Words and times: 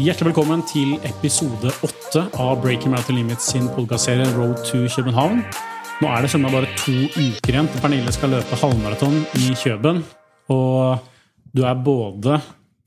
Hjertelig 0.00 0.30
velkommen 0.30 0.62
til 0.68 0.94
episode 1.04 1.70
åtte 1.84 2.22
av 2.40 2.60
Breaking 2.62 2.92
Marathon 2.94 3.18
Limits 3.18 3.50
sin 3.52 3.66
podkastserie 3.74 4.28
Road 4.36 4.60
to 4.68 4.84
København. 4.94 5.42
Nå 6.00 6.08
er 6.08 6.24
det 6.24 6.30
søndag 6.32 6.54
bare 6.54 6.68
to 6.80 6.94
uker 7.18 7.52
igjen 7.52 7.68
til 7.68 7.82
Pernille 7.82 8.12
skal 8.14 8.32
løpe 8.32 8.58
halvmaraton 8.62 9.18
i 9.42 9.50
Kjøben. 9.60 10.00
Og 10.52 11.02
du 11.52 11.64
er 11.68 11.82
både 11.84 12.38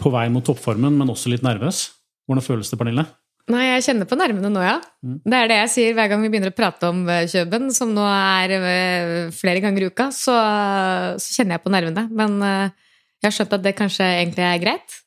på 0.02 0.12
vei 0.14 0.26
mot 0.34 0.46
toppformen, 0.48 0.96
men 0.98 1.12
også 1.14 1.30
litt 1.34 1.46
nervøs. 1.46 1.84
Hvordan 2.26 2.46
føles 2.46 2.72
det, 2.72 2.80
Pernille? 2.82 3.06
Nei, 3.52 3.62
jeg 3.74 3.86
kjenner 3.90 4.08
på 4.10 4.18
nervene 4.18 4.50
nå, 4.56 4.64
ja. 4.64 4.78
Det 5.04 5.38
er 5.38 5.52
det 5.52 5.60
jeg 5.66 5.72
sier 5.76 5.98
hver 5.98 6.10
gang 6.10 6.24
vi 6.24 6.32
begynner 6.32 6.54
å 6.54 6.56
prate 6.56 6.90
om 6.90 7.04
eh, 7.12 7.26
Kjøben, 7.30 7.68
som 7.76 7.92
nå 7.94 8.06
er 8.08 8.56
eh, 8.56 9.32
flere 9.36 9.62
ganger 9.62 9.84
i 9.86 9.92
uka, 9.92 10.08
så, 10.16 10.38
så 11.20 11.38
kjenner 11.38 11.60
jeg 11.60 11.66
på 11.68 11.74
nervene. 11.76 12.08
Men 12.16 12.40
eh, 12.48 12.90
jeg 13.20 13.28
har 13.30 13.38
skjønt 13.38 13.58
at 13.60 13.66
det 13.68 13.78
kanskje 13.78 14.08
egentlig 14.24 14.48
er 14.48 14.62
greit. 14.64 15.00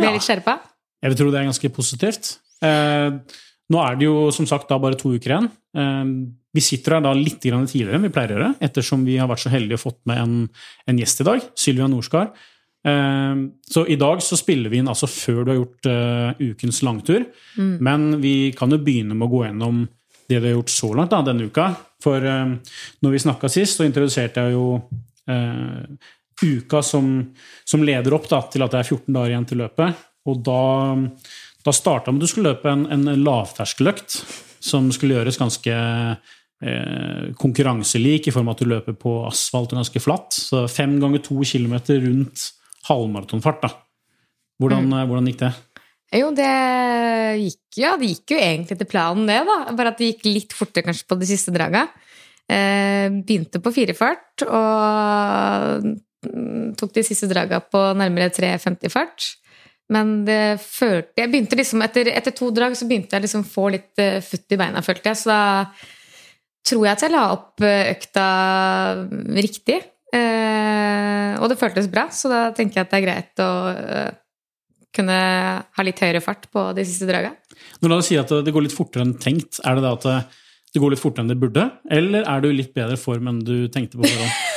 Blir 0.00 0.08
Ja. 0.08 0.16
litt 0.16 0.24
skjerpa? 0.26 0.56
Jeg 1.02 1.12
vil 1.12 1.18
tro 1.18 1.32
det 1.32 1.40
er 1.40 1.50
ganske 1.50 1.72
positivt. 1.74 2.36
Eh, 2.62 3.10
nå 3.72 3.82
er 3.82 3.98
det 3.98 4.06
jo 4.06 4.30
som 4.34 4.46
sagt 4.48 4.70
da 4.70 4.78
bare 4.82 4.98
to 4.98 5.10
uker 5.16 5.34
igjen. 5.34 5.50
Eh, 5.78 6.12
vi 6.52 6.62
sitter 6.62 6.98
her 6.98 7.04
da 7.04 7.14
litt 7.16 7.42
grann 7.42 7.66
tidligere 7.66 7.98
enn 7.98 8.06
vi 8.06 8.12
pleier 8.14 8.34
å 8.34 8.38
gjøre, 8.38 8.54
ettersom 8.68 9.06
vi 9.08 9.18
har 9.18 9.30
vært 9.30 9.44
så 9.44 9.52
heldige 9.52 9.80
og 9.80 9.86
fått 9.86 10.00
med 10.10 10.20
en, 10.22 10.34
en 10.86 11.00
gjest 11.00 11.24
i 11.24 11.28
dag, 11.28 11.46
Sylvia 11.58 11.88
Norskar. 11.90 12.30
Eh, 12.86 13.42
så 13.74 13.86
i 13.90 13.98
dag 13.98 14.22
så 14.22 14.38
spiller 14.38 14.70
vi 14.70 14.82
inn 14.82 14.90
altså 14.92 15.10
før 15.10 15.42
du 15.42 15.52
har 15.52 15.60
gjort 15.60 15.90
ukens 16.42 16.82
langtur. 16.86 17.26
Men 17.58 18.20
vi 18.22 18.52
kan 18.56 18.70
jo 18.70 18.80
begynne 18.82 19.16
med 19.16 19.26
å 19.26 19.32
gå 19.32 19.44
gjennom 19.48 19.84
det 20.30 20.38
du 20.38 20.46
har 20.46 20.54
gjort 20.54 20.72
så 20.72 20.92
langt 20.96 21.12
da, 21.12 21.24
denne 21.26 21.50
uka. 21.50 21.72
For 22.02 22.22
når 22.22 23.14
vi 23.14 23.20
snakka 23.22 23.50
sist, 23.50 23.78
så 23.78 23.86
introduserte 23.86 24.46
jeg 24.46 24.54
jo 24.54 24.66
eh, 25.30 25.82
uka 26.42 26.82
som, 26.82 27.10
som 27.64 27.84
leder 27.86 28.14
opp 28.14 28.28
da, 28.30 28.42
til 28.50 28.64
at 28.64 28.74
det 28.74 28.80
er 28.82 28.88
14 28.88 29.14
dager 29.14 29.34
igjen 29.34 29.48
til 29.48 29.62
løpet. 29.62 30.02
Og 30.28 30.38
da, 30.46 30.62
da 31.66 31.74
starta 31.74 32.12
med 32.12 32.22
at 32.22 32.28
du 32.28 32.32
skulle 32.32 32.52
løpe 32.52 32.70
en, 32.70 32.86
en 32.92 33.24
lavterskeløkt 33.24 34.20
som 34.62 34.90
skulle 34.94 35.18
gjøres 35.18 35.40
ganske 35.40 35.74
eh, 35.74 37.24
konkurranselik 37.40 38.28
i 38.28 38.34
form 38.34 38.50
av 38.50 38.56
at 38.56 38.62
du 38.62 38.70
løper 38.70 38.96
på 38.98 39.16
asfalt 39.26 39.74
og 39.74 39.82
ganske 39.82 40.02
flatt. 40.02 40.36
Så 40.36 40.64
fem 40.70 40.98
ganger 41.02 41.24
to 41.26 41.40
kilometer 41.46 42.02
rundt 42.06 42.52
halvmaratonfart. 42.88 43.66
da. 43.66 43.74
Hvordan, 44.62 44.88
mm. 44.92 45.02
hvordan 45.10 45.30
gikk 45.30 45.42
det? 45.42 45.52
Jo, 46.12 46.28
det 46.36 46.52
gikk, 47.40 47.60
ja, 47.80 47.94
det 47.96 48.10
gikk 48.10 48.34
jo 48.34 48.40
egentlig 48.44 48.76
til 48.78 48.88
planen, 48.90 49.28
det, 49.28 49.40
da. 49.48 49.58
Bare 49.72 49.94
at 49.94 50.00
det 50.00 50.12
gikk 50.12 50.26
litt 50.28 50.56
fortere 50.56 50.84
kanskje 50.90 51.08
på 51.08 51.16
de 51.18 51.28
siste 51.30 51.54
draga. 51.54 51.86
Eh, 52.52 53.08
begynte 53.24 53.62
på 53.62 53.72
firefart 53.72 54.44
og 54.44 55.86
mm, 56.26 56.74
tok 56.76 56.92
de 56.98 57.04
siste 57.06 57.30
draga 57.30 57.62
på 57.64 57.80
nærmere 57.96 58.28
3.50-fart. 58.34 59.30
Men 59.92 60.12
det 60.26 60.60
følte 60.62 61.22
Jeg 61.22 61.30
begynte 61.32 61.58
liksom 61.58 61.82
etter, 61.84 62.10
etter 62.12 62.34
to 62.36 62.50
drag 62.54 62.76
så 62.78 62.88
begynte 62.88 63.16
jeg 63.16 63.26
liksom 63.26 63.44
få 63.48 63.68
litt 63.74 64.02
uh, 64.02 64.20
futt 64.24 64.54
i 64.54 64.60
beina, 64.60 64.82
følte 64.84 65.12
jeg. 65.12 65.20
Så 65.22 65.32
da 65.32 65.42
tror 66.68 66.86
jeg 66.86 66.94
at 66.94 67.02
jeg 67.02 67.10
la 67.10 67.22
opp 67.34 67.64
eh, 67.66 67.88
økta 67.90 68.26
riktig. 69.42 69.80
Uh, 70.12 71.40
og 71.40 71.48
det 71.50 71.58
føltes 71.58 71.88
bra, 71.90 72.06
så 72.12 72.30
da 72.30 72.42
tenker 72.54 72.78
jeg 72.78 72.86
at 72.86 72.92
det 72.92 72.98
er 73.00 73.06
greit 73.06 73.42
å 73.42 73.48
uh, 73.72 74.10
kunne 74.92 75.16
ha 75.64 75.86
litt 75.86 76.02
høyere 76.04 76.20
fart 76.22 76.46
på 76.52 76.68
de 76.76 76.84
siste 76.86 77.08
draga. 77.08 77.32
Når 77.82 77.96
du 77.96 78.06
sier 78.06 78.22
at 78.22 78.34
det 78.44 78.54
går 78.54 78.68
litt 78.68 78.76
fortere 78.76 79.06
enn 79.06 79.16
tenkt, 79.18 79.58
er 79.64 79.78
det 79.78 79.84
da 79.86 79.94
at 79.96 80.06
det 80.72 80.80
går 80.80 80.94
litt 80.94 81.02
fortere 81.02 81.24
enn 81.24 81.32
det 81.32 81.40
burde? 81.40 81.66
Eller 81.90 82.28
er 82.28 82.44
du 82.44 82.50
i 82.52 82.58
litt 82.60 82.76
bedre 82.76 83.00
form 83.00 83.32
enn 83.32 83.40
du 83.42 83.56
tenkte 83.72 83.98
på 83.98 84.06
forhånd? 84.06 84.51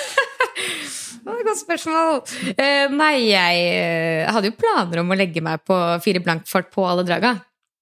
Godt 1.56 1.64
spørsmål. 1.64 2.18
Uh, 2.60 2.96
nei, 3.00 3.30
jeg 3.30 3.60
eh, 3.72 4.28
hadde 4.28 4.50
jo 4.50 4.58
planer 4.60 5.00
om 5.00 5.14
å 5.14 5.16
legge 5.16 5.40
meg 5.40 5.62
på 5.64 5.76
fire 6.04 6.20
blankfart 6.20 6.68
på 6.74 6.84
alle 6.84 7.06
draga. 7.08 7.38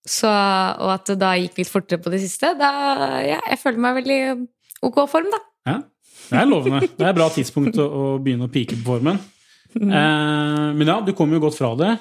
Så, 0.05 0.29
og 0.29 0.91
at 0.93 1.09
det 1.09 1.15
da 1.17 1.31
gikk 1.39 1.57
litt 1.57 1.71
fortere 1.71 1.97
på 2.03 2.11
det 2.13 2.19
siste. 2.21 2.51
Da, 2.59 2.69
ja, 3.25 3.39
jeg 3.49 3.57
føler 3.61 3.81
meg 3.81 3.97
veldig 4.03 4.19
ok 4.85 4.99
form, 5.09 5.31
da. 5.33 5.39
Ja, 5.71 5.77
det 6.27 6.37
er 6.43 6.49
lovende. 6.51 6.81
Det 6.85 7.01
er 7.01 7.13
et 7.15 7.17
bra 7.17 7.31
tidspunkt 7.33 7.79
å, 7.81 7.87
å 7.87 8.03
begynne 8.21 8.45
å 8.45 8.53
pike 8.53 8.77
på 8.77 8.91
formen. 8.91 9.17
Eh, 9.73 10.67
men 10.77 10.85
ja, 10.85 10.99
du 11.01 11.15
kom 11.17 11.33
jo 11.33 11.41
godt 11.41 11.57
fra 11.57 11.71
det. 11.79 11.95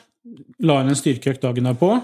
La 0.67 0.83
inn 0.83 0.93
en 0.93 0.99
styrkeøkt 0.99 1.41
dagen 1.47 1.71
derpå. 1.71 1.95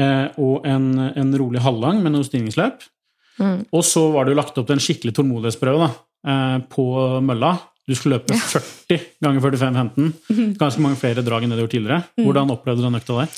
Eh, 0.00 0.40
og 0.40 0.64
en, 0.70 0.94
en 1.10 1.34
rolig 1.36 1.60
halvlang 1.66 2.00
med 2.00 2.14
noe 2.14 2.24
stigningsløp. 2.24 2.86
Mm. 3.40 3.66
Og 3.76 3.84
så 3.84 4.06
var 4.14 4.24
det 4.24 4.32
jo 4.32 4.40
lagt 4.40 4.56
opp 4.56 4.70
til 4.70 4.78
en 4.78 4.84
skikkelig 4.88 5.18
tålmodighetsprøve 5.18 5.84
da, 5.84 5.90
eh, 6.32 6.56
på 6.72 6.86
mølla. 7.28 7.58
Du 7.90 7.96
skulle 7.98 8.20
løpe 8.20 8.36
40 8.38 9.00
ganger 9.24 9.42
45-15. 9.42 10.54
Ganske 10.60 10.82
mange 10.84 10.98
flere 11.00 11.24
drag 11.26 11.42
enn 11.42 11.50
det 11.50 11.58
du 11.58 11.64
gjorde 11.64 11.74
tidligere. 11.74 12.04
Hvordan 12.22 12.52
opplevde 12.54 12.84
du 12.84 12.86
den 12.86 12.98
økta 13.00 13.16
der? 13.24 13.34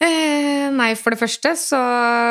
Eh, 0.00 0.66
nei, 0.72 0.88
for 0.96 1.12
det 1.12 1.20
første 1.20 1.50
så 1.60 1.78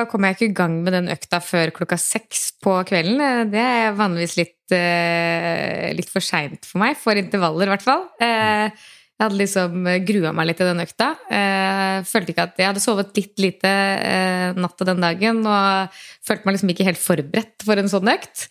kom 0.10 0.26
jeg 0.26 0.36
ikke 0.36 0.48
i 0.50 0.56
gang 0.58 0.80
med 0.84 0.96
den 0.98 1.10
økta 1.14 1.38
før 1.44 1.70
klokka 1.76 2.00
seks 2.02 2.48
på 2.64 2.74
kvelden. 2.90 3.22
Eh, 3.22 3.44
Det 3.54 3.62
er 3.62 3.94
vanligvis 3.98 4.36
litt, 4.40 4.74
eh, 4.76 5.92
litt 5.94 6.10
for 6.10 6.20
seint 6.26 6.66
for 6.66 6.82
meg, 6.82 6.98
for 6.98 7.14
intervaller 7.14 7.70
i 7.70 7.74
hvert 7.76 7.86
fall. 7.86 8.08
Eh, 8.20 8.72
jeg 9.20 9.28
hadde 9.28 9.40
liksom 9.42 9.88
grua 10.08 10.30
meg 10.32 10.46
litt 10.48 10.58
til 10.62 10.70
den 10.70 10.80
økta. 10.80 11.10
Eh, 11.28 11.98
følte 12.08 12.32
ikke 12.32 12.46
at 12.48 12.62
Jeg 12.62 12.70
hadde 12.70 12.84
sovet 12.84 13.18
litt 13.20 13.42
lite 13.44 13.72
eh, 14.00 14.54
natta 14.56 14.88
den 14.88 15.04
dagen 15.04 15.42
og 15.44 15.98
følte 16.24 16.48
meg 16.48 16.56
liksom 16.56 16.72
ikke 16.72 16.86
helt 16.88 17.02
forberedt 17.04 17.66
for 17.68 17.82
en 17.82 17.92
sånn 17.92 18.08
økt. 18.14 18.46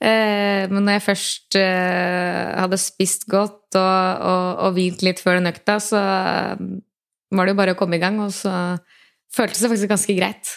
Eh, 0.00 0.64
men 0.72 0.86
når 0.86 0.96
jeg 0.96 1.04
først 1.10 1.58
eh, 1.60 2.48
hadde 2.62 2.80
spist 2.80 3.28
godt 3.28 3.76
og, 3.76 4.24
og, 4.32 4.48
og 4.64 4.78
hvilt 4.78 5.04
litt 5.04 5.20
før 5.20 5.36
den 5.36 5.52
økta, 5.52 5.76
så 5.84 6.00
var 6.00 7.44
det 7.44 7.52
jo 7.52 7.60
bare 7.60 7.76
å 7.76 7.78
komme 7.78 8.00
i 8.00 8.00
gang, 8.00 8.16
og 8.24 8.32
så 8.32 8.54
føltes 9.36 9.60
det 9.60 9.68
faktisk 9.74 9.92
ganske 9.92 10.16
greit. 10.16 10.56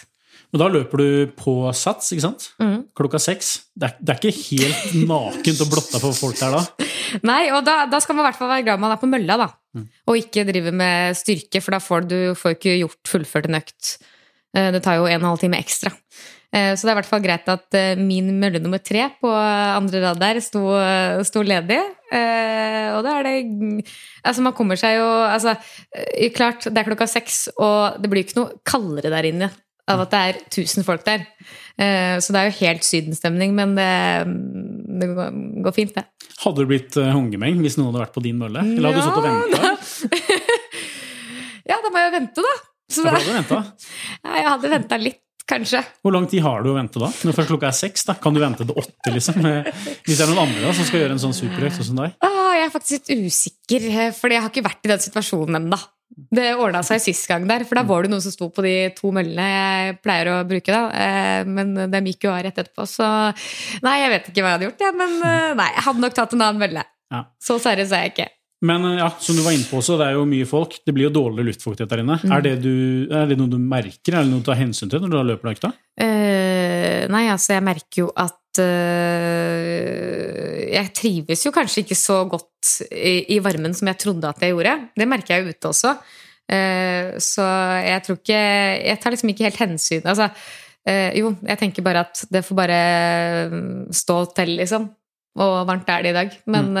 Og 0.50 0.58
da 0.58 0.66
løper 0.66 0.98
du 0.98 1.32
på 1.38 1.52
sats, 1.78 2.08
ikke 2.10 2.24
sant? 2.24 2.48
Mm. 2.58 2.80
Klokka 2.98 3.20
seks. 3.22 3.52
Det 3.78 3.92
det 4.02 4.14
er 4.16 4.18
ikke 4.18 4.32
helt 4.50 4.94
nakent 5.10 5.60
og 5.62 5.70
blotta 5.70 6.00
for 6.02 6.16
folk 6.16 6.38
der 6.40 6.56
da. 6.58 6.88
Nei, 7.26 7.42
og 7.54 7.62
da, 7.66 7.84
da 7.90 8.00
skal 8.02 8.16
man 8.18 8.24
i 8.24 8.28
hvert 8.30 8.38
fall 8.40 8.50
være 8.50 8.66
glad 8.66 8.82
man 8.82 8.94
er 8.94 9.00
på 9.02 9.10
mølla, 9.10 9.36
da. 9.44 9.48
Og 10.10 10.18
ikke 10.18 10.42
drive 10.48 10.72
med 10.74 11.14
styrke, 11.18 11.62
for 11.62 11.76
da 11.76 11.78
får 11.82 12.08
du 12.10 12.18
får 12.38 12.56
ikke 12.56 12.74
gjort 12.80 13.12
fullført 13.12 13.46
en 13.50 13.60
økt. 13.60 13.94
Eh, 14.56 14.70
Det 14.74 14.82
tar 14.82 14.98
jo 14.98 15.06
en 15.06 15.20
og 15.20 15.22
en 15.22 15.28
halv 15.32 15.42
time 15.44 15.60
ekstra. 15.62 15.92
Eh, 16.50 16.74
Så 16.74 16.82
det 16.82 16.90
er 16.90 16.96
i 16.96 16.98
hvert 16.98 17.10
fall 17.12 17.22
greit 17.22 17.46
at 17.54 17.78
eh, 17.78 17.94
min 18.02 18.32
mølle 18.42 18.58
nummer 18.62 18.82
tre 18.82 19.06
på 19.22 19.30
andre 19.30 20.02
rad 20.02 20.18
der 20.18 20.40
sto, 20.42 20.64
sto 21.26 21.42
ledig. 21.46 21.78
Og 22.10 23.04
da 23.06 23.12
er 23.20 23.22
det 23.28 23.86
Altså, 24.26 24.42
man 24.42 24.52
kommer 24.58 24.74
seg 24.74 24.96
jo 24.98 25.06
Altså, 25.30 25.54
klart, 26.34 26.66
det 26.66 26.74
er 26.82 26.88
klokka 26.90 27.06
seks, 27.06 27.44
og 27.54 28.02
det 28.02 28.10
blir 28.10 28.26
ikke 28.26 28.40
noe 28.40 28.58
kaldere 28.66 29.14
der 29.14 29.28
inne 29.30 29.52
av 29.92 30.04
at 30.06 30.14
det 30.14 30.20
er 30.30 30.40
1000 30.46 30.86
folk 30.86 31.04
der. 31.06 31.26
Eh, 31.80 32.16
Så 32.22 32.32
det 32.34 32.40
er 32.40 32.50
jo 32.50 32.58
helt 32.60 32.86
sydenstemning, 32.86 33.54
men 33.56 33.74
det, 33.78 33.90
det 35.00 35.10
går, 35.14 35.74
fint, 35.76 35.94
det. 35.96 36.06
Hadde 36.40 36.62
du 36.64 36.70
blitt 36.70 36.94
hungemeng 36.96 37.16
hongemeng 37.18 37.64
hvis 37.64 37.76
noen 37.78 37.90
hadde 37.90 38.04
vært 38.06 38.16
på 38.16 38.24
din 38.24 38.38
mølle? 38.40 38.62
Eller 38.64 38.90
hadde 38.90 39.00
du 39.00 39.08
stått 39.08 39.20
og 39.20 39.28
venta? 39.28 40.46
Ja, 41.70 41.76
da 41.84 41.90
må 41.92 42.00
jeg 42.02 42.14
vente, 42.16 42.42
da. 42.42 42.54
Så 42.90 43.04
da 43.06 43.12
hadde 43.14 43.28
du 43.28 43.34
ventet. 43.36 43.90
ja, 44.24 44.32
jeg 44.40 44.46
hadde 44.48 44.70
venta 44.72 44.96
litt, 44.98 45.20
kanskje. 45.50 45.82
Hvor 46.02 46.14
lang 46.16 46.26
tid 46.30 46.42
har 46.42 46.64
du 46.64 46.72
å 46.72 46.76
vente 46.76 46.98
da? 47.02 47.10
Når 47.26 47.36
først 47.36 47.52
klokka 47.52 47.68
er 47.70 47.76
seks, 47.78 48.06
da? 48.08 48.16
Kan 48.22 48.34
du 48.34 48.40
vente 48.42 48.66
til 48.66 48.74
åtte, 48.80 49.12
liksom? 49.14 49.38
Eh, 49.46 49.70
Hvis 50.06 50.18
det 50.18 50.26
er 50.26 50.32
noen 50.32 50.42
andre 50.48 50.64
da, 50.66 50.74
som 50.74 50.88
skal 50.88 51.04
gjøre 51.04 51.14
en 51.14 51.22
sånn 51.22 51.36
superøkt 51.36 51.78
sånn 51.78 51.90
som 51.92 52.02
deg? 52.02 52.16
Ah, 52.26 52.50
jeg 52.58 52.66
er 52.66 52.74
faktisk 52.74 53.12
litt 53.12 53.30
usikker, 53.30 53.88
for 54.18 54.34
jeg 54.34 54.42
har 54.42 54.50
ikke 54.52 54.66
vært 54.66 54.88
i 54.88 54.92
den 54.94 55.04
situasjonen 55.06 55.60
ennå. 55.60 55.78
Det 56.10 56.48
ordna 56.58 56.82
seg 56.86 57.00
sist 57.02 57.28
gang 57.30 57.46
der, 57.48 57.62
for 57.66 57.78
da 57.78 57.84
var 57.86 58.04
det 58.04 58.10
noen 58.12 58.22
som 58.24 58.34
sto 58.34 58.50
på 58.52 58.64
de 58.66 58.74
to 58.96 59.12
møllene 59.14 59.46
jeg 59.46 59.94
pleier 60.04 60.32
å 60.32 60.40
bruke. 60.48 60.70
da, 60.70 60.82
eh, 60.90 61.44
Men 61.46 61.74
dem 61.90 62.10
gikk 62.10 62.26
jo 62.26 62.34
av 62.34 62.42
rett 62.44 62.58
etterpå, 62.58 62.86
så 62.86 63.06
Nei, 63.86 63.96
jeg 64.02 64.10
vet 64.16 64.28
ikke 64.28 64.42
hva 64.42 64.50
jeg 64.50 64.58
hadde 64.58 64.68
gjort, 64.68 64.84
jeg, 64.86 64.98
men 64.98 65.16
eh, 65.22 65.54
nei, 65.54 65.70
jeg 65.76 65.86
hadde 65.86 66.04
nok 66.04 66.18
tatt 66.18 66.34
en 66.36 66.42
annen 66.42 66.62
mølle. 66.66 66.84
Ja. 67.10 67.24
Så 67.42 67.58
seriøs 67.62 67.94
er 67.94 68.06
jeg 68.06 68.14
ikke. 68.14 68.28
Men 68.66 68.84
eh, 68.84 68.98
ja, 69.00 69.08
som 69.22 69.38
du 69.38 69.42
var 69.44 69.54
inne 69.56 69.66
på 69.68 69.78
også, 69.80 69.96
det 70.00 70.10
er 70.10 70.18
jo 70.18 70.26
mye 70.28 70.48
folk. 70.48 70.76
Det 70.84 70.94
blir 70.96 71.08
jo 71.08 71.14
dårlig 71.14 71.46
luftfuktighet 71.48 71.92
der 71.92 72.02
inne. 72.02 72.18
Er, 72.28 72.44
det 72.44 72.56
du, 72.64 72.74
er 73.08 73.30
det 73.30 73.38
noe 73.40 73.50
du 73.50 73.56
merker, 73.62 74.12
er 74.12 74.26
det 74.26 74.32
noe 74.32 74.44
du 74.44 74.50
tar 74.50 74.60
hensyn 74.60 74.92
til 74.92 75.00
når 75.02 75.12
du 75.12 75.18
har 75.20 75.30
løper 75.32 75.54
økta? 75.54 75.72
Eh, 76.00 77.06
nei, 77.12 77.24
altså, 77.32 77.54
jeg 77.56 77.66
merker 77.70 78.04
jo 78.04 78.10
at 78.12 78.36
Jeg 80.70 80.90
trives 80.96 81.46
jo 81.46 81.52
kanskje 81.54 81.84
ikke 81.84 81.98
så 81.98 82.24
godt 82.30 82.48
i, 82.90 83.38
varmen 83.42 83.74
som 83.76 83.86
jeg 83.90 84.00
trodde 84.02 84.28
at 84.30 84.42
jeg 84.42 84.50
gjorde. 84.54 84.74
Det 84.98 85.06
merker 85.08 85.34
jeg 85.36 85.44
jo 85.44 85.50
ute 85.54 85.70
også. 85.70 85.90
Eh, 86.50 87.14
så 87.22 87.44
jeg 87.78 88.02
tror 88.02 88.16
ikke 88.18 88.38
Jeg 88.82 88.98
tar 88.98 89.12
liksom 89.14 89.30
ikke 89.30 89.44
helt 89.46 89.58
hensyn 89.60 90.02
Altså, 90.02 90.26
eh, 90.82 91.14
jo, 91.14 91.28
jeg 91.46 91.60
tenker 91.60 91.84
bare 91.86 92.02
at 92.02 92.24
det 92.26 92.42
får 92.42 92.56
bare 92.58 92.80
mm, 93.52 93.92
stå 93.94 94.16
til, 94.34 94.56
liksom. 94.58 94.88
Og 95.38 95.66
varmt 95.68 95.88
er 95.88 96.02
det 96.02 96.10
i 96.10 96.16
dag. 96.16 96.28
Men 96.50 96.72
mm. 96.74 96.80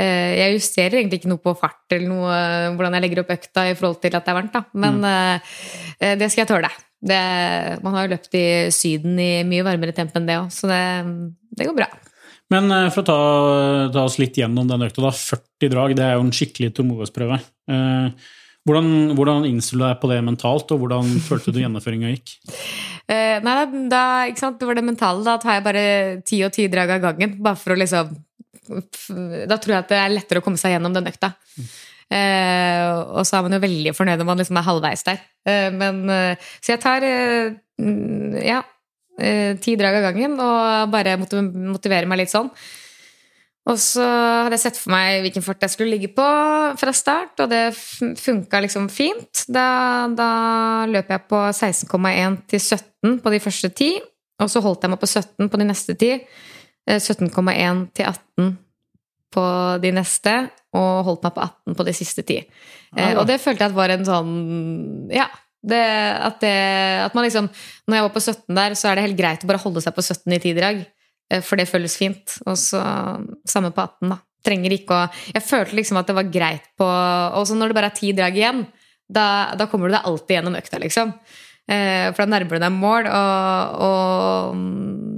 eh, 0.00 0.38
jeg 0.40 0.56
justerer 0.56 1.00
egentlig 1.00 1.20
ikke 1.20 1.32
noe 1.32 1.44
på 1.44 1.52
fart 1.60 1.92
eller 1.92 2.08
noe, 2.08 2.36
hvordan 2.76 2.96
jeg 2.96 3.04
legger 3.04 3.20
opp 3.24 3.34
økta 3.36 3.66
i 3.68 3.74
forhold 3.76 4.00
til 4.00 4.16
at 4.16 4.24
det 4.24 4.32
er 4.32 4.38
varmt, 4.38 4.54
da. 4.54 4.62
Men 4.72 5.02
mm. 5.02 5.10
eh, 6.00 6.14
det 6.20 6.30
skal 6.30 6.46
jeg 6.46 6.54
tåle. 6.54 6.72
Det, 7.00 7.20
man 7.84 7.94
har 7.96 8.06
jo 8.06 8.12
løpt 8.12 8.34
i 8.36 8.44
Syden 8.74 9.16
i 9.22 9.30
mye 9.48 9.64
varmere 9.64 9.94
temp 9.96 10.12
enn 10.18 10.26
det 10.28 10.36
òg, 10.42 10.50
så 10.52 10.68
det, 10.68 10.80
det 11.56 11.68
går 11.70 11.78
bra. 11.78 11.88
Men 12.52 12.66
eh, 12.74 12.90
for 12.92 13.04
å 13.04 13.08
ta, 13.08 13.20
ta 13.94 14.04
oss 14.08 14.18
litt 14.20 14.36
gjennom 14.40 14.68
den 14.68 14.84
økta, 14.88 15.06
da. 15.06 15.14
40 15.14 15.72
drag, 15.72 15.96
det 15.96 16.04
er 16.04 16.18
jo 16.18 16.26
en 16.26 16.34
skikkelig 16.34 16.74
tålmodighetsprøve. 16.76 17.40
Eh, 17.72 18.28
Hvordan, 18.68 19.14
hvordan 19.16 19.46
innstilte 19.48 19.80
du 19.80 19.86
deg 19.88 20.00
på 20.02 20.08
det 20.10 20.18
mentalt, 20.20 20.72
og 20.74 20.82
hvordan 20.82 21.06
følte 21.28 21.52
du 21.54 21.62
gjennomføringa 21.62 22.10
gikk? 22.12 22.34
Eh, 23.08 23.38
nei, 23.40 23.54
da, 23.88 24.02
ikke 24.28 24.42
sant? 24.44 24.58
Det 24.60 24.68
var 24.68 24.76
det 24.76 24.84
mentale. 24.84 25.24
Da 25.26 25.38
tar 25.40 25.56
jeg 25.56 25.64
bare 25.64 25.84
ti 26.28 26.42
og 26.44 26.52
ti 26.54 26.66
drag 26.70 26.92
av 26.98 27.06
gangen. 27.06 27.38
Bare 27.40 27.58
for 27.58 27.74
å 27.74 27.78
liksom 27.80 28.12
Da 29.48 29.56
tror 29.58 29.72
jeg 29.72 29.80
at 29.80 29.88
det 29.90 29.96
er 29.98 30.12
lettere 30.12 30.42
å 30.42 30.44
komme 30.44 30.60
seg 30.60 30.76
gjennom 30.76 30.92
den 30.94 31.08
økta. 31.10 31.32
Eh, 31.56 31.70
og 32.10 33.22
så 33.26 33.38
er 33.38 33.46
man 33.46 33.54
jo 33.54 33.62
veldig 33.62 33.94
fornøyd 33.94 34.18
når 34.18 34.26
man 34.26 34.42
liksom 34.42 34.58
er 34.58 34.66
halvveis 34.66 35.06
der. 35.06 35.22
Eh, 35.46 35.70
men, 35.70 36.02
eh, 36.10 36.50
så 36.58 36.74
jeg 36.74 36.82
tar 36.82 37.06
eh, 37.06 37.54
ja, 38.46 38.60
eh, 39.20 39.56
ti 39.62 39.76
drag 39.78 40.00
av 40.00 40.10
gangen 40.10 40.36
og 40.42 40.92
bare 40.92 41.16
motiverer 41.20 42.08
meg 42.10 42.24
litt 42.24 42.32
sånn. 42.34 42.50
Og 43.70 43.76
så 43.78 44.02
hadde 44.02 44.56
jeg 44.56 44.62
sett 44.64 44.78
for 44.80 44.94
meg 44.94 45.20
hvilken 45.22 45.44
fart 45.44 45.62
jeg 45.62 45.74
skulle 45.74 45.92
ligge 45.92 46.10
på 46.16 46.26
fra 46.80 46.94
start, 46.96 47.42
og 47.44 47.50
det 47.52 47.74
funka 48.18 48.62
liksom 48.64 48.88
fint. 48.90 49.44
Da, 49.52 50.08
da 50.16 50.30
løp 50.90 51.12
jeg 51.12 51.26
på 51.30 51.42
16,1 51.52 52.40
til 52.50 52.62
17 52.62 53.20
på 53.22 53.34
de 53.34 53.42
første 53.44 53.70
ti, 53.76 53.90
og 54.40 54.50
så 54.50 54.64
holdt 54.64 54.86
jeg 54.86 54.94
meg 54.94 55.02
på 55.02 55.10
17 55.10 55.52
på 55.52 55.60
de 55.60 55.68
neste 55.68 55.96
ti. 56.00 56.14
17,1 56.88 57.52
eh, 57.52 57.84
til 57.94 58.08
18 58.08 58.50
på 59.34 59.44
de 59.82 59.92
neste, 59.94 60.34
og 60.76 61.04
holdt 61.06 61.26
meg 61.26 61.34
på 61.36 61.44
18 61.44 61.78
på 61.78 61.86
de 61.86 61.94
siste 61.96 62.24
ti. 62.26 62.40
Ja, 62.96 63.12
og 63.20 63.26
det 63.30 63.40
følte 63.42 63.64
jeg 63.64 63.72
at 63.72 63.78
var 63.78 63.92
en 63.94 64.06
sånn 64.06 64.34
Ja. 65.14 65.28
Det, 65.60 65.76
at, 65.76 66.38
det, 66.40 66.50
at 67.04 67.12
man 67.12 67.26
liksom 67.26 67.50
Når 67.84 67.98
jeg 67.98 68.04
var 68.06 68.12
på 68.14 68.20
17 68.22 68.54
der, 68.56 68.74
så 68.80 68.88
er 68.88 68.96
det 68.96 69.02
helt 69.04 69.18
greit 69.18 69.42
å 69.44 69.48
bare 69.50 69.60
holde 69.60 69.82
seg 69.84 69.92
på 69.92 70.00
17 70.00 70.32
i 70.32 70.38
ti 70.40 70.54
drag. 70.56 70.80
Eh, 71.28 71.42
for 71.44 71.60
det 71.60 71.68
føles 71.68 71.98
fint. 72.00 72.38
Og 72.46 72.56
så 72.58 72.80
samme 73.44 73.72
på 73.76 73.84
18, 73.84 74.14
da. 74.14 74.18
Trenger 74.46 74.72
ikke 74.72 74.96
å 74.96 75.08
Jeg 75.34 75.44
følte 75.44 75.76
liksom 75.76 76.00
at 76.00 76.08
det 76.08 76.16
var 76.16 76.30
greit 76.32 76.70
på 76.80 76.86
Og 76.88 77.44
så 77.44 77.58
når 77.58 77.70
det 77.70 77.76
bare 77.76 77.90
er 77.92 77.98
ti 77.98 78.14
drag 78.16 78.38
igjen, 78.38 78.64
da, 79.10 79.26
da 79.58 79.66
kommer 79.68 79.90
du 79.90 79.96
deg 79.98 80.06
alltid 80.06 80.36
gjennom 80.38 80.56
økta, 80.56 80.78
liksom. 80.80 81.12
Eh, 81.70 82.08
for 82.10 82.22
da 82.22 82.28
nærmer 82.30 82.58
du 82.58 82.62
deg 82.62 82.76
mål, 82.76 83.08
og, 83.10 83.80
og, 83.86 84.60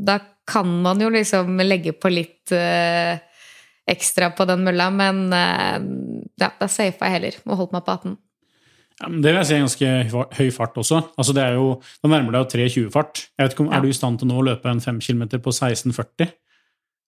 da 0.09 0.17
kan 0.49 0.69
man 0.85 1.01
jo 1.01 1.11
liksom 1.13 1.61
legge 1.63 1.93
på 1.95 2.11
litt 2.11 2.51
ekstra 3.91 4.31
på 4.37 4.47
den 4.49 4.63
mølla, 4.67 4.91
men 4.95 5.25
uh, 5.35 5.79
ja, 6.39 6.53
da 6.59 6.69
safa 6.71 7.09
jeg 7.09 7.17
heller 7.17 7.41
og 7.47 7.59
holdt 7.63 7.75
meg 7.77 7.87
på 7.87 7.97
18. 7.97 8.21
Ja, 9.01 9.09
det 9.09 9.33
vil 9.33 9.39
jeg 9.41 9.49
si 9.49 9.55
er 9.57 9.65
ganske 9.65 10.29
høy 10.39 10.51
fart 10.55 10.77
også. 10.79 11.01
Altså 11.19 11.35
det 11.35 11.43
er 11.43 11.57
jo, 11.57 11.75
Da 12.03 12.11
nærmer 12.13 12.37
deg 12.37 12.45
jo 12.45 12.51
3.20-fart. 12.53 13.25
Jeg 13.35 13.45
vet 13.45 13.57
ikke 13.57 13.65
om. 13.65 13.73
Er 13.75 13.83
du 13.83 13.89
i 13.91 13.97
stand 13.97 14.21
til 14.21 14.31
nå 14.31 14.39
å 14.39 14.45
løpe 14.47 14.71
en 14.71 14.83
5 14.85 15.01
km 15.03 15.25
på 15.43 15.55
16,40? 15.55 16.31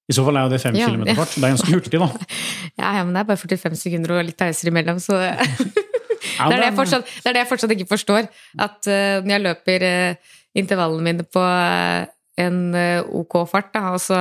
I 0.05 0.17
så 0.17 0.25
fall 0.27 0.37
er 0.37 0.49
jo 0.49 0.53
det 0.53 0.61
5 0.61 0.77
ja, 0.77 0.89
km 0.91 1.05
fart. 1.17 1.37
Det 1.37 1.45
er 1.45 1.55
ganske 1.55 1.71
hurtig, 1.73 2.01
da. 2.01 2.09
ja, 2.81 2.89
ja, 2.99 3.05
men 3.05 3.15
det 3.15 3.23
er 3.23 3.29
bare 3.31 3.41
45 3.41 3.79
sekunder 3.81 4.17
og 4.17 4.27
litt 4.27 4.41
pauser 4.41 4.73
imellom, 4.73 4.99
så 5.01 5.21
det, 5.21 6.51
er 6.51 6.59
det, 6.59 6.73
fortsatt, 6.77 7.07
det, 7.07 7.29
er 7.31 7.37
det 7.37 7.45
jeg 7.45 7.51
fortsatt 7.53 7.77
ikke 7.77 7.89
forstår. 7.93 8.29
At 8.67 8.91
uh, 8.91 9.23
når 9.23 9.37
jeg 9.37 9.45
løper 9.47 9.87
uh, 9.87 10.35
intervallene 10.59 11.07
mine 11.09 11.29
på 11.29 11.45
uh, 11.45 12.05
en 12.43 12.61
ok 13.15 13.39
fart, 13.47 13.71
da, 13.77 13.93
og 13.95 14.01
så 14.03 14.19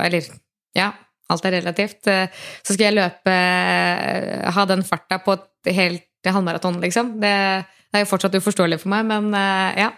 Eller 0.00 0.24
ja, 0.72 0.88
alt 1.30 1.46
er 1.48 1.56
relativt. 1.58 2.04
så 2.04 2.74
skal 2.74 2.86
jeg 2.88 2.96
løpe 2.98 3.34
Ha 4.54 4.64
den 4.68 4.84
farta 4.86 5.20
på 5.24 5.36
et 5.36 5.74
helt 5.76 6.06
halvmaraton, 6.26 6.80
liksom. 6.82 7.14
Det, 7.22 7.32
det, 7.90 7.96
er 7.96 8.04
jo 8.04 8.10
fortsatt 8.10 8.36
uforståelig 8.36 8.80
for 8.82 8.92
meg, 8.92 9.06
men 9.08 9.30
uh, 9.32 9.70
ja. 9.78 9.90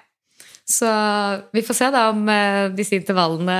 Så 0.68 0.88
vi 1.52 1.64
får 1.66 1.74
se 1.74 1.88
da 1.90 2.04
om 2.12 2.28
disse 2.76 2.94
intervallene 2.94 3.56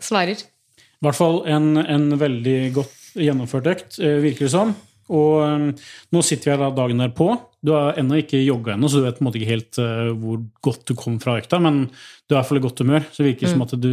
svarer. 0.00 0.38
I 0.38 1.04
hvert 1.04 1.18
fall 1.18 1.40
en, 1.50 1.74
en 1.82 2.06
veldig 2.20 2.58
godt 2.76 2.94
gjennomført 3.18 3.66
økt, 3.72 3.98
virker 3.98 4.46
det 4.46 4.52
som. 4.54 4.70
Og 5.12 5.42
um, 5.46 5.66
nå 6.14 6.22
sitter 6.26 6.48
vi 6.48 6.54
her 6.54 6.62
da 6.64 6.70
dagen 6.74 7.02
derpå. 7.02 7.28
Du 7.62 7.72
har 7.74 7.98
ennå 8.00 8.18
ikke 8.20 8.40
jogga 8.42 8.74
ennå, 8.74 8.90
så 8.90 9.00
du 9.00 9.06
vet 9.06 9.18
på 9.18 9.24
en 9.24 9.28
måte 9.28 9.40
ikke 9.40 9.52
helt 9.52 9.80
uh, 9.82 10.10
hvor 10.18 10.40
godt 10.66 10.86
du 10.90 10.94
kom 10.98 11.20
fra 11.22 11.36
økta, 11.40 11.60
men 11.62 11.84
du 11.86 12.34
er 12.34 12.36
i 12.36 12.38
hvert 12.40 12.50
fall 12.50 12.60
i 12.60 12.64
godt 12.64 12.82
humør, 12.82 13.06
så 13.10 13.22
det 13.22 13.28
virker 13.30 13.46
mm. 13.46 13.52
som 13.54 13.66
at 13.66 13.76
du, 13.82 13.92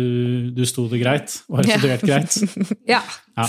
du 0.58 0.64
sto 0.70 0.88
det 0.92 1.02
greit 1.04 1.38
og 1.50 1.60
har 1.60 1.70
resultert 1.70 2.08
ja. 2.08 2.10
greit. 2.10 2.40
ja. 2.96 3.04
ja. 3.38 3.48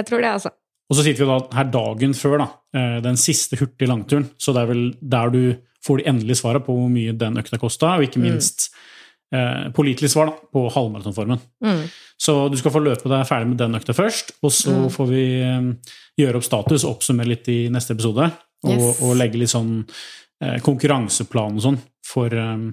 Jeg 0.00 0.10
tror 0.10 0.24
det, 0.24 0.34
altså. 0.40 0.54
Og 0.88 0.96
så 0.96 1.04
sitter 1.04 1.24
vi 1.24 1.30
da 1.30 1.38
her 1.58 1.72
dagen 1.72 2.14
før 2.16 2.38
da, 2.40 2.50
eh, 2.78 2.98
den 3.04 3.18
siste 3.20 3.58
hurtige 3.60 3.90
langturen, 3.90 4.30
så 4.40 4.54
det 4.56 4.62
er 4.62 4.70
vel 4.70 4.84
der 4.98 5.34
du 5.34 5.42
får 5.84 6.00
de 6.00 6.06
endelige 6.10 6.40
svarene 6.40 6.64
på 6.64 6.74
hvor 6.74 6.88
mye 6.92 7.14
den 7.16 7.38
økta 7.40 7.60
kosta, 7.60 7.96
og 7.98 8.06
ikke 8.08 8.22
mm. 8.22 8.24
minst 8.24 8.70
mm. 8.70 8.86
Eh, 9.34 9.70
pålitelig 9.74 10.10
svar 10.12 10.30
da, 10.30 10.36
på 10.52 10.64
halvmaratonformen. 10.74 11.40
Mm. 11.64 11.82
Så 12.18 12.36
du 12.48 12.56
skal 12.58 12.74
få 12.74 12.82
løpe 12.82 13.10
deg 13.10 13.26
ferdig 13.28 13.52
med 13.52 13.60
den 13.60 13.78
økta 13.78 13.94
først, 13.96 14.36
og 14.42 14.54
så 14.54 14.74
mm. 14.74 14.88
får 14.94 15.10
vi 15.12 15.24
eh, 15.44 15.94
gjøre 16.18 16.40
opp 16.40 16.46
status 16.46 16.86
oppsummere 16.88 17.34
litt 17.34 17.50
i 17.52 17.60
neste 17.72 17.96
episode. 17.96 18.30
Og, 18.66 18.74
yes. 18.74 19.02
og 19.06 19.14
legge 19.14 19.38
litt 19.38 19.52
sånn 19.52 19.84
eh, 20.42 20.56
konkurranseplan 20.66 21.60
og 21.60 21.62
sånn 21.62 21.76
for, 22.06 22.32
eh, 22.34 22.64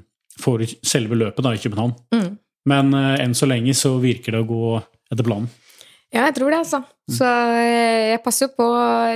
for, 0.42 0.64
selve 0.82 1.20
løpet 1.20 1.46
da, 1.46 1.54
i 1.54 1.62
København. 1.62 1.94
Mm. 2.16 2.32
Men 2.72 2.98
eh, 2.98 3.20
enn 3.26 3.38
så 3.38 3.50
lenge 3.50 3.76
så 3.78 3.96
virker 4.02 4.34
det 4.34 4.42
å 4.42 4.50
gå 4.50 4.74
etter 5.14 5.28
planen. 5.28 5.52
Ja, 6.14 6.30
jeg 6.30 6.38
tror 6.38 6.54
det, 6.54 6.62
altså. 6.64 6.80
Så 7.12 7.28
eh, 7.28 8.16
jeg 8.16 8.22
passer 8.26 8.48
jo 8.48 8.56
på 8.58 8.68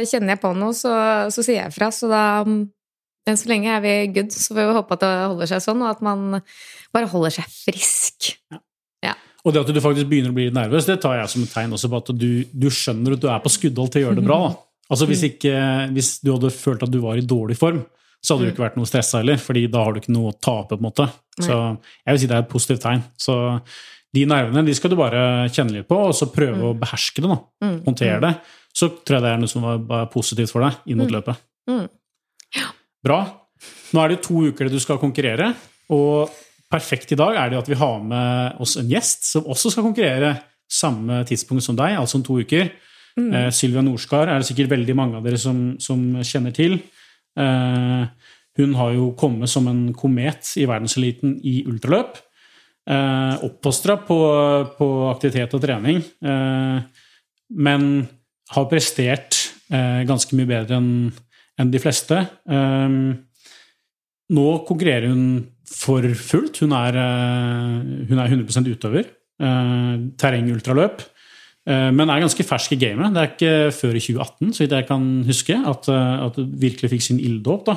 Kjenner 0.10 0.36
jeg 0.36 0.42
på 0.44 0.52
noe, 0.58 0.76
så, 0.78 0.92
så 1.34 1.46
sier 1.46 1.64
jeg 1.64 1.74
fra. 1.74 1.90
Så 1.96 2.10
da 2.12 2.44
mm, 2.46 2.62
enn 3.30 3.40
så 3.40 3.52
lenge 3.52 3.72
er 3.74 3.84
vi 3.84 3.94
good, 4.16 4.34
så 4.34 4.56
får 4.56 4.60
vi 4.60 4.78
håpe 4.80 4.98
at 4.98 5.04
det 5.06 5.12
holder 5.18 5.52
seg 5.52 5.64
sånn, 5.66 5.84
og 5.86 5.92
at 5.94 6.02
man 6.06 6.40
bare 6.96 7.10
holder 7.12 7.36
seg 7.40 7.52
frisk. 7.54 8.32
Ja. 8.52 8.60
ja. 9.10 9.14
Og 9.46 9.54
det 9.56 9.64
at 9.64 9.72
du 9.74 9.82
faktisk 9.84 10.10
begynner 10.10 10.34
å 10.34 10.38
bli 10.38 10.50
nervøs, 10.56 10.88
det 10.90 11.00
tar 11.04 11.20
jeg 11.20 11.32
som 11.32 11.46
et 11.46 11.54
tegn 11.54 11.78
også 11.78 11.92
på 11.92 12.02
at 12.04 12.12
du, 12.18 12.32
du 12.50 12.68
skjønner 12.74 13.16
at 13.16 13.24
du 13.24 13.30
er 13.32 13.46
på 13.46 13.54
skuddhold 13.54 13.94
til 13.94 14.02
å 14.02 14.08
gjøre 14.08 14.20
det 14.20 14.26
bra. 14.28 14.42
Altså 14.90 15.06
hvis, 15.06 15.22
mm. 15.22 15.30
ikke, 15.30 15.56
hvis 15.96 16.12
du 16.26 16.34
hadde 16.34 16.54
følt 16.54 16.84
at 16.86 16.92
du 16.92 17.00
var 17.04 17.20
i 17.20 17.26
dårlig 17.26 17.60
form, 17.60 17.84
så 18.20 18.36
hadde 18.36 18.48
du 18.48 18.50
mm. 18.50 18.54
ikke 18.56 18.66
vært 18.66 18.80
noe 18.80 18.90
stressa 18.90 19.22
heller, 19.22 19.40
fordi 19.40 19.68
da 19.72 19.84
har 19.86 19.96
du 19.96 20.02
ikke 20.02 20.16
noe 20.16 20.34
å 20.34 20.36
tape. 20.36 20.74
på 20.74 20.82
en 20.82 20.88
måte. 20.90 21.06
Så 21.40 21.54
jeg 21.56 22.12
vil 22.12 22.20
si 22.20 22.30
det 22.30 22.36
er 22.36 22.44
et 22.44 22.52
positivt 22.52 22.84
tegn. 22.84 23.04
Så 23.16 23.36
de 24.16 24.26
nervene 24.28 24.66
de 24.66 24.76
skal 24.76 24.92
du 24.92 24.98
bare 25.00 25.22
kjenne 25.54 25.78
litt 25.78 25.88
på, 25.88 26.00
og 26.10 26.16
så 26.18 26.28
prøve 26.34 26.58
mm. 26.58 26.66
å 26.68 26.74
beherske 26.82 27.24
det. 27.24 27.30
da. 27.32 27.70
Håndtere 27.86 28.20
det. 28.26 28.34
Så 28.76 28.90
tror 28.98 29.20
jeg 29.20 29.26
det 29.26 29.32
er 29.32 29.40
noe 29.42 29.52
som 29.52 29.70
var 29.88 30.10
positivt 30.12 30.52
for 30.52 30.66
deg 30.66 30.92
inn 30.92 31.00
mot 31.00 31.14
løpet. 31.14 31.46
Bra. 33.06 33.24
Nå 33.94 34.04
er 34.04 34.14
det 34.14 34.22
to 34.26 34.46
uker 34.50 34.70
du 34.72 34.80
skal 34.82 35.00
konkurrere, 35.02 35.54
og 35.92 36.32
perfekt 36.70 37.14
i 37.16 37.18
dag 37.20 37.38
er 37.40 37.52
det 37.52 37.60
at 37.60 37.70
vi 37.72 37.78
har 37.80 37.98
med 38.04 38.62
oss 38.62 38.78
en 38.80 38.90
gjest 38.90 39.26
som 39.32 39.48
også 39.50 39.74
skal 39.74 39.88
konkurrere 39.88 40.36
samme 40.70 41.24
tidspunkt 41.28 41.66
som 41.66 41.78
deg, 41.80 41.98
altså 41.98 42.20
om 42.20 42.26
to 42.26 42.38
uker. 42.44 42.70
Mm. 43.18 43.30
Eh, 43.34 43.50
Sylvia 43.56 43.82
Norskar 43.84 44.30
er 44.30 44.40
det 44.40 44.50
sikkert 44.50 44.76
veldig 44.76 44.96
mange 44.98 45.18
av 45.18 45.26
dere 45.26 45.40
som, 45.42 45.74
som 45.82 46.04
kjenner 46.22 46.54
til. 46.56 46.78
Eh, 47.40 48.04
hun 48.60 48.76
har 48.78 48.94
jo 48.94 49.12
kommet 49.18 49.50
som 49.50 49.68
en 49.72 49.88
komet 49.98 50.54
i 50.60 50.68
verdenseliten 50.70 51.38
i 51.48 51.62
ultraløp. 51.70 52.20
Eh, 52.90 53.34
oppfostra 53.46 54.00
på, 54.02 54.20
på, 54.78 54.88
aktivitet 55.12 55.54
og 55.54 55.62
trening, 55.62 56.00
eh, 56.26 56.78
men 57.66 57.84
har 58.50 58.70
prestert 58.72 59.38
eh, 59.70 60.02
ganske 60.10 60.38
mye 60.38 60.50
bedre 60.50 60.80
enn 60.80 60.94
en 61.60 61.72
de 61.72 61.82
fleste. 61.82 62.18
Eh, 62.50 62.98
nå 64.30 64.48
konkurrerer 64.68 65.10
hun 65.10 65.24
for 65.70 66.06
fullt. 66.16 66.62
Hun 66.64 66.76
er, 66.78 66.98
eh, 66.98 68.08
hun 68.10 68.20
er 68.20 68.28
100 68.28 68.76
utøver. 68.76 69.06
Eh, 69.40 69.96
terrengultraløp. 70.18 71.02
Men 71.70 72.10
er 72.10 72.22
ganske 72.24 72.42
fersk 72.42 72.72
i 72.72 72.78
gamet. 72.82 73.14
Det 73.14 73.22
er 73.22 73.28
ikke 73.30 73.72
før 73.72 73.94
i 73.94 74.00
2018 74.00 74.54
så 74.54 74.64
vidt 74.64 74.72
jeg 74.72 74.88
kan 74.88 75.24
huske, 75.24 75.54
at, 75.54 75.90
at 75.90 76.36
hun 76.36 76.56
virkelig 76.58 76.90
fikk 76.90 77.02
sin 77.04 77.20
ilddåp. 77.20 77.68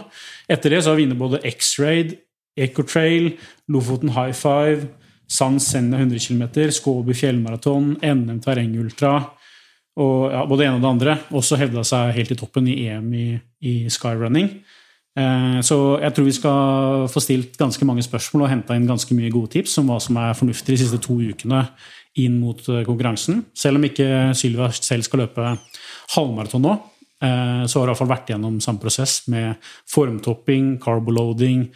Etter 0.49 0.71
det 0.71 0.83
så 0.83 0.91
har 0.91 0.97
vi 0.97 1.05
vunnet 1.05 1.19
både 1.19 1.41
X-Raid, 1.45 2.17
Ecotrail, 2.57 3.37
Lofoten 3.69 4.15
High 4.15 4.33
Five, 4.33 4.89
San 5.29 5.61
Senja 5.61 5.99
100 5.99 6.19
km, 6.25 6.71
Skåby 6.71 7.13
fjellmaraton, 7.13 7.99
NM 8.01 8.41
terrengultra 8.41 9.29
og 10.01 10.33
ja, 10.33 10.45
både 10.49 10.63
det 10.63 10.69
ene 10.69 10.79
og 10.79 10.85
det 10.85 10.93
andre. 10.93 11.17
Også 11.37 11.59
hevda 11.61 11.85
seg 11.85 12.15
helt 12.17 12.33
i 12.33 12.39
toppen 12.39 12.69
i 12.71 12.79
EM 12.87 13.11
i, 13.13 13.27
i 13.69 13.75
skyrunning. 13.93 14.49
Eh, 15.13 15.59
så 15.61 15.77
jeg 16.01 16.15
tror 16.17 16.25
vi 16.25 16.33
skal 16.33 17.09
få 17.13 17.21
stilt 17.21 17.59
ganske 17.61 17.85
mange 17.85 18.05
spørsmål 18.05 18.47
og 18.47 18.53
henta 18.55 18.77
inn 18.79 18.89
ganske 18.89 19.13
mye 19.17 19.33
gode 19.33 19.53
tips 19.53 19.77
om 19.83 19.91
hva 19.93 19.99
som 20.01 20.17
er 20.17 20.39
fornuftig 20.39 20.73
de 20.73 20.79
siste 20.81 21.01
to 21.05 21.19
ukene 21.21 21.67
inn 22.23 22.39
mot 22.41 22.61
eh, 22.73 22.85
konkurransen. 22.89 23.45
Selv 23.57 23.81
om 23.81 23.85
ikke 23.89 24.33
Sylvia 24.39 24.71
selv 24.79 25.05
skal 25.05 25.27
løpe 25.27 25.53
halvmaraton 26.15 26.65
nå, 26.65 26.79
eh, 27.25 27.63
så 27.69 27.83
har 27.83 27.85
hun 27.85 27.91
i 27.91 27.93
hvert 27.93 28.01
fall 28.01 28.13
vært 28.15 28.33
gjennom 28.33 28.59
samme 28.65 28.81
prosess 28.81 29.21
med 29.33 29.61
formtopping, 29.93 30.79
carboloading, 30.81 31.69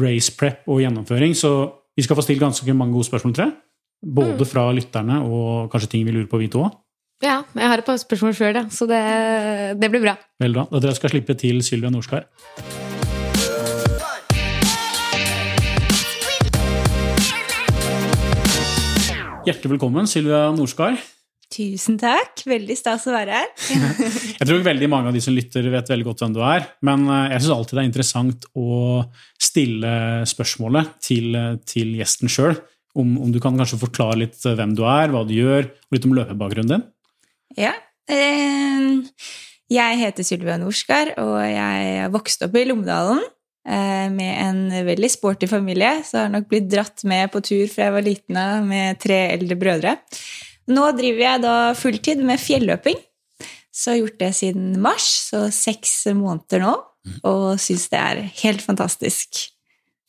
race 0.00 0.32
prep 0.40 0.64
og 0.70 0.80
gjennomføring. 0.80 1.36
Så 1.36 1.52
vi 1.98 2.06
skal 2.06 2.16
få 2.16 2.24
stilt 2.24 2.40
ganske 2.40 2.72
mange 2.72 2.96
gode 2.96 3.10
spørsmål, 3.10 3.36
tror 3.36 3.50
jeg. 3.50 3.56
Både 3.98 4.38
mm. 4.38 4.48
fra 4.48 4.68
lytterne 4.72 5.22
og 5.26 5.72
kanskje 5.72 5.92
ting 5.92 6.04
vi 6.06 6.14
lurer 6.14 6.30
på, 6.30 6.40
vi 6.40 6.48
to 6.52 6.62
òg. 6.64 6.76
Ja, 7.18 7.40
jeg 7.50 7.66
har 7.66 7.80
et 7.80 7.86
par 7.86 7.96
spørsmål 7.98 8.34
sjøl, 8.38 8.56
så 8.70 8.86
det, 8.86 8.98
det, 9.80 9.88
blir 9.90 10.04
bra. 10.04 10.12
Veldig 10.38 10.54
bra. 10.54 10.62
Da 10.70 10.78
tror 10.78 10.92
jeg 10.92 10.98
skal 11.00 11.10
slippe 11.10 11.34
til 11.34 11.56
Sylvia 11.66 11.90
Norskar. 11.90 12.28
Hjertelig 19.48 19.72
velkommen, 19.72 20.06
Sylvia 20.06 20.44
Norskar, 20.54 20.98
Tusen 21.48 21.96
takk. 21.96 22.42
Veldig 22.44 22.74
stas 22.76 23.06
å 23.08 23.14
være 23.14 23.38
her. 23.40 23.46
jeg 24.38 24.46
tror 24.50 24.60
veldig 24.66 24.88
mange 24.92 25.08
av 25.10 25.16
de 25.16 25.22
som 25.24 25.34
lytter, 25.34 25.64
vet 25.72 25.90
veldig 25.90 26.06
godt 26.10 26.22
hvem 26.22 26.34
du 26.36 26.42
er. 26.44 26.68
Men 26.86 27.06
eh, 27.08 27.32
jeg 27.32 27.40
syns 27.40 27.54
alltid 27.54 27.78
det 27.78 27.82
er 27.82 27.88
interessant 27.88 28.46
å 28.52 28.74
stille 29.40 29.94
spørsmålet 30.28 30.92
til, 31.08 31.38
til 31.66 31.96
gjesten 31.98 32.30
sjøl. 32.30 32.54
Om, 32.98 33.16
om, 33.24 33.32
du 33.32 33.40
kan 33.42 33.56
kanskje 33.58 33.80
forklare 33.80 34.20
litt 34.20 34.38
hvem 34.44 34.76
du 34.76 34.84
er, 34.84 35.10
hva 35.10 35.24
du 35.26 35.34
gjør, 35.34 35.66
og 35.88 35.96
litt 35.96 36.06
om 36.06 36.14
løpebakgrunnen 36.20 36.76
din? 36.76 36.86
Ja. 37.56 37.72
Jeg 39.68 39.98
heter 40.00 40.24
Sylvia 40.24 40.56
Norskar, 40.60 41.12
og 41.20 41.36
jeg 41.44 42.08
vokste 42.12 42.48
opp 42.48 42.56
i 42.56 42.64
Lommedalen 42.68 43.20
eh, 43.68 44.06
med 44.12 44.32
en 44.44 44.86
veldig 44.86 45.10
sporty 45.12 45.48
familie, 45.50 45.98
så 46.08 46.24
har 46.24 46.32
nok 46.32 46.48
blitt 46.50 46.70
dratt 46.72 47.04
med 47.08 47.28
på 47.32 47.42
tur 47.44 47.66
fra 47.72 47.88
jeg 47.88 47.96
var 47.96 48.06
liten 48.06 48.38
av 48.40 48.64
med 48.64 49.00
tre 49.02 49.20
eldre 49.34 49.58
brødre. 49.60 49.96
Nå 50.72 50.86
driver 50.96 51.24
jeg 51.24 51.44
da 51.44 51.56
fulltid 51.76 52.24
med 52.28 52.40
fjelløping. 52.40 52.98
Så 53.72 53.90
har 53.90 53.98
jeg 53.98 54.04
gjort 54.04 54.22
det 54.22 54.30
siden 54.36 54.70
mars, 54.82 55.06
så 55.30 55.44
seks 55.54 55.92
måneder 56.16 56.64
nå, 56.64 56.72
og 57.28 57.44
syns 57.62 57.86
det 57.92 58.00
er 58.00 58.24
helt 58.42 58.64
fantastisk. 58.64 59.44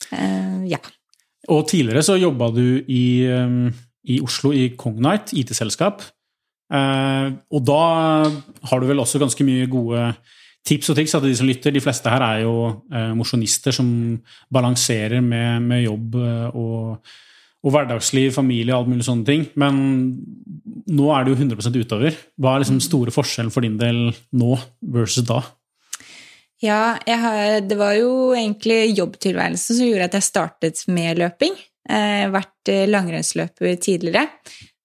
Uh, 0.10 0.66
ja. 0.68 0.80
Og 1.52 1.68
tidligere 1.70 2.02
så 2.06 2.16
jobba 2.20 2.50
du 2.56 2.82
i, 2.82 3.28
um, 3.30 3.70
i, 4.04 4.20
Oslo 4.26 4.52
i 4.56 4.72
Cognite, 4.80 5.36
IT-selskap. 5.38 6.02
Uh, 6.70 7.34
og 7.50 7.64
da 7.66 7.84
har 8.70 8.82
du 8.82 8.86
vel 8.90 9.02
også 9.02 9.22
ganske 9.22 9.46
mye 9.48 9.70
gode 9.72 10.12
tips 10.68 10.92
og 10.92 11.00
triks 11.00 11.16
til 11.16 11.26
de 11.26 11.38
som 11.40 11.50
lytter. 11.50 11.74
De 11.74 11.82
fleste 11.82 12.12
her 12.12 12.22
er 12.22 12.44
jo 12.44 12.54
eh, 12.94 13.14
mosjonister 13.18 13.74
som 13.74 13.88
balanserer 14.54 15.24
med, 15.24 15.64
med 15.66 15.86
jobb 15.86 16.18
og 16.20 17.00
og 17.60 17.74
hverdagsliv, 17.76 18.32
familie 18.32 18.72
og 18.72 18.84
alt 18.84 18.92
mulig 18.94 19.06
sånne 19.08 19.28
ting. 19.28 19.46
Men 19.60 19.80
nå 20.90 21.08
er 21.12 21.26
det 21.26 21.34
jo 21.34 21.40
100 21.42 21.82
utover. 21.82 22.20
Hva 22.40 22.56
er 22.56 22.64
liksom 22.64 22.80
store 22.84 23.14
forskjellen 23.14 23.52
for 23.52 23.66
din 23.66 23.76
del 23.80 24.06
nå 24.40 24.54
versus 24.96 25.28
da? 25.28 25.42
Ja, 26.64 26.98
har, 27.08 27.60
det 27.64 27.78
var 27.80 27.96
jo 27.96 28.32
egentlig 28.36 28.96
jobbtilværelsen 28.98 29.78
som 29.78 29.88
gjorde 29.88 30.10
at 30.10 30.18
jeg 30.18 30.28
startet 30.28 30.84
med 30.92 31.20
løping. 31.20 31.56
Jeg 31.90 32.26
har 32.26 32.34
vært 32.34 32.72
langrennsløper 32.92 33.80
tidligere, 33.82 34.28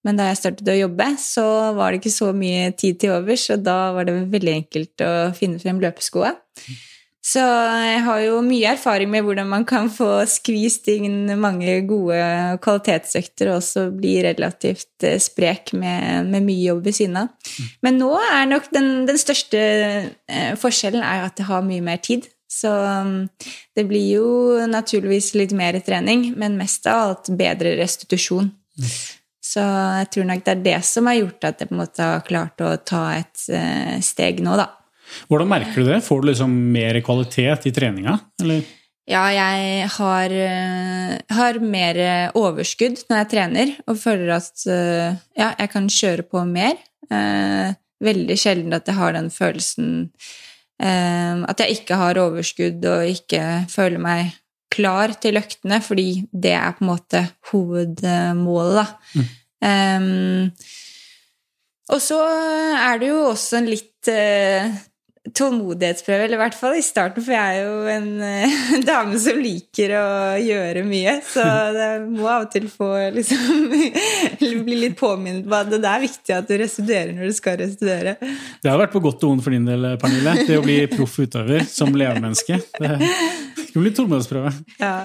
men 0.05 0.19
da 0.19 0.29
jeg 0.29 0.41
startet 0.41 0.69
å 0.69 0.77
jobbe, 0.77 1.07
så 1.21 1.45
var 1.77 1.91
det 1.91 2.01
ikke 2.03 2.13
så 2.13 2.31
mye 2.37 2.69
tid 2.77 2.99
til 3.01 3.15
overs, 3.17 3.47
og 3.55 3.63
da 3.65 3.77
var 3.95 4.07
det 4.07 4.19
veldig 4.33 4.57
enkelt 4.61 5.05
å 5.05 5.13
finne 5.37 5.61
frem 5.61 5.81
løpeskoa. 5.81 6.35
Så 7.25 7.41
jeg 7.41 8.01
har 8.05 8.19
jo 8.21 8.35
mye 8.45 8.75
erfaring 8.75 9.09
med 9.09 9.23
hvordan 9.25 9.47
man 9.49 9.63
kan 9.65 9.87
få 9.89 10.09
skvist 10.29 10.85
inn 10.93 11.31
mange 11.41 11.79
gode 11.89 12.19
kvalitetsøkter 12.61 13.49
og 13.49 13.63
også 13.63 13.87
bli 13.97 14.19
relativt 14.27 15.07
eh, 15.07 15.17
sprek 15.21 15.73
med, 15.73 16.29
med 16.29 16.45
mye 16.45 16.67
jobb 16.67 16.85
ved 16.85 16.97
siden 16.99 17.17
av. 17.23 17.55
Men 17.81 17.97
nå 17.97 18.11
er 18.21 18.45
nok 18.51 18.69
den, 18.75 18.91
den 19.09 19.17
største 19.17 19.57
eh, 19.57 20.53
forskjellen 20.61 21.01
er 21.01 21.25
at 21.25 21.41
jeg 21.41 21.49
har 21.49 21.65
mye 21.65 21.87
mer 21.87 21.97
tid. 22.05 22.29
Så 22.45 22.69
mm, 22.69 23.19
det 23.73 23.89
blir 23.89 24.05
jo 24.19 24.29
naturligvis 24.69 25.33
litt 25.33 25.57
mer 25.57 25.81
trening, 25.81 26.29
men 26.37 26.61
mest 26.61 26.85
av 26.85 27.07
alt 27.07 27.33
bedre 27.41 27.73
restitusjon. 27.81 28.53
Så 29.55 29.63
jeg 29.63 30.07
tror 30.11 30.25
nok 30.27 30.41
det 30.43 30.51
er 30.51 30.63
det 30.65 30.79
som 30.83 31.07
har 31.07 31.19
gjort 31.19 31.45
at 31.47 31.61
jeg 31.61 31.69
på 31.69 31.77
en 31.77 31.83
måte 31.83 32.07
har 32.09 32.25
klart 32.27 32.63
å 32.63 32.73
ta 32.83 33.03
et 33.15 33.45
eh, 33.55 33.99
steg 34.03 34.41
nå, 34.43 34.57
da. 34.59 34.67
Hvordan 35.29 35.47
merker 35.47 35.85
du 35.85 35.91
det? 35.93 36.01
Får 36.03 36.23
du 36.23 36.31
liksom 36.31 36.55
mer 36.73 36.99
kvalitet 37.05 37.69
i 37.69 37.71
treninga? 37.75 38.17
Eller? 38.41 38.65
Ja, 39.05 39.27
jeg 39.29 39.89
har, 39.99 40.33
eh, 40.33 41.17
har, 41.37 41.59
mer 41.61 41.99
overskudd 42.33 43.03
når 43.05 43.19
jeg 43.19 43.29
trener, 43.35 43.73
og 43.85 43.99
føler 44.01 44.31
at 44.39 44.63
eh, 44.65 45.19
ja, 45.37 45.51
jeg 45.59 45.71
kan 45.75 45.89
kjøre 45.93 46.25
på 46.25 46.41
mer. 46.49 46.79
Eh, 47.13 47.75
veldig 48.05 48.37
sjelden 48.41 48.73
at 48.73 48.89
jeg 48.89 48.97
har 48.97 49.13
den 49.15 49.29
følelsen 49.31 50.09
At 50.75 51.61
jeg 51.63 51.77
ikke 51.77 51.95
har 51.95 52.17
overskudd 52.19 52.83
og 52.91 53.07
ikke 53.07 53.63
føler 53.71 54.01
meg 54.03 54.33
klar 54.75 55.13
til 55.23 55.39
øktene, 55.39 55.77
fordi 55.79 56.25
det 56.33 56.51
er 56.51 56.73
på 56.75 56.83
en 56.83 56.89
måte 56.89 57.21
hovedmålet, 57.53 58.81
da. 58.81 58.83
Mm. 59.15 59.29
Um, 59.65 60.51
og 61.93 62.01
så 62.01 62.19
er 62.21 63.01
det 63.01 63.09
jo 63.11 63.21
også 63.31 63.59
en 63.59 63.69
litt 63.69 64.09
tålmodighetsprøve, 65.33 66.25
eller 66.25 66.37
i 66.37 66.39
hvert 66.39 66.57
fall 66.57 66.75
i 66.77 66.83
starten, 66.85 67.23
for 67.25 67.33
jeg 67.33 67.57
er 67.57 67.63
jo 67.65 67.87
en 67.89 68.09
uh, 68.21 68.75
dame 68.89 69.17
som 69.21 69.39
liker 69.41 69.95
å 69.97 70.05
gjøre 70.41 70.85
mye. 70.85 71.15
Så 71.25 71.45
det 71.77 71.89
må 72.11 72.27
av 72.29 72.45
og 72.45 72.53
til 72.53 72.67
få 72.71 72.91
liksom 73.15 73.73
bli 74.67 74.79
litt 74.83 74.97
påminnet 74.99 75.47
på 75.49 75.57
at 75.57 75.73
det 75.73 75.81
er 75.81 76.05
viktig 76.05 76.37
at 76.37 76.49
du 76.49 76.55
restituerer 76.61 77.13
når 77.17 77.31
du 77.31 77.37
skal 77.37 77.59
restituere. 77.63 78.15
Det 78.61 78.71
har 78.71 78.81
vært 78.81 78.93
på 78.93 79.03
godt 79.05 79.25
og 79.25 79.33
vondt 79.33 79.47
for 79.47 79.55
din 79.55 79.67
del, 79.67 79.91
Pernille, 80.01 80.37
det 80.45 80.59
å 80.59 80.65
bli 80.65 80.79
proff 80.93 81.17
utøver 81.21 81.65
som 81.69 81.93
levemenneske. 81.95 82.61
Det 82.77 82.95
skulle 83.65 83.87
bli 83.87 83.95
tålmodighetsprøve. 83.97 84.55
Ja. 84.81 84.97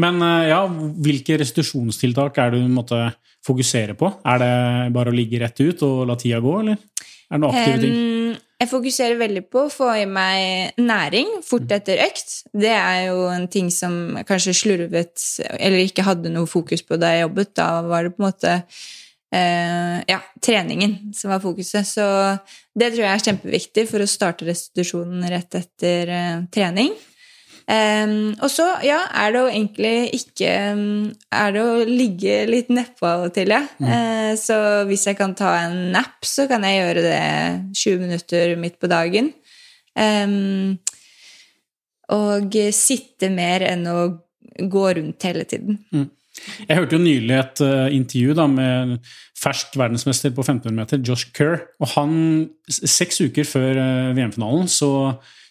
Men 0.00 0.20
uh, 0.24 0.42
ja, 0.44 0.64
hvilke 1.04 1.38
restitusjonstiltak 1.40 2.40
er 2.40 2.52
det 2.52 2.64
du 2.64 2.72
måtte 2.72 3.10
fokusere 3.46 3.96
på? 3.98 4.10
Er 4.26 4.42
det 4.42 4.52
bare 4.96 5.12
å 5.12 5.16
ligge 5.16 5.40
rett 5.42 5.62
ut 5.62 5.86
og 5.86 6.04
la 6.10 6.18
tida 6.20 6.42
gå, 6.44 6.58
eller 6.64 6.76
er 6.76 7.38
det 7.38 7.42
noen 7.42 7.52
aktive 7.52 7.80
ting? 7.82 7.96
Um, 7.96 8.34
jeg 8.56 8.70
fokuserer 8.70 9.18
veldig 9.20 9.42
på 9.52 9.66
å 9.66 9.72
få 9.72 9.90
i 10.00 10.04
meg 10.08 10.78
næring 10.80 11.42
fort 11.44 11.72
etter 11.76 12.00
økt. 12.06 12.38
Det 12.56 12.72
er 12.72 13.10
jo 13.10 13.26
en 13.28 13.44
ting 13.52 13.68
som 13.74 14.16
kanskje 14.28 14.54
slurvet 14.56 15.24
eller 15.58 15.82
ikke 15.84 16.06
hadde 16.06 16.32
noe 16.32 16.48
fokus 16.48 16.80
på 16.86 16.96
da 17.00 17.12
jeg 17.12 17.26
jobbet. 17.26 17.52
Da 17.60 17.66
var 17.84 18.06
det 18.06 18.14
på 18.14 18.22
en 18.22 18.28
måte 18.30 18.54
eh, 18.56 19.98
ja, 20.08 20.22
treningen 20.40 20.96
som 21.16 21.34
var 21.34 21.42
fokuset. 21.44 21.84
Så 21.84 22.06
det 22.72 22.94
tror 22.94 23.04
jeg 23.04 23.12
er 23.12 23.26
kjempeviktig 23.28 23.84
for 23.90 24.00
å 24.00 24.08
starte 24.08 24.48
restitusjonen 24.48 25.28
rett 25.34 25.60
etter 25.60 26.16
eh, 26.16 26.40
trening. 26.56 26.96
Um, 27.66 28.36
og 28.38 28.50
så, 28.52 28.64
ja, 28.86 29.00
er 29.10 29.32
det 29.34 29.40
jo 29.40 29.46
egentlig 29.50 29.94
ikke 30.14 30.50
Er 31.34 31.48
det 31.50 31.62
å 31.66 31.80
ligge 31.82 32.36
litt 32.46 32.68
nedpå 32.70 33.08
av 33.10 33.24
og 33.26 33.32
til, 33.34 33.50
ja. 33.50 33.64
Mm. 33.82 33.88
Uh, 33.90 34.32
så 34.38 34.58
hvis 34.86 35.08
jeg 35.10 35.18
kan 35.18 35.34
ta 35.34 35.50
en 35.64 35.90
nap, 35.96 36.20
så 36.22 36.46
kan 36.50 36.62
jeg 36.62 36.78
gjøre 36.78 37.02
det 37.08 37.24
20 37.74 38.04
minutter 38.04 38.54
midt 38.62 38.78
på 38.78 38.90
dagen. 38.92 39.32
Um, 39.98 40.78
og 42.14 42.54
sitte 42.76 43.32
mer 43.34 43.64
enn 43.66 43.82
å 43.90 43.98
gå 44.70 44.84
rundt 45.00 45.26
hele 45.26 45.42
tiden. 45.48 45.80
Mm. 45.90 46.06
Jeg 46.66 46.78
hørte 46.78 46.96
jo 46.96 47.02
nylig 47.02 47.36
et 47.36 47.62
uh, 47.64 47.86
intervju 47.92 48.34
da, 48.36 48.46
med 48.50 48.96
fersk 49.36 49.76
verdensmester 49.78 50.34
på 50.34 50.44
1500 50.44 50.76
meter, 50.76 51.00
Josh 51.04 51.32
Kerr. 51.36 51.64
Og 51.82 51.90
han, 51.94 52.12
seks 52.68 53.20
uker 53.24 53.48
før 53.48 53.80
uh, 53.80 54.12
VM-finalen, 54.16 54.70
så 54.70 54.90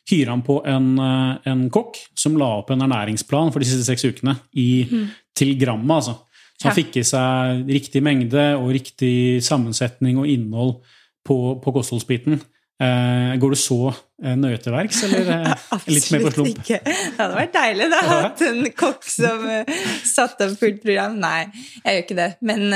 hyrer 0.10 0.34
han 0.34 0.44
på 0.46 0.60
en, 0.70 0.92
uh, 1.02 1.50
en, 1.50 1.66
kokk 1.74 2.00
som 2.18 2.38
la 2.40 2.52
opp 2.60 2.72
en 2.74 2.86
ernæringsplan 2.86 3.52
for 3.54 3.64
de 3.64 3.70
siste 3.70 3.88
seks 3.88 4.06
ukene 4.06 4.38
i, 4.54 4.86
mm. 4.90 5.08
til 5.38 5.56
grammet. 5.62 5.96
altså. 6.00 6.20
Så 6.56 6.70
han 6.70 6.76
ja. 6.76 6.80
fikk 6.84 7.00
i 7.02 7.08
seg 7.08 7.66
riktig 7.68 8.02
mengde 8.06 8.46
og 8.56 8.72
riktig 8.76 9.44
sammensetning 9.44 10.22
og 10.22 10.30
innhold 10.32 10.78
på, 11.26 11.58
på 11.60 11.74
kostholdsbiten. 11.76 12.40
Eh, 12.84 13.38
går 13.40 13.50
du 13.50 13.56
så 13.56 13.80
eh, 13.88 14.36
nøye 14.36 14.60
til 14.60 14.76
verks, 14.76 15.06
eller 15.08 15.32
eh, 15.32 15.66
litt 15.96 16.12
mer 16.12 16.26
på 16.28 16.34
slump? 16.36 16.60
Absolutt 16.60 16.62
Ikke. 16.66 16.82
Det 16.84 17.22
hadde 17.22 17.40
vært 17.40 17.56
deilig 17.56 17.90
da, 17.94 18.04
å 18.04 18.12
ha 18.12 18.30
en 18.50 18.70
kokk 18.84 19.10
som 19.16 19.50
satte 20.04 20.50
opp 20.50 20.60
fullt 20.60 20.84
program. 20.84 21.20
Nei, 21.24 21.42
jeg 21.86 21.96
gjør 21.96 22.04
ikke 22.04 22.20
det. 22.20 22.30
Men 22.44 22.68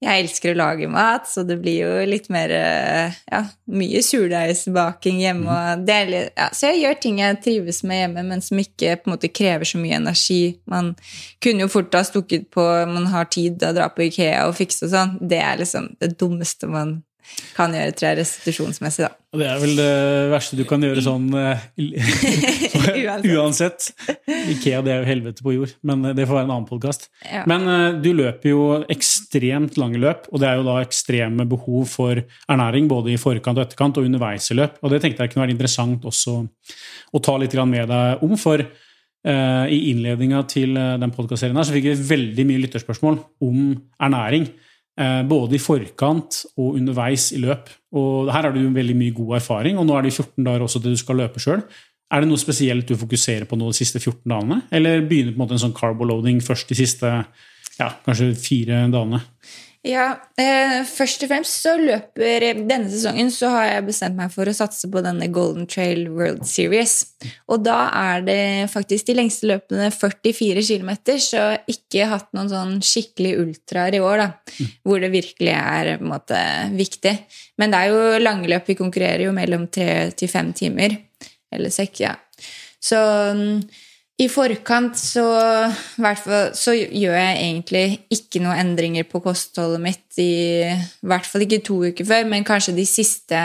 jeg 0.00 0.24
elsker 0.24 0.52
å 0.52 0.58
lage 0.60 0.88
mat, 0.92 1.26
så 1.28 1.46
det 1.48 1.58
blir 1.60 1.82
jo 1.82 2.04
litt 2.08 2.30
mer 2.32 2.52
Ja, 2.52 3.42
mye 3.72 4.04
surdeigsbaking 4.04 5.20
hjemme. 5.24 5.48
Og 5.48 5.88
det 5.88 5.96
er 5.96 6.14
ja, 6.16 6.52
så 6.56 6.70
jeg 6.70 6.84
gjør 6.84 7.00
ting 7.00 7.20
jeg 7.24 7.40
trives 7.44 7.82
med 7.88 8.04
hjemme, 8.04 8.28
men 8.28 8.44
som 8.44 8.60
ikke 8.60 8.98
på 9.00 9.08
en 9.08 9.16
måte 9.16 9.32
krever 9.32 9.68
så 9.68 9.80
mye 9.80 9.96
energi. 9.96 10.42
Man 10.68 10.92
kunne 11.40 11.64
jo 11.64 11.72
fort 11.72 11.96
ha 11.96 12.04
stukket 12.04 12.50
på 12.52 12.64
man 12.92 13.08
har 13.12 13.32
tid 13.32 13.64
å 13.64 13.72
dra 13.76 13.88
på 13.92 14.10
Ikea 14.10 14.48
og 14.48 14.58
fikse 14.60 14.90
og 14.90 14.92
sånn. 14.92 15.20
Det 15.20 15.40
er 15.40 15.60
liksom 15.64 15.94
det 16.00 16.18
dummeste 16.20 16.68
man 16.68 16.98
kan 17.54 17.74
gjøre, 17.74 17.94
tror 17.96 18.08
jeg, 18.08 18.18
restitusjonsmessig, 18.20 19.06
da. 19.06 19.16
Det 19.30 19.46
er 19.46 19.58
vel 19.62 19.76
det 19.78 19.90
verste 20.32 20.56
du 20.58 20.64
kan 20.66 20.82
gjøre 20.82 21.02
sånn 21.04 21.28
uh, 21.30 21.60
uansett. 23.36 23.90
Ikea 24.26 24.80
det 24.82 24.94
er 24.94 25.02
jo 25.02 25.08
helvete 25.08 25.44
på 25.46 25.54
jord, 25.54 25.74
men 25.86 26.02
det 26.16 26.26
får 26.26 26.38
være 26.40 26.48
en 26.48 26.54
annen 26.56 26.68
podkast. 26.68 27.06
Ja. 27.22 27.44
Men 27.50 27.66
uh, 27.68 28.00
du 28.02 28.10
løper 28.16 28.52
jo 28.52 28.64
ekstremt 28.90 29.78
lange 29.80 30.00
løp, 30.02 30.26
og 30.32 30.42
det 30.42 30.50
er 30.50 30.60
jo 30.60 30.66
da 30.66 30.78
ekstreme 30.82 31.46
behov 31.50 31.86
for 31.92 32.22
ernæring 32.50 32.90
både 32.90 33.14
i 33.14 33.20
forkant 33.20 33.60
og 33.60 33.68
etterkant 33.68 34.00
og 34.00 34.08
underveis 34.08 34.50
i 34.50 34.58
løp. 34.58 34.80
Og 34.82 34.94
det 34.94 35.02
tenkte 35.04 35.26
jeg 35.26 35.34
kunne 35.34 35.46
være 35.46 35.56
interessant 35.56 36.06
også 36.10 36.40
å 37.14 37.22
ta 37.22 37.36
litt 37.38 37.58
med 37.60 37.90
deg 37.90 38.24
om, 38.26 38.38
for 38.40 38.62
i 39.20 39.78
innledninga 39.90 40.38
til 40.48 40.78
den 40.96 41.10
podkastserien 41.12 41.58
så 41.60 41.74
fikk 41.74 41.90
vi 41.90 42.06
veldig 42.08 42.44
mye 42.48 42.62
lytterspørsmål 42.62 43.18
om 43.44 43.74
ernæring. 44.00 44.46
Eh, 45.00 45.20
både 45.24 45.56
i 45.56 45.62
forkant 45.62 46.42
og 46.60 46.74
underveis 46.76 47.30
i 47.32 47.38
løp. 47.40 47.70
Og 47.96 48.28
her 48.28 48.44
har 48.44 48.52
du 48.52 48.60
veldig 48.74 48.96
mye 48.98 49.14
god 49.16 49.38
erfaring, 49.38 49.78
og 49.80 49.86
nå 49.88 49.96
er 49.96 50.04
det 50.04 50.12
14 50.12 50.44
dager 50.44 50.64
også 50.66 50.82
til 50.82 50.96
du 50.96 51.00
skal 51.00 51.22
løpe 51.22 51.40
sjøl. 51.40 51.62
Er 52.10 52.20
det 52.20 52.28
noe 52.28 52.42
spesielt 52.42 52.90
du 52.90 52.98
fokuserer 52.98 53.46
på 53.48 53.56
nå 53.56 53.70
de 53.70 53.78
siste 53.78 54.02
14 54.02 54.28
dagene, 54.28 54.60
eller 54.74 55.06
begynner 55.06 55.32
på 55.32 55.38
en 55.38 55.44
måte 55.44 55.56
en 55.56 55.62
sånn 55.62 55.76
carboloading 55.76 56.42
først 56.44 56.72
de 56.72 56.76
siste 56.82 57.12
ja, 57.78 57.88
kanskje 58.04 58.32
fire 58.36 58.82
dagene? 58.92 59.22
Ja, 59.80 60.10
eh, 60.36 60.82
først 60.84 61.22
og 61.24 61.30
fremst 61.30 61.62
så 61.62 61.72
løper 61.80 62.44
Denne 62.68 62.90
sesongen 62.92 63.30
så 63.32 63.48
har 63.54 63.64
jeg 63.64 63.86
bestemt 63.86 64.18
meg 64.18 64.28
for 64.34 64.44
å 64.44 64.52
satse 64.52 64.90
på 64.92 65.00
denne 65.00 65.30
Golden 65.32 65.64
Trail 65.70 66.02
World 66.12 66.44
Series. 66.44 67.14
Og 67.48 67.62
da 67.64 67.78
er 67.96 68.26
det 68.26 68.42
faktisk 68.72 69.08
de 69.08 69.16
lengste 69.16 69.48
løpene 69.48 69.88
44 69.94 70.66
km, 70.68 70.92
så 71.24 71.46
ikke 71.64 72.10
hatt 72.12 72.28
noen 72.36 72.52
sånn 72.52 72.76
skikkelig 72.84 73.32
ultraer 73.40 73.96
i 73.96 74.04
år, 74.04 74.20
da. 74.20 74.28
Mm. 74.58 74.70
Hvor 74.84 75.00
det 75.00 75.12
virkelig 75.16 75.56
er 75.56 75.94
på 75.94 76.04
en 76.04 76.12
måte 76.12 76.44
viktig. 76.76 77.16
Men 77.56 77.72
det 77.72 77.80
er 77.80 77.94
jo 77.94 78.20
langløp. 78.20 78.68
Vi 78.68 78.80
konkurrerer 78.82 79.30
jo 79.30 79.36
mellom 79.36 79.70
tre 79.72 80.10
til 80.12 80.28
fem 80.28 80.52
timer. 80.56 80.98
Eller 81.50 81.72
sekk, 81.72 82.04
ja. 82.04 82.18
Så 82.80 83.00
i 84.20 84.26
forkant 84.28 84.98
så, 85.00 85.26
så, 85.96 86.74
gjør 86.74 87.16
jeg 87.16 87.36
egentlig 87.38 87.84
ikke 88.12 88.42
noen 88.44 88.60
endringer 88.60 89.06
på 89.08 89.22
kostholdet 89.24 89.82
mitt 89.82 90.20
i, 90.20 90.66
i 90.68 91.08
hvert 91.08 91.28
fall 91.28 91.46
ikke 91.46 91.62
to 91.64 91.78
uker 91.88 92.08
før, 92.08 92.26
men 92.28 92.46
kanskje 92.46 92.76
de 92.76 92.86
siste 92.88 93.40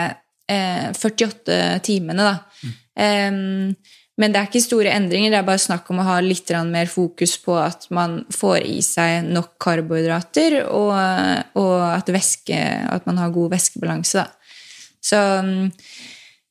eh, 0.52 0.88
48 0.92 1.60
timene, 1.86 2.26
da. 2.26 2.34
Mm. 2.62 2.74
Um, 2.96 3.96
men 4.16 4.32
det 4.32 4.40
er 4.40 4.48
ikke 4.48 4.62
store 4.64 4.92
endringer, 4.96 5.32
det 5.32 5.38
er 5.42 5.48
bare 5.48 5.60
snakk 5.60 5.90
om 5.92 6.00
å 6.00 6.06
ha 6.06 6.16
litt 6.24 6.48
mer 6.70 6.88
fokus 6.88 7.34
på 7.42 7.56
at 7.60 7.84
man 7.92 8.22
får 8.32 8.64
i 8.64 8.78
seg 8.84 9.28
nok 9.28 9.58
karbohydrater, 9.60 10.62
og, 10.72 10.94
og 11.60 11.74
at, 11.90 12.08
væske, 12.12 12.56
at, 12.56 13.04
man 13.08 13.20
har 13.20 13.34
god 13.34 13.52
væskebalanse. 13.52 14.24
Da. 14.24 14.32
Så 15.04 15.20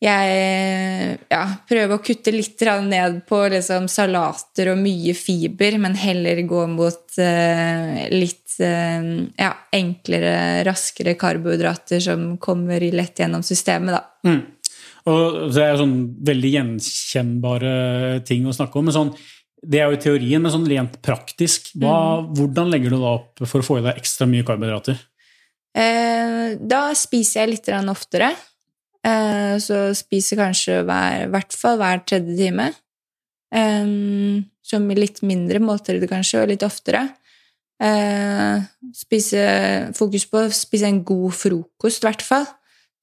jeg 0.05 1.17
ja, 1.31 1.43
prøver 1.67 1.95
å 1.95 2.03
kutte 2.03 2.33
litt 2.33 2.61
ned 2.85 3.21
på 3.27 3.39
liksom, 3.51 3.87
salater 3.91 4.71
og 4.73 4.81
mye 4.81 5.15
fiber, 5.17 5.77
men 5.81 5.97
heller 5.97 6.41
gå 6.47 6.65
mot 6.71 7.17
eh, 7.21 8.05
litt 8.13 8.57
eh, 8.63 9.07
ja, 9.39 9.51
enklere, 9.75 10.63
raskere 10.67 11.15
karbohydrater 11.19 12.03
som 12.03 12.35
kommer 12.37 12.85
lett 12.93 13.23
gjennom 13.23 13.45
systemet. 13.45 13.97
Da. 13.97 14.29
Mm. 14.29 14.43
Og 15.05 15.39
Det 15.53 15.63
er 15.63 15.79
sånn 15.79 15.97
veldig 16.25 16.53
gjenkjennbare 16.55 17.73
ting 18.25 18.45
å 18.45 18.55
snakke 18.55 18.79
om. 18.79 18.87
men 18.89 18.95
sånn, 18.95 19.13
Det 19.61 19.81
er 19.81 19.89
jo 19.89 19.97
i 19.97 20.01
teorien, 20.01 20.41
men 20.41 20.53
sånn 20.53 20.69
rent 20.69 21.01
praktisk, 21.01 21.71
hva, 21.81 22.21
mm. 22.21 22.33
hvordan 22.37 22.71
legger 22.73 22.93
du 22.93 23.01
da 23.01 23.17
opp 23.17 23.45
for 23.45 23.61
å 23.61 23.65
få 23.65 23.79
i 23.79 23.85
deg 23.85 24.01
ekstra 24.01 24.29
mye 24.29 24.45
karbohydrater? 24.45 24.97
Eh, 25.75 26.55
da 26.61 26.89
spiser 26.95 27.43
jeg 27.43 27.57
litt 27.57 27.71
oftere. 27.91 28.35
Eh, 29.05 29.55
så 29.61 29.89
spiser 29.97 30.39
kanskje 30.41 30.79
hver, 30.87 31.27
hvert 31.33 31.53
fall 31.55 31.77
hver 31.81 32.01
tredje 32.07 32.37
time. 32.39 32.71
som 34.65 34.89
i 34.91 34.95
litt 34.97 35.21
mindre 35.21 35.61
måltider, 35.61 36.09
kanskje, 36.09 36.41
og 36.41 36.49
litt 36.49 36.63
oftere. 36.65 37.05
Eh, 37.79 38.63
spise, 38.97 39.43
fokus 39.95 40.25
på 40.27 40.41
å 40.41 40.51
spise 40.51 40.89
en 40.89 41.03
god 41.05 41.31
frokost, 41.37 42.03
i 42.03 42.07
hvert 42.07 42.25
fall. 42.25 42.47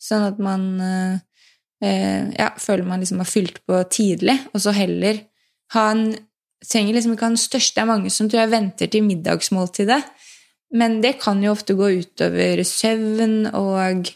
Sånn 0.03 0.27
at 0.27 0.43
man 0.43 0.67
eh, 0.83 2.29
ja, 2.35 2.51
føler 2.59 2.85
man 2.85 3.01
liksom 3.01 3.23
har 3.23 3.31
fylt 3.31 3.63
på 3.65 3.79
tidlig, 3.89 4.37
og 4.53 4.61
så 4.61 4.75
heller 4.77 5.23
ha 5.77 5.89
en 5.95 6.05
Trenger 6.63 6.95
liksom 6.95 7.17
ikke 7.17 7.27
ha 7.27 7.33
den 7.33 7.41
største. 7.43 7.83
Er 7.83 7.89
mange 7.91 8.11
som 8.15 8.29
tror 8.31 8.45
jeg 8.45 8.53
venter 8.53 8.87
til 8.87 9.03
middagsmåltidet. 9.03 9.99
Men 10.79 11.01
det 11.03 11.17
kan 11.19 11.41
jo 11.43 11.51
ofte 11.53 11.75
gå 11.75 11.89
utover 11.99 12.63
søvn 12.63 13.49
og 13.51 14.13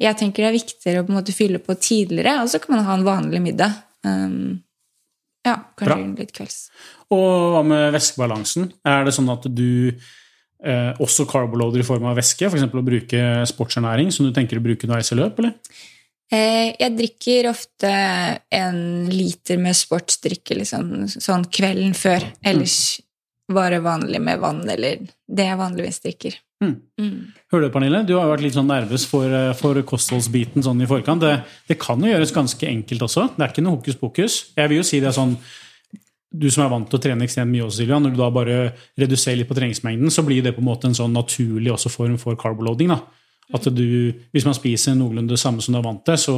jeg 0.00 0.16
tenker 0.16 0.44
det 0.44 0.48
er 0.50 0.56
viktigere 0.56 1.02
å 1.02 1.06
på 1.06 1.12
en 1.12 1.20
måte 1.20 1.36
fylle 1.36 1.60
på 1.62 1.76
tidligere, 1.76 2.38
og 2.42 2.50
så 2.52 2.60
kan 2.62 2.76
man 2.76 2.86
ha 2.86 2.96
en 2.96 3.06
vanlig 3.06 3.42
middag. 3.44 3.76
Um, 4.06 4.62
ja, 5.44 5.56
kanskje 5.76 5.96
Bra. 5.96 5.98
litt 6.20 6.32
kvelds. 6.36 6.58
Og 7.12 7.54
hva 7.54 7.62
med 7.66 7.94
væskebalansen? 7.94 8.70
Er 8.88 9.06
det 9.06 9.14
sånn 9.16 9.30
at 9.32 9.46
du 9.48 9.88
eh, 9.90 10.90
også 11.00 11.24
carboloader 11.28 11.80
i 11.80 11.86
form 11.86 12.10
av 12.10 12.18
væske, 12.20 12.50
f.eks. 12.50 12.66
å 12.68 12.84
bruke 12.84 13.22
sportsernæring, 13.48 14.12
som 14.12 14.28
du 14.28 14.34
tenker 14.36 14.60
å 14.60 14.64
bruke 14.64 14.86
underveis 14.86 15.12
i 15.14 15.18
løp, 15.18 15.40
eller? 15.40 15.56
Eh, 16.30 16.76
jeg 16.78 16.94
drikker 16.94 17.48
ofte 17.50 17.90
en 18.54 18.82
liter 19.10 19.58
med 19.62 19.78
sportsdrikke 19.78 20.60
liksom, 20.60 21.08
sånn 21.10 21.48
kvelden 21.50 21.96
før. 21.98 22.28
Ellers 22.46 23.00
mm. 23.00 23.56
bare 23.56 23.80
vanlig 23.82 24.20
med 24.22 24.44
vann, 24.44 24.62
eller 24.68 25.00
det 25.26 25.48
jeg 25.48 25.60
vanligvis 25.60 26.04
drikker. 26.04 26.38
Mm. 26.60 26.74
Mm. 27.00 27.12
Hører 27.52 27.64
du, 27.64 27.72
Pernille? 27.72 28.02
Du 28.04 28.12
har 28.18 28.26
jo 28.26 28.34
vært 28.34 28.44
litt 28.44 28.56
sånn 28.56 28.68
nervøs 28.68 29.06
for, 29.08 29.24
eh, 29.32 29.54
for 29.56 29.80
kostholdsbiten 29.88 30.64
sånn 30.64 30.82
i 30.84 30.88
forkant. 30.88 31.24
Det, 31.24 31.32
det, 31.70 31.78
kan 31.80 32.00
jo 32.02 32.10
gjøres 32.10 32.34
ganske 32.36 32.68
enkelt 32.68 33.06
også. 33.06 33.30
Det 33.36 33.44
er 33.44 33.54
ikke 33.54 33.64
noe 33.64 33.78
hokus 33.78 33.98
pokus. 34.00 34.38
Jeg 34.58 34.70
vil 34.70 34.82
jo 34.82 34.86
si 34.86 35.00
det 35.00 35.10
er 35.12 35.16
sånn 35.16 35.36
Du 36.30 36.46
som 36.46 36.62
er 36.62 36.68
vant 36.70 36.86
til 36.86 36.94
å 36.94 37.02
trene 37.02 37.24
ekstremt 37.26 37.50
mye 37.50 37.64
også, 37.64 37.80
Silvia, 37.80 37.96
når 37.98 38.12
du 38.14 38.18
da 38.20 38.28
bare 38.30 38.58
reduserer 39.00 39.40
litt 39.40 39.48
på 39.48 39.56
treningsmengden, 39.56 40.12
så 40.14 40.22
blir 40.22 40.44
det 40.44 40.52
på 40.54 40.62
en 40.62 40.68
måte 40.68 40.86
en 40.86 40.94
sånn 40.94 41.10
naturlig 41.10 41.72
også 41.74 41.90
form 41.90 42.14
for 42.22 42.38
carboloading. 42.38 42.92
da. 42.92 43.00
At 43.50 43.66
du, 43.74 44.14
Hvis 44.30 44.46
man 44.46 44.54
spiser 44.54 44.94
noenlunde 44.94 45.34
det 45.34 45.40
samme 45.42 45.58
som 45.58 45.74
du 45.74 45.80
er 45.80 45.88
vant 45.88 46.04
til, 46.06 46.14
så, 46.22 46.36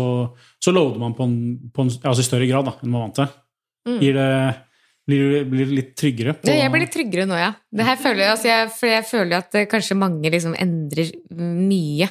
så 0.57 0.73
loader 0.73 0.97
man 1.03 1.13
på 1.13 1.27
en, 1.29 1.37
på 1.69 1.85
en, 1.85 1.93
altså 2.09 2.25
i 2.25 2.29
større 2.31 2.49
grad 2.49 2.71
da, 2.71 2.73
enn 2.81 2.89
man 2.89 3.03
er 3.03 3.05
vant 3.05 3.21
til. 3.21 3.35
Mm. 3.91 3.99
Gir 4.01 4.17
det 4.17 4.31
blir 5.09 5.45
du, 5.51 5.75
litt 5.75 5.95
tryggere? 5.99 6.37
På... 6.39 6.47
jeg 6.55 6.71
blir 6.73 6.85
litt 6.85 6.95
tryggere 6.95 7.27
nå, 7.27 7.39
ja. 7.39 7.53
Føler, 7.99 8.29
altså 8.31 8.51
jeg, 8.51 8.71
for 8.77 8.91
jeg 8.91 9.07
føler 9.09 9.39
at 9.41 9.57
kanskje 9.71 9.99
mange 9.99 10.31
liksom 10.33 10.55
endrer 10.61 11.11
mye. 11.33 12.09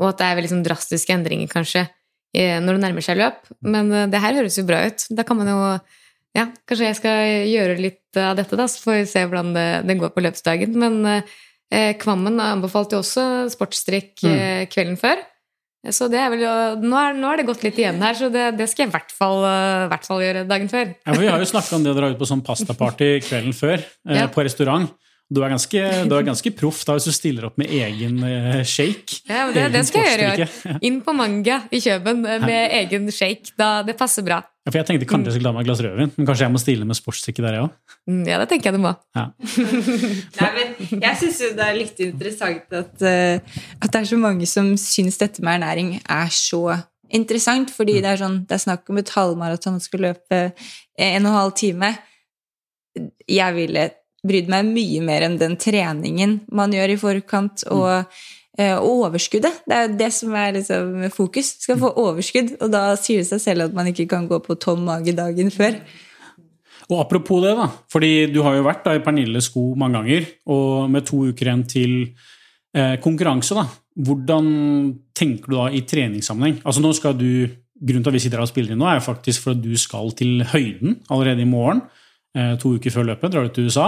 Og 0.00 0.08
at 0.08 0.20
det 0.22 0.28
er 0.28 0.48
sånn 0.48 0.64
drastiske 0.64 1.12
endringer, 1.12 1.50
kanskje, 1.52 1.84
når 2.32 2.76
det 2.76 2.82
nærmer 2.86 3.04
seg 3.04 3.20
løp. 3.20 3.42
Men 3.60 3.92
eh, 3.92 4.08
det 4.10 4.22
her 4.22 4.38
høres 4.38 4.56
jo 4.56 4.64
bra 4.68 4.84
ut. 4.88 5.04
Da 5.12 5.26
kan 5.28 5.40
man 5.40 5.50
jo 5.52 5.62
Ja, 6.30 6.44
kanskje 6.70 6.86
jeg 6.86 6.96
skal 7.00 7.20
gjøre 7.50 7.80
litt 7.82 8.18
av 8.22 8.36
dette, 8.38 8.54
da, 8.54 8.68
så 8.70 8.78
får 8.84 9.00
vi 9.00 9.06
se 9.10 9.24
hvordan 9.26 9.48
det, 9.56 9.68
det 9.88 9.96
går 9.98 10.12
på 10.14 10.22
løpsdagen. 10.22 10.76
Men 10.78 11.00
eh, 11.10 11.96
Kvammen 11.98 12.38
anbefalte 12.40 12.96
jo 12.96 13.02
også 13.02 13.24
sportsstrikk 13.50 14.22
mm. 14.22 14.36
Eh, 14.36 14.62
kvelden 14.70 14.96
før. 15.00 15.24
Så 15.88 16.10
det 16.12 16.18
er 16.20 16.28
vel, 16.28 16.42
nå, 16.82 16.96
er, 17.00 17.14
nå 17.16 17.28
er 17.30 17.40
det 17.40 17.46
gått 17.48 17.62
litt 17.64 17.78
igjen 17.80 18.02
her, 18.04 18.16
så 18.16 18.28
det, 18.32 18.50
det 18.58 18.66
skal 18.68 18.84
jeg 18.84 18.90
i 18.90 18.94
hvert 18.98 19.14
fall, 19.16 19.38
uh, 19.46 19.86
hvert 19.88 20.04
fall 20.04 20.20
gjøre 20.20 20.42
dagen 20.48 20.68
før. 20.68 20.90
Ja, 21.08 21.14
Vi 21.16 21.30
har 21.30 21.40
jo 21.40 21.48
snakka 21.48 21.78
om 21.78 21.86
det 21.86 21.94
å 21.94 21.96
dra 21.96 22.10
ut 22.12 22.18
på 22.20 22.28
sånn 22.28 22.42
pastaparty 22.44 23.14
kvelden 23.24 23.56
før, 23.56 23.80
eh, 23.80 24.18
ja. 24.20 24.26
på 24.28 24.44
restaurant. 24.44 24.90
Du 25.30 25.40
er 25.46 25.52
ganske, 25.54 25.80
du 26.10 26.14
er 26.18 26.26
ganske 26.26 26.50
proff 26.58 26.82
da 26.84 26.96
hvis 26.98 27.06
du 27.06 27.14
stiller 27.14 27.46
opp 27.48 27.56
med 27.60 27.72
egen 27.72 28.18
uh, 28.20 28.60
shake. 28.66 29.22
Ja, 29.30 29.46
det, 29.54 29.70
det, 29.72 29.84
skal 29.88 30.04
jeg 30.04 30.20
gjøre. 30.20 30.76
Inn 30.84 31.00
på 31.06 31.14
Manga 31.16 31.62
i 31.70 31.80
Kjøben 31.80 32.26
med 32.26 32.76
egen 32.82 33.08
shake. 33.14 33.54
Da, 33.56 33.78
det 33.86 33.96
passer 33.96 34.26
bra. 34.26 34.42
For 34.70 34.78
Jeg 34.78 34.86
tenkte 34.88 35.08
kanskje 35.10 35.30
jeg 35.30 35.36
skulle 35.36 35.50
ta 35.50 35.54
meg 35.56 35.64
et 35.64 35.68
glass 35.68 35.82
rødvin, 35.84 36.12
men 36.16 36.28
kanskje 36.28 36.46
jeg 36.46 36.54
må 36.54 36.60
stille 36.62 36.86
med 36.86 36.98
sportsdrikke 36.98 37.42
der, 37.44 37.56
jeg 37.56 37.66
òg? 37.66 37.96
Mm, 38.10 38.22
ja, 38.28 38.38
det 38.40 38.46
tenker 38.52 38.70
jeg 38.70 38.78
du 38.78 38.82
må. 38.84 38.92
Ja. 39.18 39.24
Nei, 40.40 40.50
men 40.56 41.02
jeg 41.02 41.20
syns 41.22 41.40
jo 41.42 41.50
det 41.58 41.66
er 41.66 41.78
litt 41.78 42.02
interessant 42.04 42.76
at, 42.78 42.94
uh, 43.02 43.60
at, 43.80 43.88
det 43.88 44.00
er 44.02 44.08
så 44.12 44.20
mange 44.20 44.48
som 44.50 44.72
syns 44.80 45.18
dette 45.20 45.44
med 45.44 45.58
ernæring 45.58 45.94
er 46.00 46.34
så 46.34 46.62
interessant, 47.10 47.72
fordi 47.74 47.98
mm. 47.98 48.02
det 48.04 48.12
er 48.12 48.22
sånn, 48.22 48.40
det 48.46 48.56
er 48.56 48.64
snakk 48.66 48.92
om 48.92 49.00
et 49.02 49.14
halvmaraton 49.16 49.80
og 49.80 49.86
skal 49.86 50.06
løpe 50.06 50.42
en 50.50 51.24
og 51.24 51.32
en 51.32 51.38
halv 51.40 51.56
time. 51.58 51.94
Jeg 53.26 53.56
ville 53.58 53.88
brydd 54.26 54.50
meg 54.52 54.68
mye 54.68 55.00
mer 55.02 55.26
om 55.26 55.38
den 55.40 55.56
treningen 55.60 56.42
man 56.54 56.74
gjør 56.76 56.94
i 56.94 57.00
forkant, 57.00 57.66
og, 57.72 58.04
mm. 58.04 58.38
Og 58.76 59.06
overskuddet. 59.06 59.62
Det 59.66 59.76
er 59.76 59.86
jo 59.86 59.96
det 60.00 60.10
som 60.14 60.36
er 60.36 60.54
liksom 60.58 61.10
fokus. 61.14 61.54
Skal 61.64 61.80
få 61.80 61.92
overskudd, 62.02 62.54
og 62.60 62.72
da 62.72 62.84
sier 63.00 63.22
det 63.22 63.30
seg 63.30 63.42
selv 63.44 63.68
at 63.68 63.76
man 63.76 63.88
ikke 63.90 64.08
kan 64.10 64.28
gå 64.30 64.40
på 64.44 64.58
tom 64.60 64.84
mage 64.88 65.14
dagen 65.16 65.52
før. 65.54 65.78
Og 66.90 66.98
Apropos 67.04 67.42
det, 67.44 67.54
da, 67.54 67.68
fordi 67.92 68.26
du 68.34 68.40
har 68.42 68.56
jo 68.58 68.66
vært 68.66 68.82
da, 68.86 68.96
i 68.98 69.02
Pernilles 69.04 69.46
sko 69.46 69.70
mange 69.78 70.00
ganger, 70.00 70.26
og 70.50 70.90
med 70.90 71.06
to 71.06 71.22
uker 71.30 71.46
igjen 71.46 71.64
til 71.70 71.92
eh, 72.74 72.96
konkurranse, 73.02 73.54
da. 73.54 73.66
Hvordan 74.00 74.46
tenker 75.16 75.50
du 75.50 75.56
da 75.58 75.68
i 75.70 75.84
treningssammenheng? 75.86 76.60
Altså 76.64 76.82
nå 76.82 76.94
skal 76.96 77.18
du, 77.18 77.30
Grunnen 77.80 78.04
til 78.04 78.10
at 78.10 78.16
vi 78.18 78.20
sitter 78.20 78.36
her 78.36 78.44
og 78.44 78.50
spiller 78.50 78.74
inn 78.74 78.80
nå, 78.82 78.84
er 78.90 78.98
jo 78.98 79.06
faktisk 79.06 79.40
for 79.40 79.54
at 79.54 79.60
du 79.64 79.70
skal 79.80 80.10
til 80.12 80.42
høyden 80.50 80.98
allerede 81.08 81.40
i 81.40 81.48
morgen. 81.48 81.78
Eh, 82.36 82.50
to 82.60 82.74
uker 82.76 82.92
før 82.92 83.06
løpet 83.08 83.32
drar 83.32 83.46
du 83.46 83.54
til 83.54 83.70
USA. 83.70 83.86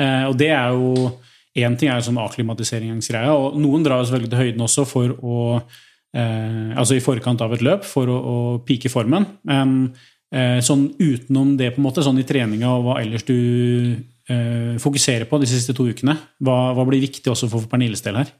Eh, 0.00 0.24
og 0.24 0.38
det 0.40 0.48
er 0.54 0.70
jo 0.72 1.10
Én 1.58 1.76
ting 1.78 1.90
er 1.90 1.98
jo 1.98 2.08
sånn 2.08 2.20
akklimatiseringsgreie, 2.22 3.32
og 3.34 3.58
noen 3.58 3.82
drar 3.86 4.04
selvfølgelig 4.04 4.30
til 4.30 4.42
høyden 4.44 4.66
også 4.66 4.86
for 4.86 5.16
å 5.18 5.40
eh, 5.58 6.70
Altså 6.78 6.96
i 6.96 7.02
forkant 7.02 7.42
av 7.42 7.52
et 7.54 7.64
løp 7.66 7.86
for 7.86 8.10
å, 8.10 8.16
å 8.16 8.36
pike 8.66 8.92
formen. 8.92 9.26
Men 9.48 9.92
sånn 10.62 10.84
utenom 10.94 11.56
det, 11.58 11.72
på 11.74 11.80
en 11.80 11.84
måte, 11.88 12.04
sånn 12.06 12.20
i 12.22 12.24
treninga 12.26 12.68
og 12.70 12.84
hva 12.84 12.92
ellers 13.00 13.24
du 13.26 13.98
fokuserer 14.78 15.26
på 15.26 15.40
de 15.42 15.48
siste 15.50 15.74
to 15.74 15.88
ukene, 15.90 16.14
hva, 16.38 16.70
hva 16.76 16.84
blir 16.86 17.02
viktig 17.02 17.32
også 17.32 17.48
for 17.50 17.66
Pernilles 17.66 18.04
del 18.04 18.20
her? 18.20 18.30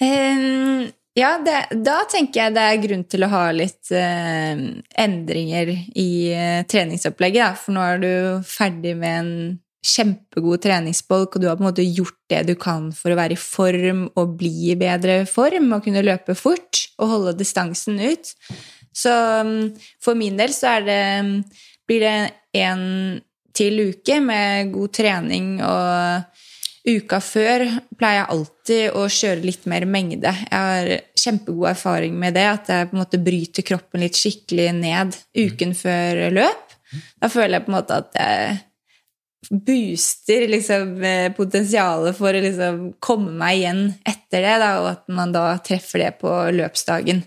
Um, 0.00 0.88
ja, 1.18 1.32
det, 1.42 1.82
da 1.82 2.02
tenker 2.10 2.44
jeg 2.44 2.54
det 2.54 2.64
er 2.64 2.82
grunn 2.82 3.04
til 3.10 3.26
å 3.26 3.30
ha 3.32 3.46
litt 3.54 3.90
eh, 3.94 4.60
endringer 5.02 5.72
i 5.98 6.10
eh, 6.30 6.60
treningsopplegget. 6.70 7.40
Da. 7.42 7.58
For 7.58 7.74
nå 7.74 7.82
er 7.82 8.02
du 8.02 8.12
ferdig 8.46 8.94
med 9.00 9.16
en 9.18 9.32
kjempegod 9.84 10.62
treningsbolk, 10.64 11.36
og 11.36 11.42
du 11.42 11.46
har 11.48 11.58
på 11.58 11.62
en 11.62 11.68
måte 11.70 11.86
gjort 11.86 12.18
det 12.30 12.42
du 12.48 12.54
kan 12.58 12.90
for 12.94 13.14
å 13.14 13.18
være 13.18 13.36
i 13.36 13.40
form 13.40 14.06
og 14.18 14.34
bli 14.40 14.72
i 14.72 14.78
bedre 14.78 15.22
form 15.30 15.70
og 15.76 15.84
kunne 15.86 16.04
løpe 16.04 16.34
fort 16.38 16.82
og 16.98 17.12
holde 17.12 17.36
distansen 17.38 18.00
ut. 18.02 18.34
Så 18.94 19.12
um, 19.44 19.70
for 20.02 20.18
min 20.18 20.38
del 20.38 20.52
så 20.54 20.78
er 20.78 20.88
det 20.88 21.02
blir 21.88 22.04
det 22.04 22.16
en 22.58 22.84
til 23.56 23.80
uke 23.90 24.18
med 24.22 24.72
god 24.74 24.92
trening 24.94 25.56
og 25.66 26.44
uka 26.88 27.18
før 27.22 27.64
pleier 27.98 28.20
jeg 28.20 28.30
alltid 28.34 28.96
å 28.96 29.02
kjøre 29.12 29.44
litt 29.44 29.66
mer 29.70 29.84
mengde. 29.88 30.30
Jeg 30.30 30.68
har 30.70 30.92
kjempegod 31.18 31.72
erfaring 31.72 32.14
med 32.20 32.36
det, 32.38 32.46
at 32.48 32.70
jeg 32.72 32.88
på 32.88 32.96
en 32.96 33.02
måte 33.02 33.20
bryter 33.22 33.66
kroppen 33.66 34.04
litt 34.04 34.18
skikkelig 34.18 34.70
ned 34.78 35.18
uken 35.36 35.74
før 35.76 36.28
løp. 36.34 36.76
Da 37.20 37.28
føler 37.28 37.58
jeg 37.58 37.66
på 37.66 37.72
en 37.72 37.76
måte 37.76 37.98
at 38.00 38.16
jeg 38.16 38.56
booster 39.50 40.48
liksom, 40.50 40.96
eh, 41.06 41.30
potensialet 41.36 42.16
for 42.18 42.34
å 42.34 42.44
liksom, 42.44 42.80
komme 43.00 43.32
meg 43.38 43.60
igjen 43.60 43.82
etter 44.02 44.44
det, 44.44 44.56
da, 44.62 44.70
og 44.82 44.88
at 44.96 45.04
man 45.14 45.34
da 45.34 45.50
treffer 45.64 46.04
det 46.04 46.14
på 46.22 46.32
løpsdagen. 46.56 47.22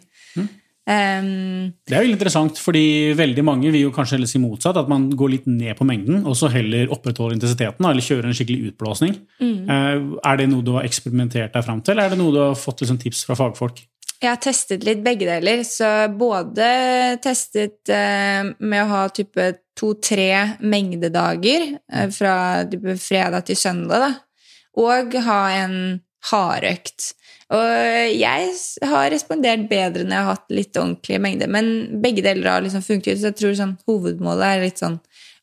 Um, 0.91 1.69
det 1.85 1.93
er 1.93 2.03
jo 2.03 2.13
interessant, 2.15 2.57
fordi 2.59 3.13
veldig 3.15 3.43
mange 3.45 3.69
vil 3.69 3.85
jo 3.85 3.93
kanskje 3.93 4.17
heller 4.17 4.29
si 4.29 4.41
motsatt. 4.41 4.79
At 4.81 4.89
man 4.91 5.09
går 5.17 5.33
litt 5.35 5.47
ned 5.49 5.77
på 5.77 5.87
mengden, 5.87 6.23
og 6.25 6.35
så 6.37 6.49
heller 6.51 6.91
opprettholder 6.93 7.37
intensiteten. 7.37 7.87
Eller 7.87 8.05
kjører 8.05 8.29
en 8.29 8.37
skikkelig 8.37 8.71
utblåsning. 8.71 9.15
Mm. 9.43 9.55
Uh, 9.69 10.19
er 10.31 10.41
det 10.41 10.49
noe 10.51 10.65
du 10.65 10.73
har 10.77 10.87
eksperimentert 10.87 11.55
deg 11.55 11.65
fram 11.67 11.83
til, 11.85 11.95
eller 11.95 12.09
er 12.09 12.15
det 12.15 12.21
noe 12.21 12.35
du 12.35 12.41
har 12.43 12.59
fått 12.59 12.83
liksom, 12.83 12.99
tips 13.01 13.23
fra 13.29 13.37
fagfolk? 13.39 13.83
Jeg 14.21 14.29
har 14.29 14.41
testet 14.41 14.83
litt 14.85 15.01
begge 15.05 15.29
deler. 15.29 15.63
Så 15.65 15.87
både 16.17 16.71
testet 17.23 17.93
uh, 17.93 18.51
med 18.59 18.83
å 18.83 18.89
ha 18.91 19.05
type 19.13 19.51
to-tre 19.81 20.59
mengdedager 20.61 21.73
uh, 21.81 22.07
fra 22.13 22.35
fredag 23.01 23.49
til 23.49 23.57
søndag, 23.57 24.05
da, 24.05 24.13
og 24.81 25.17
ha 25.25 25.41
en 25.63 25.75
hardøkt. 26.29 27.11
Og 27.51 27.67
jeg 28.15 28.51
har 28.87 29.09
respondert 29.11 29.65
bedre 29.67 30.05
når 30.05 30.15
jeg 30.15 30.23
har 30.23 30.37
hatt 30.37 30.53
litt 30.55 30.77
ordentlige 30.79 31.19
mengder, 31.23 31.49
men 31.51 31.71
begge 32.03 32.23
deler 32.23 32.47
har 32.53 32.63
liksom 32.63 32.83
funket. 32.85 33.19
Så 33.19 33.31
jeg 33.31 33.39
tror 33.41 33.57
sånn, 33.57 33.73
hovedmålet 33.89 34.47
er 34.47 34.63
litt 34.63 34.79
sånn 34.79 35.01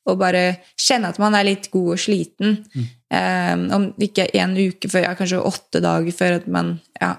å 0.08 0.14
bare 0.16 0.44
kjenne 0.80 1.10
at 1.12 1.20
man 1.20 1.36
er 1.36 1.50
litt 1.50 1.68
god 1.72 1.94
og 1.96 2.00
sliten. 2.00 2.62
Mm. 2.72 2.86
Um, 3.12 3.64
om 3.76 3.86
ikke 4.04 4.28
en 4.40 4.56
uke 4.56 4.88
før, 4.88 5.04
ja, 5.04 5.14
kanskje 5.18 5.44
åtte 5.50 5.82
dager 5.84 6.16
før 6.16 6.38
at 6.38 6.48
man 6.52 6.78
ja, 7.00 7.14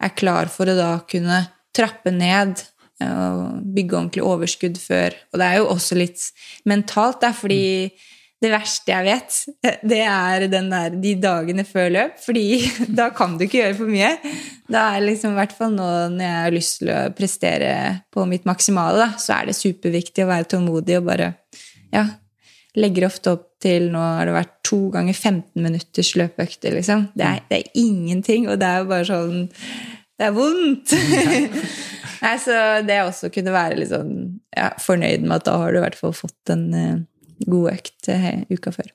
er 0.00 0.16
klar 0.16 0.48
for 0.52 0.68
å 0.68 0.76
da 0.78 0.92
kunne 1.08 1.42
trappe 1.76 2.12
ned 2.14 2.62
og 3.06 3.60
bygge 3.74 3.96
ordentlig 3.96 4.24
overskudd 4.26 4.80
før. 4.80 5.16
Og 5.32 5.40
det 5.40 5.46
er 5.48 5.60
jo 5.60 5.68
også 5.72 5.98
litt 5.98 6.24
mentalt, 6.68 7.20
da, 7.24 7.34
fordi 7.36 7.62
mm 7.90 8.08
det 8.40 8.48
verste 8.54 8.92
jeg 8.92 9.04
vet, 9.04 9.38
det 9.90 10.00
er 10.00 10.46
der, 10.48 10.94
de 11.02 11.12
dagene 11.20 11.64
før 11.68 11.90
løp. 11.92 12.16
fordi 12.24 12.62
da 13.00 13.10
kan 13.16 13.36
du 13.36 13.44
ikke 13.44 13.60
gjøre 13.60 13.76
for 13.82 13.92
mye. 13.92 14.14
Da 14.70 14.86
er 14.94 15.04
liksom, 15.04 15.34
i 15.34 15.40
hvert 15.40 15.54
fall 15.56 15.74
nå 15.76 15.90
når 16.14 16.24
jeg 16.24 16.46
har 16.46 16.56
lyst 16.56 16.80
til 16.80 16.94
å 16.94 17.02
prestere 17.16 17.74
på 18.12 18.24
mitt 18.30 18.48
maksimale, 18.48 19.04
da, 19.04 19.20
så 19.20 19.36
er 19.36 19.50
det 19.50 19.58
superviktig 19.60 20.24
å 20.24 20.32
være 20.32 20.50
tålmodig 20.54 21.00
og 21.00 21.06
bare 21.12 21.34
Ja. 21.94 22.08
Legger 22.78 23.08
ofte 23.08 23.32
opp 23.34 23.48
til 23.60 23.88
Nå 23.90 23.98
har 23.98 24.28
det 24.28 24.34
vært 24.36 24.52
to 24.62 24.76
ganger 24.94 25.16
15 25.16 25.58
minutters 25.58 26.12
løpeøkter, 26.14 26.76
liksom. 26.78 27.08
Det 27.18 27.24
er, 27.26 27.40
det 27.50 27.58
er 27.58 27.80
ingenting, 27.82 28.46
og 28.46 28.60
det 28.62 28.68
er 28.68 28.78
jo 28.78 28.86
bare 28.92 29.08
sånn 29.08 29.40
Det 29.50 30.28
er 30.28 30.36
vondt! 30.36 30.94
Nei, 32.20 32.36
så 32.42 32.54
det 32.84 33.00
også 33.04 33.30
kunne 33.32 33.54
være 33.54 33.78
litt 33.80 33.92
sånn 33.92 34.14
ja, 34.56 34.70
fornøyd 34.82 35.24
med 35.24 35.38
at 35.40 35.48
da 35.48 35.58
har 35.62 35.72
du 35.72 35.80
i 35.80 35.84
hvert 35.84 35.98
fall 35.98 36.12
fått 36.16 36.52
en 36.52 36.66
uh, 36.74 36.96
god 37.46 37.70
økt 37.72 38.10
uh, 38.12 38.32
uka 38.52 38.74
før. 38.74 38.90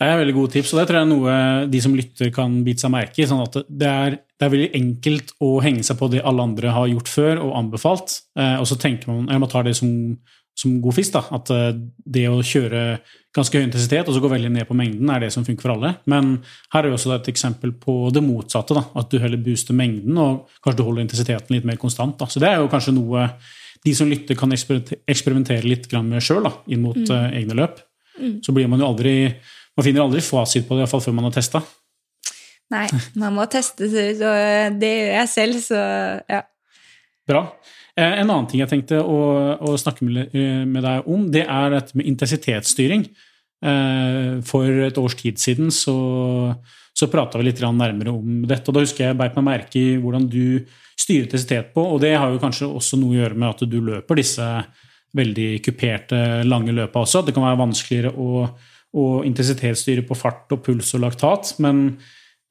Det 0.00 0.08
er 0.08 0.16
veldig 0.16 0.32
gode 0.32 0.54
tips, 0.54 0.70
og 0.72 0.78
det 0.80 0.86
tror 0.88 0.96
jeg 0.96 1.04
er 1.04 1.10
noe 1.10 1.32
de 1.68 1.80
som 1.84 1.92
lytter, 1.92 2.30
kan 2.32 2.54
bite 2.64 2.80
seg 2.80 2.92
merke 2.94 3.20
i. 3.20 3.26
sånn 3.28 3.42
at 3.44 3.58
det 3.68 3.88
er, 3.88 4.14
det 4.16 4.46
er, 4.46 4.52
veldig 4.54 4.68
enkelt 4.78 5.34
å 5.44 5.50
henge 5.60 5.84
seg 5.84 5.98
på 6.00 6.08
det 6.14 6.22
alle 6.24 6.46
andre 6.48 6.72
har 6.72 6.88
gjort 6.88 7.10
før 7.12 7.42
og 7.44 7.50
anbefalt, 7.58 8.14
eh, 8.40 8.54
og 8.56 8.64
så 8.70 8.78
tenker 8.80 9.10
man, 9.10 9.26
eller 9.28 9.42
man 9.44 9.52
tar 9.52 9.68
det 9.68 9.74
som, 9.76 9.90
som 10.60 10.76
god 10.84 10.96
fisk. 10.96 11.14
da, 11.16 11.22
At 11.36 11.50
eh, 11.54 11.70
det 12.16 12.26
å 12.28 12.42
kjøre 12.44 12.82
ganske 13.36 13.58
høy 13.58 13.64
intensitet 13.64 14.08
og 14.08 14.16
så 14.16 14.22
gå 14.22 14.30
veldig 14.32 14.50
ned 14.52 14.66
på 14.68 14.76
mengden, 14.76 15.10
er 15.12 15.24
det 15.24 15.30
som 15.34 15.46
funker 15.46 15.66
for 15.66 15.74
alle. 15.76 15.94
Men 16.10 16.36
her 16.74 16.82
er 16.82 16.90
jo 16.90 16.98
også 16.98 17.14
et 17.16 17.30
eksempel 17.32 17.72
på 17.78 17.96
det 18.14 18.22
motsatte. 18.26 18.76
da, 18.76 18.84
At 19.00 19.10
du 19.10 19.20
heller 19.22 19.40
booster 19.40 19.76
mengden 19.76 20.18
og 20.18 20.50
kanskje 20.64 20.82
du 20.82 20.86
holder 20.88 21.06
intensiteten 21.06 21.56
litt 21.56 21.68
mer 21.68 21.80
konstant. 21.80 22.18
da, 22.18 22.26
Så 22.26 22.42
det 22.42 22.50
er 22.50 22.60
jo 22.60 22.70
kanskje 22.72 22.96
noe 22.96 23.30
de 23.84 23.94
som 23.96 24.10
lytter, 24.10 24.36
kan 24.36 24.52
eksperimentere 24.52 25.64
litt 25.64 25.88
med 26.04 26.20
sjøl 26.20 26.50
inn 26.68 26.82
mot 26.82 26.98
mm. 26.98 27.08
uh, 27.08 27.30
egne 27.32 27.56
løp. 27.56 27.80
Mm. 28.20 28.40
Så 28.44 28.52
blir 28.52 28.68
man 28.68 28.82
jo 28.82 28.90
aldri 28.90 29.32
Man 29.78 29.86
finner 29.86 30.02
aldri 30.02 30.20
fasit 30.20 30.66
på 30.68 30.74
det, 30.74 30.82
iallfall 30.82 31.00
før 31.00 31.14
man 31.14 31.28
har 31.28 31.32
testa. 31.32 31.60
Nei, 32.74 32.84
man 33.16 33.32
må 33.38 33.46
teste 33.48 33.86
og 33.86 34.80
det 34.82 34.90
gjør 34.90 35.12
jeg 35.14 35.28
selv, 35.30 35.60
så 35.62 35.78
ja. 36.28 36.40
Bra. 37.30 37.44
Eh, 38.00 38.20
en 38.22 38.30
annen 38.30 38.48
ting 38.48 38.62
jeg 38.62 38.70
tenkte 38.70 39.00
å, 39.04 39.20
å 39.60 39.76
snakke 39.80 40.06
med, 40.06 40.32
eh, 40.32 40.64
deg 40.64 41.08
om, 41.10 41.26
det 41.32 41.44
er 41.44 41.74
dette 41.76 41.98
med 41.98 42.08
intensitetsstyring. 42.14 43.08
For 43.60 44.64
et 44.86 44.96
års 44.96 45.12
tid 45.18 45.36
siden 45.36 45.66
så, 45.68 45.92
så 46.96 47.08
prata 47.12 47.36
vi 47.36 47.44
litt 47.44 47.58
nærmere 47.60 48.08
om 48.08 48.38
dette. 48.48 48.70
og 48.70 48.72
Da 48.72 48.80
husker 48.86 49.04
jeg 49.04 49.18
beit 49.20 49.34
meg 49.36 49.44
merke 49.44 49.76
i 49.76 49.98
hvordan 50.00 50.24
du 50.32 50.62
styrer 50.96 51.26
intensitet 51.26 51.74
på, 51.74 51.84
og 51.84 52.00
det 52.00 52.14
har 52.16 52.32
jo 52.32 52.40
kanskje 52.40 52.70
også 52.70 52.96
noe 52.96 53.12
å 53.12 53.18
gjøre 53.18 53.36
med 53.36 53.50
at 53.50 53.66
du 53.68 53.76
løper 53.84 54.16
disse 54.16 54.46
veldig 55.16 55.50
kuperte, 55.66 56.20
lange 56.48 56.72
løpa 56.72 57.02
også. 57.02 57.20
At 57.20 57.28
det 57.28 57.36
kan 57.36 57.44
være 57.44 57.60
vanskeligere 57.60 58.14
å, 58.16 58.46
å 58.96 59.06
intensitetsstyre 59.28 60.06
på 60.08 60.18
fart 60.18 60.56
og 60.56 60.64
puls 60.64 60.94
og 60.96 61.04
laktat. 61.04 61.52
Men, 61.60 61.98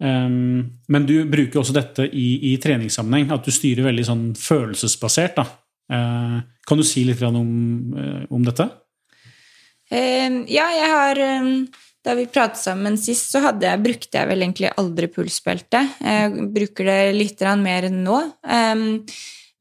um, 0.04 0.62
men 0.88 1.08
du 1.08 1.16
bruker 1.30 1.62
også 1.62 1.76
dette 1.76 2.08
i, 2.08 2.52
i, 2.52 2.56
treningssammenheng, 2.62 3.34
at 3.36 3.48
du 3.48 3.54
styrer 3.54 3.90
veldig 3.90 4.06
sånn 4.08 4.24
følelsesbasert. 4.40 5.42
Uh, 5.90 6.40
kan 6.68 6.80
du 6.80 6.86
si 6.86 7.04
litt 7.08 7.22
om, 7.26 7.52
uh, 7.98 8.24
om 8.34 8.46
dette? 8.46 8.70
Uh, 9.90 10.44
ja, 10.52 10.68
jeg 10.76 10.90
har 10.94 11.24
um, 11.42 11.54
Da 12.06 12.14
vi 12.16 12.28
pratet 12.30 12.62
sammen 12.62 12.96
sist, 13.02 13.34
så 13.34 13.42
jeg, 13.42 13.82
brukte 13.84 14.22
jeg 14.22 14.30
vel 14.30 14.46
egentlig 14.46 14.70
aldri 14.80 15.10
pulsbelte. 15.12 15.82
Jeg 16.00 16.48
bruker 16.56 16.88
det 16.88 17.02
litt 17.18 17.44
mer 17.60 17.90
enn 17.90 18.00
nå. 18.06 18.22
Um, 18.46 18.86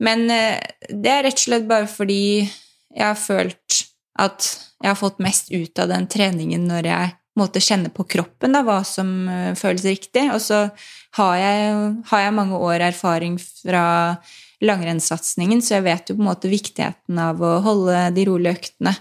men 0.03 0.31
eh, 0.31 0.59
det 0.89 1.13
er 1.13 1.25
rett 1.27 1.39
og 1.41 1.45
slett 1.45 1.69
bare 1.71 1.89
fordi 1.91 2.23
jeg 2.47 3.05
har 3.05 3.19
følt 3.19 3.83
at 4.19 4.47
jeg 4.79 4.91
har 4.91 4.99
fått 4.99 5.23
mest 5.23 5.51
ut 5.51 5.79
av 5.83 5.91
den 5.91 6.07
treningen 6.11 6.67
når 6.71 6.91
jeg 6.91 7.15
måtte 7.39 7.63
kjenne 7.63 7.93
på 7.95 8.07
kroppen 8.11 8.57
da, 8.57 8.65
hva 8.67 8.81
som 8.87 9.09
uh, 9.31 9.55
føles 9.59 9.87
riktig. 9.89 10.27
Og 10.35 10.43
så 10.43 10.67
har 11.19 11.39
jeg, 11.41 11.73
har 12.11 12.27
jeg, 12.27 12.37
mange 12.37 12.59
år 12.59 12.89
erfaring 12.91 13.39
fra 13.41 13.87
langrennssatsingen, 14.65 15.61
så 15.63 15.77
jeg 15.77 15.87
vet 15.87 16.11
jo 16.11 16.17
på 16.19 16.25
en 16.25 16.31
måte 16.33 16.51
viktigheten 16.51 17.19
av 17.23 17.43
å 17.43 17.59
holde 17.63 18.09
de 18.17 18.25
rolige 18.27 18.57
øktene 18.57 18.95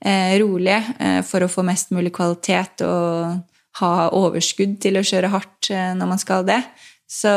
eh, 0.00 0.38
rolige 0.40 0.78
eh, 0.96 1.18
for 1.26 1.44
å 1.44 1.50
få 1.52 1.64
mest 1.68 1.92
mulig 1.92 2.14
kvalitet 2.16 2.80
og 2.86 3.42
ha 3.80 3.92
overskudd 4.16 4.78
til 4.80 4.96
å 4.96 5.04
kjøre 5.04 5.32
hardt 5.34 5.68
eh, 5.72 5.92
når 5.98 6.10
man 6.14 6.22
skal 6.22 6.48
det. 6.48 6.62
Så 7.12 7.32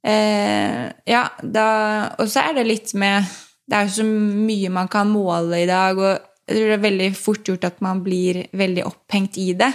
eh, 0.00 0.88
ja, 1.12 1.22
da 1.44 1.68
Og 2.16 2.24
så 2.32 2.46
er 2.46 2.56
det 2.56 2.68
litt 2.70 2.94
med 2.96 3.28
det 3.70 3.78
er 3.78 3.86
jo 3.86 4.00
så 4.00 4.04
mye 4.04 4.70
man 4.74 4.88
kan 4.90 5.06
måle 5.06 5.60
i 5.62 5.66
dag, 5.68 5.98
og 5.98 6.29
jeg 6.50 6.58
tror 6.58 6.70
det 6.72 6.76
er 6.76 6.86
veldig 6.88 7.10
fort 7.14 7.46
gjort 7.46 7.66
at 7.68 7.82
man 7.84 8.02
blir 8.02 8.42
veldig 8.58 8.86
opphengt 8.88 9.38
i 9.38 9.52
det. 9.54 9.70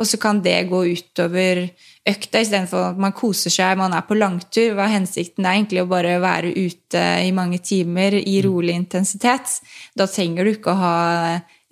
Og 0.00 0.08
så 0.08 0.16
kan 0.18 0.40
det 0.42 0.54
gå 0.70 0.80
utover 0.88 1.66
økta 2.08 2.40
istedenfor 2.42 2.92
at 2.92 3.00
man 3.00 3.12
koser 3.14 3.52
seg, 3.52 3.76
man 3.78 3.92
er 3.94 4.06
på 4.06 4.16
langtur. 4.16 4.72
Hva 4.76 4.86
er 4.86 4.96
hensikten? 4.96 5.44
Det 5.44 5.50
er 5.50 5.58
egentlig 5.58 5.82
å 5.82 5.90
bare 5.90 6.16
være 6.22 6.54
ute 6.56 7.02
i 7.26 7.34
mange 7.36 7.60
timer 7.62 8.16
i 8.18 8.38
mm. 8.38 8.46
rolig 8.46 8.78
intensitet. 8.78 9.58
Da 9.98 10.08
trenger 10.10 10.48
du 10.48 10.54
ikke 10.54 10.72
å 10.72 10.80
ha 10.80 10.96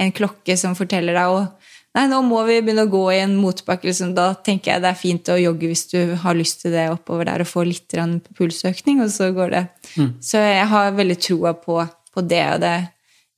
en 0.01 0.13
klokke 0.17 0.57
som 0.61 0.77
forteller 0.79 1.17
deg 1.17 1.39
å 1.39 1.43
Nei, 1.91 2.05
nå 2.07 2.21
må 2.23 2.45
vi 2.47 2.61
begynne 2.63 2.85
å 2.87 2.91
gå 2.91 3.01
i 3.11 3.17
en 3.19 3.33
motbakke. 3.35 3.89
Liksom. 3.89 4.13
Da 4.15 4.29
tenker 4.47 4.77
jeg 4.77 4.83
det 4.85 4.93
er 4.93 4.99
fint 4.99 5.31
å 5.33 5.39
jogge 5.41 5.73
hvis 5.73 5.89
du 5.91 6.13
har 6.23 6.37
lyst 6.39 6.61
til 6.63 6.71
det 6.77 6.85
oppover 6.93 7.27
der 7.27 7.43
og 7.43 7.51
få 7.51 7.65
litt 7.67 7.97
pulsøkning, 8.39 9.01
og 9.03 9.11
så 9.11 9.33
går 9.35 9.51
det. 9.57 9.65
Mm. 9.97 10.13
Så 10.23 10.39
jeg 10.39 10.69
har 10.71 10.95
veldig 10.95 11.17
troa 11.19 11.53
på, 11.59 11.81
på, 12.15 12.23
det, 12.31 12.45
og 12.55 12.63
det 12.63 12.77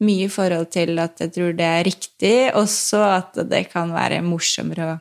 mye 0.03 0.27
i 0.27 0.33
forhold 0.33 0.71
til 0.75 0.99
at 1.03 1.21
jeg 1.23 1.33
tror 1.35 1.57
det 1.57 1.67
er 1.69 1.89
riktig, 1.89 2.37
også 2.59 3.03
at 3.07 3.43
det 3.51 3.67
kan 3.73 3.93
være 3.95 4.23
morsommere 4.27 4.89
å 4.89 4.95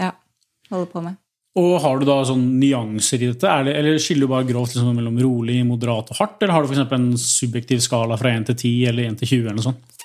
ja, 0.00 0.12
holde 0.72 0.90
på 0.92 1.04
med. 1.04 1.18
Og 1.58 1.74
Har 1.82 1.98
du 1.98 2.06
da 2.06 2.18
sånn 2.28 2.44
nyanser 2.60 3.22
i 3.24 3.30
dette, 3.32 3.52
det, 3.66 3.74
eller 3.80 3.98
skiller 4.02 4.28
du 4.28 4.30
bare 4.30 4.46
grovt 4.46 4.76
liksom 4.76 4.94
mellom 4.94 5.16
rolig, 5.18 5.58
moderat 5.66 6.12
og 6.12 6.20
hardt? 6.20 6.42
Eller 6.42 6.54
har 6.54 6.64
du 6.64 6.70
f.eks. 6.70 6.92
en 6.94 7.08
subjektiv 7.18 7.82
skala 7.82 8.18
fra 8.20 8.30
1 8.36 8.50
til 8.50 8.58
10 8.58 8.90
eller 8.92 9.08
1 9.08 9.18
til 9.22 9.32
20? 9.32 9.46
eller 9.46 9.58
noe 9.58 9.66
sånt? 9.70 9.96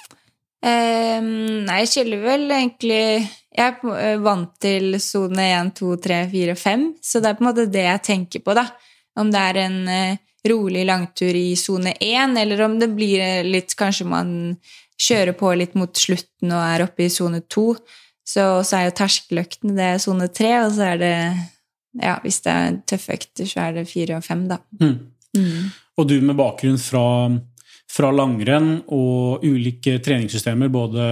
Um, 0.63 1.65
nei, 1.67 1.81
jeg 1.81 1.89
skiller 1.91 2.21
vel 2.23 2.45
egentlig 2.55 3.01
Jeg 3.03 3.59
er 3.59 3.89
eh, 3.99 4.21
vant 4.23 4.53
til 4.63 4.95
sone 5.03 5.49
1, 5.59 5.73
2, 5.75 5.97
3, 6.05 6.19
4, 6.31 6.55
5, 6.55 6.85
så 7.03 7.19
det 7.19 7.29
er 7.29 7.35
på 7.37 7.43
en 7.43 7.49
måte 7.49 7.65
det 7.69 7.83
jeg 7.83 8.03
tenker 8.07 8.45
på, 8.45 8.55
da. 8.57 8.69
Om 9.19 9.29
det 9.33 9.41
er 9.51 9.59
en 9.65 9.75
uh, 9.91 10.21
rolig 10.49 10.85
langtur 10.87 11.35
i 11.35 11.55
sone 11.59 11.93
1, 11.99 12.37
eller 12.39 12.63
om 12.65 12.77
det 12.79 12.89
blir 12.95 13.45
litt 13.47 13.75
Kanskje 13.79 14.07
man 14.09 14.33
kjører 14.99 15.35
på 15.37 15.53
litt 15.57 15.75
mot 15.79 15.91
slutten 15.97 16.51
og 16.53 16.63
er 16.63 16.85
oppe 16.85 17.07
i 17.07 17.11
sone 17.11 17.41
2. 17.41 17.65
Så, 18.23 18.43
så 18.63 18.77
er 18.77 18.87
jo 18.87 18.97
terskeløktene 18.99 19.75
det 19.77 19.87
er 19.95 20.03
sone 20.03 20.29
3, 20.31 20.53
og 20.65 20.75
så 20.77 20.93
er 20.93 21.01
det 21.01 21.15
Ja, 22.01 22.17
hvis 22.23 22.39
det 22.41 22.51
er 22.51 22.77
tøffe 22.89 23.13
økter, 23.13 23.45
så 23.45 23.67
er 23.67 23.75
det 23.75 23.83
4 23.85 24.15
og 24.17 24.23
5, 24.25 24.45
da. 24.49 24.57
Mm. 24.81 24.95
Mm. 25.37 25.65
Og 26.01 26.07
du 26.09 26.15
med 26.25 26.37
bakgrunn 26.39 26.79
fra 26.81 27.03
fra 27.93 28.09
langrenn 28.13 28.79
og 28.89 29.43
ulike 29.45 29.99
treningssystemer, 30.01 30.71
både 30.73 31.03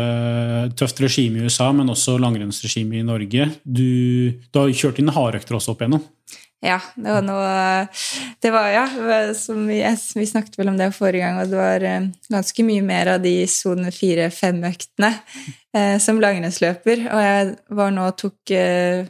tøft 0.77 1.01
regime 1.03 1.37
i 1.37 1.45
USA, 1.45 1.69
men 1.75 1.91
også 1.93 2.17
langrennsregime 2.21 2.97
i 2.97 3.05
Norge. 3.05 3.47
Du, 3.61 4.31
du 4.49 4.59
har 4.59 4.71
kjørt 4.73 5.01
inn 5.01 5.13
hardøkter 5.13 5.59
også 5.59 5.75
opp 5.75 5.83
igjennom? 5.83 6.01
Ja, 6.61 6.77
det 6.93 7.09
var 7.09 7.23
noe 7.25 7.53
Det 8.41 8.51
var, 8.53 8.67
ja 8.69 8.83
som 9.37 9.63
vi, 9.65 9.79
vi, 10.15 10.25
snakket 10.29 10.59
vel 10.59 10.69
om 10.69 10.77
det 10.77 10.91
forrige 10.93 11.25
gang, 11.25 11.39
og 11.41 11.49
det 11.49 11.57
var 11.57 11.85
eh, 11.87 12.09
ganske 12.29 12.65
mye 12.67 12.83
mer 12.85 13.15
av 13.15 13.23
de 13.23 13.33
sone 13.49 13.89
fire-fem-øktene 13.95 15.09
eh, 15.73 15.95
som 16.01 16.21
langrennsløper. 16.21 17.07
Og 17.09 17.23
jeg 17.25 17.55
var 17.79 17.95
nå 17.95 18.05
og 18.11 18.19
tok 18.21 18.53
eh, 18.53 19.09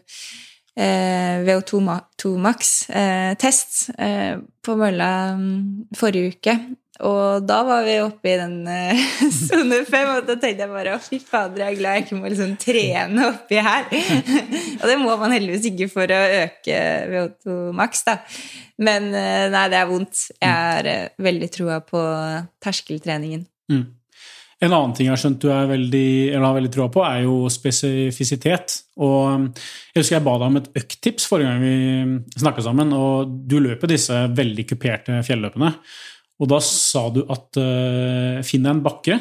eh 0.79 1.43
VO2 1.43 2.31
Max-test 2.39 3.81
eh, 3.99 4.39
på 4.63 4.77
mølla 4.79 5.11
mm, 5.35 5.91
forrige 5.99 6.37
uke. 6.37 6.57
Og 6.99 7.45
da 7.47 7.61
var 7.65 7.85
vi 7.87 7.93
oppe 8.03 8.33
i 8.33 8.37
den 8.37 8.57
uh, 8.67 9.29
sone 9.33 9.79
fem, 9.87 10.09
og 10.17 10.27
da 10.27 10.35
tenkte 10.35 10.65
jeg 10.65 10.73
bare 10.73 10.97
å 10.97 11.01
fy 11.01 11.21
fader, 11.23 11.63
jeg 11.63 11.77
er 11.77 11.79
glad 11.79 11.97
jeg 11.97 12.05
ikke 12.05 12.19
må 12.19 12.31
liksom 12.31 12.57
trene 12.61 13.29
oppi 13.29 13.61
her. 13.63 13.87
og 14.81 14.83
det 14.89 14.97
må 14.99 15.15
man 15.21 15.33
heldigvis 15.33 15.69
ikke 15.71 15.87
for 15.93 16.11
å 16.11 16.19
øke 16.41 16.81
VO2 17.13 17.55
maks, 17.79 18.03
da. 18.09 18.19
Men 18.83 19.09
uh, 19.15 19.47
nei, 19.53 19.65
det 19.71 19.79
er 19.79 19.89
vondt. 19.89 20.27
Jeg 20.35 20.77
er 20.83 20.91
uh, 20.91 21.25
veldig 21.29 21.49
troa 21.55 21.79
på 21.85 22.03
terskeltreningen. 22.61 23.47
Mm. 23.71 23.87
En 24.61 24.75
annen 24.75 24.91
ting 24.93 25.07
jeg 25.07 25.15
har 25.15 25.21
skjønt 25.23 25.41
du 25.41 25.49
er 25.49 25.69
veldig, 25.71 26.07
har 26.37 26.53
veldig 26.53 26.69
troa 26.75 26.91
på, 26.93 27.01
er 27.01 27.23
jo 27.23 27.37
spesifisitet. 27.49 28.75
Og 29.01 29.47
jeg 29.49 30.03
husker 30.03 30.19
jeg 30.19 30.25
ba 30.27 30.35
deg 30.37 30.51
om 30.51 30.59
et 30.59 30.69
økttips 30.83 31.25
forrige 31.25 31.49
gang 31.49 31.63
vi 31.65 32.41
snakka 32.43 32.67
sammen, 32.67 32.93
og 32.93 33.31
du 33.49 33.57
løper 33.63 33.89
disse 33.89 34.19
veldig 34.37 34.67
kuperte 34.69 35.17
fjelløpene. 35.25 35.71
Og 36.41 36.49
da 36.49 36.57
sa 36.65 37.05
du 37.13 37.21
at 37.29 37.61
uh, 37.61 38.41
finn 38.45 38.65
en 38.69 38.81
bakke, 38.83 39.19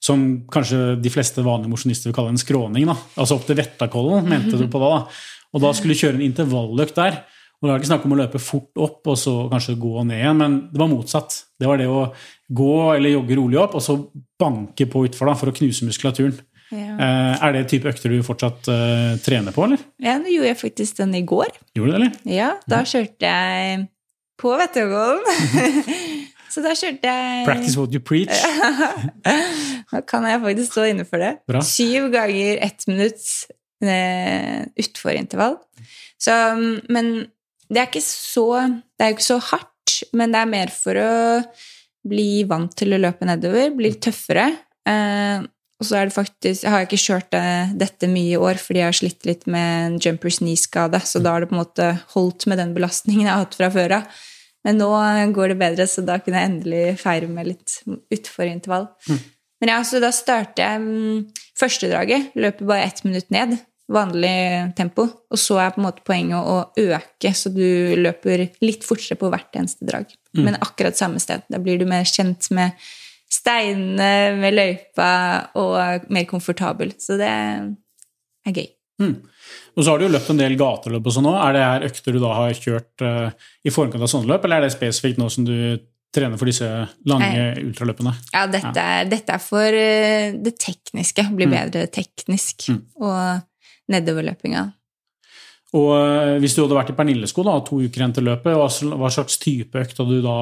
som 0.00 0.22
kanskje 0.48 0.94
de 1.00 1.12
fleste 1.12 1.42
vanlige 1.44 1.72
mosjonister 1.72 2.08
vil 2.08 2.16
kalle 2.16 2.32
en 2.32 2.40
skråning, 2.40 2.88
da. 2.88 2.96
altså 3.20 3.36
opp 3.36 3.44
til 3.48 3.58
Vettakollen, 3.58 4.28
mente 4.28 4.56
du 4.56 4.64
på 4.72 4.80
da. 4.80 4.94
da. 4.96 5.36
Og 5.50 5.64
da 5.64 5.74
skulle 5.76 5.96
du 5.96 6.00
kjøre 6.00 6.16
en 6.16 6.24
intervalløkt 6.24 6.96
der. 6.96 7.22
Og 7.60 7.66
det 7.66 7.72
var 7.72 7.82
ikke 7.82 7.90
snakk 7.90 8.04
om 8.08 8.14
å 8.14 8.18
løpe 8.22 8.40
fort 8.40 8.80
opp 8.80 9.08
og 9.12 9.18
så 9.20 9.34
kanskje 9.50 9.76
gå 9.80 10.04
ned 10.08 10.22
igjen, 10.22 10.38
men 10.40 10.54
det 10.72 10.80
var 10.80 10.88
motsatt. 10.88 11.34
Det 11.60 11.68
var 11.68 11.80
det 11.80 11.90
å 11.92 12.06
gå 12.56 12.76
eller 12.94 13.12
jogge 13.12 13.36
rolig 13.36 13.58
opp 13.60 13.76
og 13.76 13.84
så 13.84 13.98
banke 14.40 14.86
på 14.88 15.04
utfor 15.10 15.28
da, 15.28 15.34
for 15.36 15.52
å 15.52 15.56
knuse 15.58 15.84
muskulaturen. 15.84 16.38
Ja. 16.70 16.94
Uh, 16.96 17.34
er 17.34 17.56
det 17.58 17.66
type 17.72 17.90
økter 17.90 18.14
du 18.14 18.22
fortsatt 18.24 18.70
uh, 18.70 19.18
trener 19.20 19.52
på, 19.52 19.66
eller? 19.66 19.82
Ja, 20.00 20.16
nå 20.22 20.32
gjorde 20.32 20.52
jeg 20.52 20.60
faktisk 20.62 21.02
den 21.02 21.12
i 21.18 21.24
går. 21.26 21.50
Gjorde 21.76 21.90
du 21.90 21.92
det, 21.92 22.00
eller? 22.00 22.16
Ja, 22.30 22.50
da 22.70 22.80
kjørte 22.88 23.28
jeg 23.28 23.84
på 24.40 24.54
Vettakollen. 24.56 25.26
Så 26.50 26.62
da 26.64 26.74
kjørte 26.74 27.06
jeg 27.06 27.46
Practice 27.46 27.78
what 27.78 27.94
you 27.94 28.02
preach. 28.02 28.42
da 29.90 30.02
kan 30.10 30.26
jeg 30.26 30.42
faktisk 30.42 30.72
stå 30.74 30.86
inne 30.90 31.06
for 31.06 31.22
det. 31.22 31.36
Bra. 31.50 31.62
Syv 31.66 32.10
ganger 32.14 32.58
ett 32.66 32.86
minutt 32.90 33.26
eh, 33.84 34.64
utfor 34.82 35.14
intervall. 35.14 35.60
Så, 36.20 36.34
men 36.90 37.12
det 37.70 37.78
er 37.80 37.86
ikke 37.88 38.02
så 38.04 38.48
Det 38.66 39.04
er 39.04 39.12
jo 39.12 39.16
ikke 39.16 39.28
så 39.30 39.38
hardt, 39.52 39.94
men 40.16 40.34
det 40.34 40.42
er 40.42 40.50
mer 40.50 40.74
for 40.74 40.98
å 41.00 41.14
bli 42.10 42.42
vant 42.48 42.72
til 42.76 42.96
å 42.96 43.00
løpe 43.00 43.28
nedover, 43.28 43.70
bli 43.76 43.94
tøffere. 44.02 44.48
Eh, 44.88 45.46
og 45.80 45.86
så 45.88 45.96
er 45.96 46.08
det 46.08 46.12
faktisk 46.16 46.64
Jeg 46.66 46.72
har 46.72 46.84
ikke 46.84 47.00
kjørt 47.00 47.36
dette 47.80 48.08
mye 48.10 48.34
i 48.34 48.40
år 48.40 48.58
fordi 48.60 48.82
jeg 48.82 48.90
har 48.90 48.98
slitt 48.98 49.28
litt 49.28 49.46
med 49.48 49.86
en 49.86 49.96
jumpers 50.02 50.40
knee-skade, 50.42 51.00
så 51.08 51.22
da 51.24 51.32
har 51.32 51.44
det 51.44 51.48
på 51.52 51.56
en 51.56 51.62
måte 51.62 51.86
holdt 52.12 52.44
med 52.50 52.60
den 52.60 52.74
belastningen 52.76 53.24
jeg 53.24 53.32
har 53.32 53.46
hatt 53.46 53.56
fra 53.56 53.70
før 53.72 53.96
av. 54.00 54.20
Men 54.66 54.80
nå 54.80 54.90
går 55.34 55.52
det 55.54 55.60
bedre, 55.60 55.86
så 55.88 56.04
da 56.04 56.18
kunne 56.20 56.40
jeg 56.40 56.50
endelig 56.50 56.84
feire 57.00 57.28
med 57.30 57.48
litt 57.48 57.78
utfor 58.12 58.48
intervall. 58.48 58.90
Mm. 59.08 59.20
Men 59.60 59.72
ja, 59.74 59.80
så 59.84 60.00
da 60.00 60.10
starter 60.12 60.64
jeg 60.64 60.84
um, 60.84 61.26
første 61.58 61.90
draget. 61.90 62.32
Løper 62.40 62.68
bare 62.68 62.86
ett 62.88 63.02
minutt 63.04 63.28
ned. 63.32 63.56
Vanlig 63.90 64.72
tempo. 64.78 65.06
Og 65.32 65.40
så 65.40 65.58
er 65.60 65.74
på 65.74 65.80
en 65.82 65.86
måte 65.88 66.04
poenget 66.06 66.38
å 66.38 66.58
øke, 66.80 67.32
så 67.36 67.52
du 67.52 67.96
løper 67.98 68.46
litt 68.64 68.86
fortere 68.86 69.18
på 69.20 69.30
hvert 69.32 69.60
eneste 69.60 69.88
drag. 69.88 70.12
Mm. 70.36 70.44
Men 70.46 70.60
akkurat 70.62 70.98
samme 70.98 71.20
sted. 71.22 71.44
Da 71.50 71.60
blir 71.62 71.80
du 71.80 71.88
mer 71.90 72.06
kjent 72.08 72.50
med 72.56 72.76
steinene, 73.30 74.36
med 74.40 74.56
løypa, 74.56 75.10
og 75.60 76.08
mer 76.12 76.28
komfortabel. 76.30 76.94
Så 77.00 77.18
det 77.20 77.30
er 77.30 78.56
gøy. 78.56 78.68
Mm. 79.00 79.16
Og 79.76 79.84
så 79.84 79.92
har 79.92 80.00
du 80.00 80.06
jo 80.06 80.12
løpt 80.12 80.32
en 80.32 80.40
del 80.40 80.56
gateløp 80.58 81.06
og 81.06 81.14
sånn 81.14 81.28
òg. 81.30 81.38
Er 81.44 81.54
det 81.54 81.62
her 81.64 81.86
økter 81.90 82.16
du 82.16 82.20
da 82.22 82.32
har 82.36 82.56
kjørt 82.58 83.04
uh, 83.06 83.46
i 83.64 83.72
forkant 83.72 84.02
av 84.02 84.10
sånne 84.10 84.30
løp, 84.32 84.44
eller 84.46 84.60
er 84.60 84.66
det 84.66 84.74
spesifikt 84.74 85.20
nå 85.20 85.28
som 85.32 85.46
du 85.46 85.54
trener 86.10 86.40
for 86.40 86.50
disse 86.50 86.66
lange 87.06 87.30
Nei. 87.30 87.62
ultraløpene? 87.68 88.16
Ja, 88.34 88.42
dette, 88.50 88.74
ja. 88.74 88.98
Er, 89.00 89.08
dette 89.10 89.36
er, 89.36 89.44
for 89.44 89.78
uh, 89.78 90.34
det 90.42 90.56
tekniske. 90.58 91.28
Bli 91.38 91.48
mm. 91.48 91.56
bedre 91.56 91.86
teknisk. 91.94 92.68
Mm. 92.72 92.82
Og 93.06 93.94
nedoverløpinga. 93.94 94.66
Og 95.78 95.90
uh, 95.94 96.36
hvis 96.42 96.56
du 96.58 96.64
hadde 96.64 96.78
vært 96.80 96.90
i 96.90 96.98
Pernillesko 96.98 97.46
da, 97.46 97.58
to 97.66 97.78
uker 97.80 98.02
igjen 98.02 98.16
til 98.18 98.26
løpet, 98.26 98.56
hva, 98.58 98.96
hva 98.98 99.12
slags 99.14 99.38
type 99.42 99.78
økt 99.78 100.02
hadde 100.02 100.18
du 100.18 100.24
da 100.26 100.38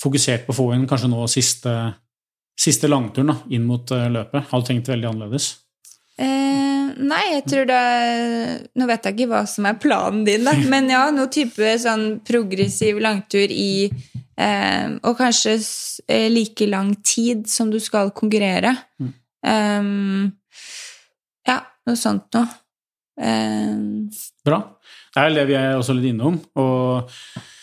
fokusert 0.00 0.48
på 0.48 0.56
å 0.56 0.60
få 0.62 0.70
inn 0.76 0.88
kanskje 0.88 1.12
nå 1.12 1.26
siste, 1.28 1.74
siste 2.56 2.88
langturen 2.88 3.34
da, 3.34 3.42
inn 3.52 3.68
mot 3.68 3.92
løpet? 3.92 4.48
Hadde 4.48 4.64
du 4.64 4.72
tenkt 4.72 4.88
veldig 4.88 5.12
annerledes? 5.12 5.52
Nei, 6.20 7.22
jeg 7.32 7.44
tror 7.48 7.68
det 7.70 7.82
Nå 8.76 8.88
vet 8.90 9.06
jeg 9.06 9.16
ikke 9.16 9.30
hva 9.30 9.44
som 9.48 9.68
er 9.68 9.78
planen 9.80 10.24
din, 10.26 10.44
da. 10.46 10.54
Men 10.72 10.90
ja, 10.92 11.06
noe 11.14 11.30
type 11.32 11.74
sånn 11.80 12.20
progressiv 12.26 13.00
langtur 13.02 13.52
i 13.54 13.86
eh, 13.88 14.88
Og 15.00 15.14
kanskje 15.18 15.56
eh, 16.06 16.28
like 16.32 16.68
lang 16.70 16.92
tid 17.06 17.46
som 17.50 17.72
du 17.72 17.78
skal 17.82 18.12
konkurrere. 18.16 18.74
Mm. 19.00 19.12
Eh, 19.52 19.92
ja, 21.48 21.60
noe 21.88 22.00
sånt 22.00 22.28
noe. 22.36 22.58
Um, 23.20 24.08
Bra. 24.46 24.62
Det 25.12 25.22
er 25.24 25.34
det 25.36 25.48
vi 25.50 25.56
er 25.58 25.74
også 25.76 25.96
litt 25.96 26.12
innom. 26.12 26.38
Og 26.56 27.10
Eh, 27.36 27.59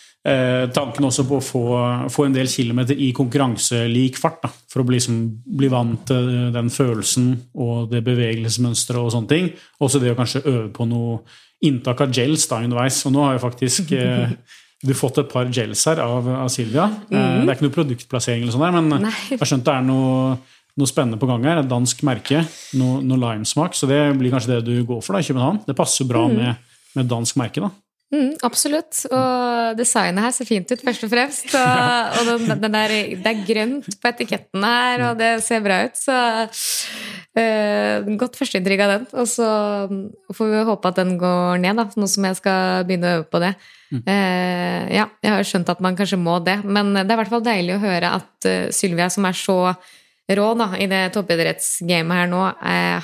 tanken 0.74 1.06
også 1.08 1.24
på 1.28 1.38
å 1.38 1.44
få, 1.44 1.64
få, 2.12 2.26
en 2.26 2.34
del 2.34 2.48
kilometer 2.50 2.98
i 2.98 3.10
konkurranselik 3.16 4.18
fart. 4.20 4.40
Da, 4.44 4.50
for 4.70 4.82
å 4.82 4.86
bli, 4.88 5.00
som, 5.00 5.18
bli, 5.58 5.70
vant 5.72 6.04
til 6.10 6.48
den 6.54 6.70
følelsen 6.72 7.30
og 7.56 7.88
det 7.92 8.04
bevegelsesmønsteret 8.06 9.00
og 9.00 9.12
sånne 9.14 9.32
ting. 9.32 9.50
Også 9.84 10.00
det 10.02 10.12
å 10.12 10.18
kanskje 10.18 10.44
øve 10.44 10.66
på 10.74 10.88
noe 10.90 11.20
inntak 11.64 12.02
av 12.04 12.14
gels 12.14 12.46
da 12.50 12.60
underveis. 12.62 13.00
Og 13.08 13.14
nå 13.14 13.24
har 13.24 13.36
jo 13.36 13.44
faktisk 13.46 13.92
eh, 13.96 14.36
du 14.86 14.94
fått 14.94 15.22
et 15.22 15.32
par 15.32 15.50
gels 15.54 15.82
her 15.90 16.02
av, 16.04 16.28
av 16.44 16.52
Silvia. 16.52 16.86
Mm. 17.08 17.18
Eh, 17.18 17.32
det 17.42 17.48
er 17.48 17.56
ikke 17.56 17.66
noe 17.66 17.76
produktplassering, 17.78 18.44
eller 18.44 18.54
sånn 18.54 18.66
der, 18.66 18.78
men 18.78 19.08
Nei. 19.08 19.16
jeg 19.32 19.40
har 19.40 19.52
skjønt 19.52 19.66
det 19.66 19.74
er 19.74 19.88
noe, 19.88 20.38
noe 20.78 20.90
spennende 20.90 21.18
på 21.20 21.30
gang 21.30 21.46
her. 21.48 21.62
Et 21.62 21.70
dansk 21.70 22.04
merke. 22.06 22.44
Noe, 22.78 23.02
noe 23.02 23.22
limesmak. 23.24 23.76
Så 23.78 23.90
det 23.90 24.00
blir 24.20 24.34
kanskje 24.34 24.56
det 24.56 24.62
du 24.68 24.76
går 24.86 25.02
for 25.04 25.16
da 25.16 25.24
i 25.24 25.28
København. 25.28 25.64
Det 25.66 25.76
passer 25.78 26.08
bra 26.08 26.28
mm. 26.28 26.38
med, 26.38 26.80
med 26.98 27.10
dansk 27.10 27.40
merke. 27.40 27.64
da. 27.64 27.72
Mm, 28.08 28.38
absolutt. 28.46 29.02
Og 29.12 29.76
designet 29.76 30.24
her 30.24 30.32
ser 30.32 30.48
fint 30.48 30.70
ut, 30.72 30.80
først 30.84 31.02
og 31.04 31.10
fremst. 31.12 31.50
Og, 31.52 32.20
og 32.20 32.28
den, 32.30 32.62
den 32.62 32.76
der, 32.76 32.94
det 33.20 33.32
er 33.32 33.42
grønt 33.44 33.88
på 34.00 34.12
etiketten 34.12 34.64
her, 34.64 35.04
og 35.10 35.18
det 35.20 35.32
ser 35.44 35.60
bra 35.64 35.82
ut. 35.84 35.98
Så 35.98 36.16
uh, 37.36 38.08
godt 38.22 38.38
førsteinntrykk 38.40 38.84
av 38.86 38.94
den. 38.94 39.04
Og 39.12 39.28
så 39.28 39.48
får 40.38 40.54
vi 40.54 40.62
håpe 40.70 40.92
at 40.92 41.02
den 41.02 41.18
går 41.20 41.60
ned, 41.64 41.82
da, 41.82 41.84
nå 42.00 42.08
som 42.08 42.28
jeg 42.30 42.40
skal 42.40 42.88
begynne 42.88 43.10
å 43.10 43.18
øve 43.18 43.28
på 43.28 43.42
det. 43.44 43.52
Uh, 43.92 44.88
ja, 44.92 45.04
jeg 45.24 45.34
har 45.34 45.50
skjønt 45.52 45.74
at 45.76 45.84
man 45.84 45.96
kanskje 45.96 46.20
må 46.20 46.38
det, 46.44 46.58
men 46.64 46.94
det 46.96 47.06
er 47.06 47.14
i 47.14 47.20
hvert 47.22 47.32
fall 47.32 47.44
deilig 47.44 47.76
å 47.76 47.84
høre 47.84 48.16
at 48.22 48.48
uh, 48.48 48.72
Sylvia, 48.72 49.10
som 49.12 49.28
er 49.28 49.36
så 49.36 49.60
rå 50.28 50.48
da, 50.60 50.72
i 50.80 50.88
det 50.88 51.04
toppidrettsgamet 51.12 52.22
her 52.22 52.26
nå, 52.28 52.40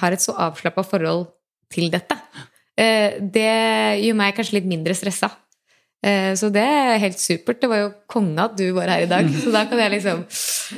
har 0.00 0.12
et 0.12 0.20
så 0.20 0.34
avslappa 0.44 0.84
forhold 0.84 1.24
til 1.72 1.88
dette. 1.92 2.18
Eh, 2.74 3.20
det 3.20 3.48
gjør 4.02 4.18
meg 4.18 4.36
kanskje 4.36 4.58
litt 4.58 4.68
mindre 4.70 4.96
stressa. 4.98 5.30
Eh, 6.04 6.34
så 6.36 6.50
det 6.52 6.64
er 6.66 7.02
helt 7.02 7.20
supert. 7.20 7.62
Det 7.62 7.70
var 7.70 7.84
jo 7.84 7.90
konge 8.10 8.44
at 8.44 8.56
du 8.58 8.66
var 8.76 8.92
her 8.92 9.06
i 9.06 9.10
dag, 9.10 9.28
så 9.42 9.52
da 9.54 9.66
kan 9.70 9.80
jeg 9.80 9.98
liksom 9.98 10.24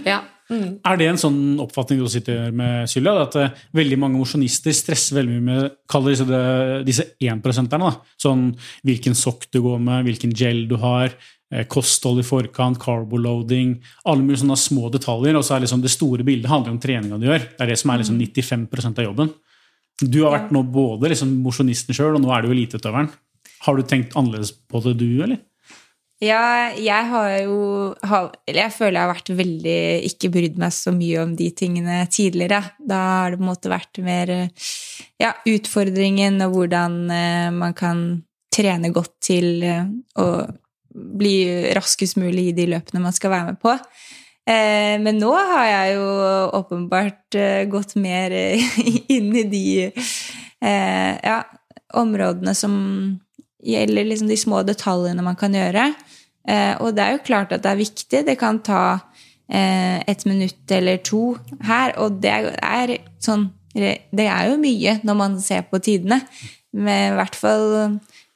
Ja. 0.07 0.23
Mm. 0.47 0.79
Er 0.87 0.99
det 0.99 1.07
en 1.11 1.19
sånn 1.19 1.39
oppfatning 1.59 1.99
du 1.99 2.07
sitter 2.11 2.53
med, 2.55 2.87
Sylja? 2.87 3.17
At 3.25 3.35
uh, 3.35 3.63
veldig 3.75 3.97
mange 3.99 4.21
mosjonister 4.21 4.75
stresser 4.77 5.17
veldig 5.19 5.33
mye 5.41 5.47
med 5.47 5.73
kaller 5.91 6.15
disse, 6.15 6.27
det, 6.29 6.43
disse 6.87 7.07
énprosenterne? 7.19 7.91
Sånn 8.23 8.53
hvilken 8.87 9.19
sokk 9.19 9.49
du 9.51 9.59
går 9.65 9.83
med, 9.83 10.05
hvilken 10.07 10.37
gel 10.39 10.69
du 10.71 10.77
har, 10.79 11.11
eh, 11.51 11.67
kosthold 11.67 12.23
i 12.23 12.27
forkant, 12.27 12.79
carboloading 12.79 13.81
Alle 14.05 14.23
mulige 14.23 14.45
sånne 14.45 14.61
små 14.61 14.87
detaljer. 14.95 15.35
Og 15.35 15.43
så 15.43 15.57
er 15.57 15.67
liksom 15.67 15.83
det 15.83 15.91
store 15.91 16.23
bildet 16.27 16.53
handler 16.53 16.77
om 16.77 16.79
treninga 16.79 17.19
du 17.19 17.27
gjør. 17.27 17.43
Det 17.57 17.67
er 17.67 17.75
det 17.75 17.81
som 17.83 17.91
er 17.91 18.05
liksom 18.05 18.23
95% 18.23 19.03
av 19.03 19.11
jobben. 19.11 19.35
Du 20.03 20.23
har 20.25 20.35
vært 20.35 20.53
nå 20.53 20.63
både 20.69 21.13
liksom 21.13 21.39
mosjonisten 21.45 21.97
sjøl, 21.97 22.17
og 22.19 22.25
nå 22.25 22.33
er 22.35 22.45
du 22.45 22.53
eliteutøveren. 22.53 23.09
Har 23.65 23.77
du 23.77 23.87
tenkt 23.89 24.17
annerledes 24.19 24.53
på 24.69 24.83
det, 24.85 24.99
du, 25.01 25.09
eller? 25.25 25.41
Ja, 26.25 26.73
jeg 26.73 27.09
har 27.11 27.33
jo 27.45 27.57
Eller 28.01 28.61
jeg 28.63 28.73
føler 28.73 28.95
jeg 28.97 29.03
har 29.03 29.11
vært 29.11 29.31
veldig 29.37 29.81
Ikke 30.09 30.31
brydd 30.33 30.55
meg 30.57 30.73
så 30.73 30.95
mye 30.97 31.19
om 31.27 31.35
de 31.37 31.51
tingene 31.53 31.99
tidligere. 32.09 32.63
Da 32.81 33.01
har 33.21 33.35
det 33.35 33.41
på 33.41 33.45
en 33.45 33.51
måte 33.51 33.73
vært 33.73 34.01
mer 34.05 34.33
ja, 35.21 35.35
utfordringen 35.45 36.41
og 36.47 36.57
hvordan 36.57 36.97
eh, 37.13 37.51
man 37.53 37.77
kan 37.77 38.07
trene 38.53 38.93
godt 38.97 39.13
til 39.29 39.61
eh, 39.65 39.85
å 40.17 40.27
bli 40.97 41.37
raskest 41.77 42.17
mulig 42.17 42.51
i 42.51 42.57
de 42.57 42.71
løpene 42.73 43.03
man 43.05 43.17
skal 43.17 43.35
være 43.35 43.53
med 43.53 43.61
på. 43.61 43.77
Eh, 44.47 44.95
men 45.03 45.19
nå 45.19 45.33
har 45.35 45.67
jeg 45.67 45.97
jo 45.97 46.07
åpenbart 46.55 47.35
eh, 47.35 47.65
gått 47.67 47.97
mer 47.99 48.31
eh, 48.31 48.63
inn 49.17 49.33
i 49.35 49.47
de 49.51 49.67
ja, 50.67 51.41
områdene 52.01 52.55
som 52.57 52.73
gjelder 53.63 54.07
liksom 54.09 54.31
de 54.31 54.39
små 54.41 54.63
detaljene 54.67 55.23
man 55.23 55.37
kan 55.39 55.55
gjøre. 55.55 55.85
Og 56.81 56.97
det 56.97 57.05
er 57.05 57.13
jo 57.13 57.27
klart 57.27 57.53
at 57.55 57.63
det 57.63 57.71
er 57.71 57.79
viktig. 57.79 58.23
Det 58.27 58.35
kan 58.41 58.59
ta 58.65 58.81
et 59.47 60.25
minutt 60.27 60.73
eller 60.75 60.99
to 61.07 61.37
her, 61.69 61.93
og 62.03 62.19
det 62.25 62.33
er 62.57 62.95
sånn 63.23 63.51
Det 63.77 64.25
er 64.25 64.49
jo 64.49 64.57
mye 64.59 64.97
når 65.05 65.19
man 65.21 65.39
ser 65.45 65.69
på 65.71 65.79
tidene. 65.79 66.23
Men 66.73 67.13
i 67.13 67.17
hvert 67.21 67.39
fall, 67.39 67.69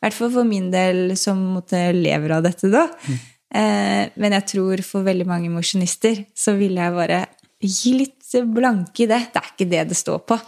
hvert 0.05 0.19
fall 0.21 0.33
for 0.37 0.47
min 0.47 0.71
del 0.71 1.17
som 1.19 1.41
måtte 1.57 1.89
lever 1.97 2.37
av 2.37 2.45
dette, 2.47 2.71
da. 2.71 2.87
Eh, 3.09 3.40
men 3.51 4.35
jeg 4.37 4.47
tror 4.47 4.83
for 4.87 5.07
veldig 5.07 5.27
mange 5.27 5.49
mosjonister 5.51 6.21
så 6.39 6.55
vil 6.59 6.77
jeg 6.79 6.95
bare 6.95 7.25
gi 7.61 7.97
litt 7.99 8.37
blanke 8.55 9.05
i 9.05 9.09
det. 9.11 9.25
Det 9.33 9.41
er 9.41 9.49
ikke 9.51 9.71
det 9.73 9.89
det 9.91 9.99
står 9.99 10.21
på. 10.29 10.39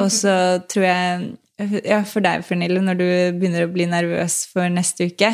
Og 0.00 0.10
så 0.12 0.32
tror 0.70 0.86
jeg 0.86 1.30
ja, 1.84 2.00
For 2.08 2.24
deg, 2.24 2.44
Pernille, 2.46 2.80
når 2.80 2.96
du 2.96 3.06
begynner 3.36 3.66
å 3.66 3.72
bli 3.72 3.84
nervøs 3.90 4.46
for 4.48 4.70
neste 4.72 5.10
uke 5.10 5.28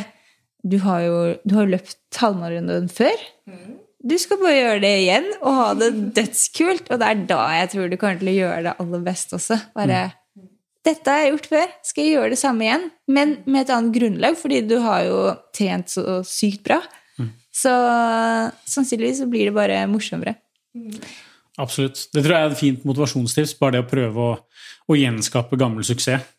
Du 0.66 0.80
har 0.82 1.04
jo 1.04 1.18
du 1.46 1.54
har 1.54 1.68
løpt 1.70 2.18
halvmaraton 2.18 2.88
før. 2.90 3.26
Du 4.06 4.16
skal 4.18 4.40
bare 4.40 4.56
gjøre 4.56 4.82
det 4.82 4.92
igjen 5.04 5.28
og 5.36 5.58
ha 5.60 5.68
det 5.78 5.90
dødskult. 6.16 6.90
Og 6.90 7.00
det 7.02 7.08
er 7.08 7.24
da 7.30 7.40
jeg 7.60 7.72
tror 7.72 7.90
du 7.90 7.98
kommer 8.00 8.18
til 8.20 8.32
å 8.32 8.38
gjøre 8.40 8.62
det 8.66 8.76
aller 8.82 9.04
best 9.06 9.36
også. 9.38 9.60
Bare 9.78 10.08
dette 10.86 11.10
har 11.10 11.24
jeg 11.24 11.32
gjort 11.32 11.48
før, 11.50 11.70
skal 11.82 12.04
jeg 12.04 12.14
gjøre 12.14 12.30
det 12.30 12.38
samme 12.38 12.62
igjen? 12.62 12.84
Men 13.10 13.32
med 13.42 13.64
et 13.64 13.72
annet 13.74 13.94
grunnlag, 13.96 14.36
fordi 14.38 14.60
du 14.70 14.76
har 14.84 15.00
jo 15.02 15.16
trent 15.56 15.90
så 15.90 16.20
sykt 16.26 16.62
bra. 16.68 16.78
Så 17.56 17.72
sannsynligvis 18.68 19.22
så 19.22 19.28
blir 19.30 19.48
det 19.48 19.56
bare 19.56 19.80
morsommere. 19.88 20.36
Absolutt. 21.56 22.02
Det 22.12 22.20
tror 22.20 22.34
jeg 22.34 22.44
er 22.44 22.52
et 22.52 22.60
fint 22.60 22.82
motivasjonstips. 22.88 23.54
Bare 23.60 23.78
det 23.78 23.84
å 23.86 23.90
prøve 23.90 24.26
å, 24.30 24.32
å 24.92 24.98
gjenskape 24.98 25.58
gammel 25.60 25.86
suksess. 25.88 26.32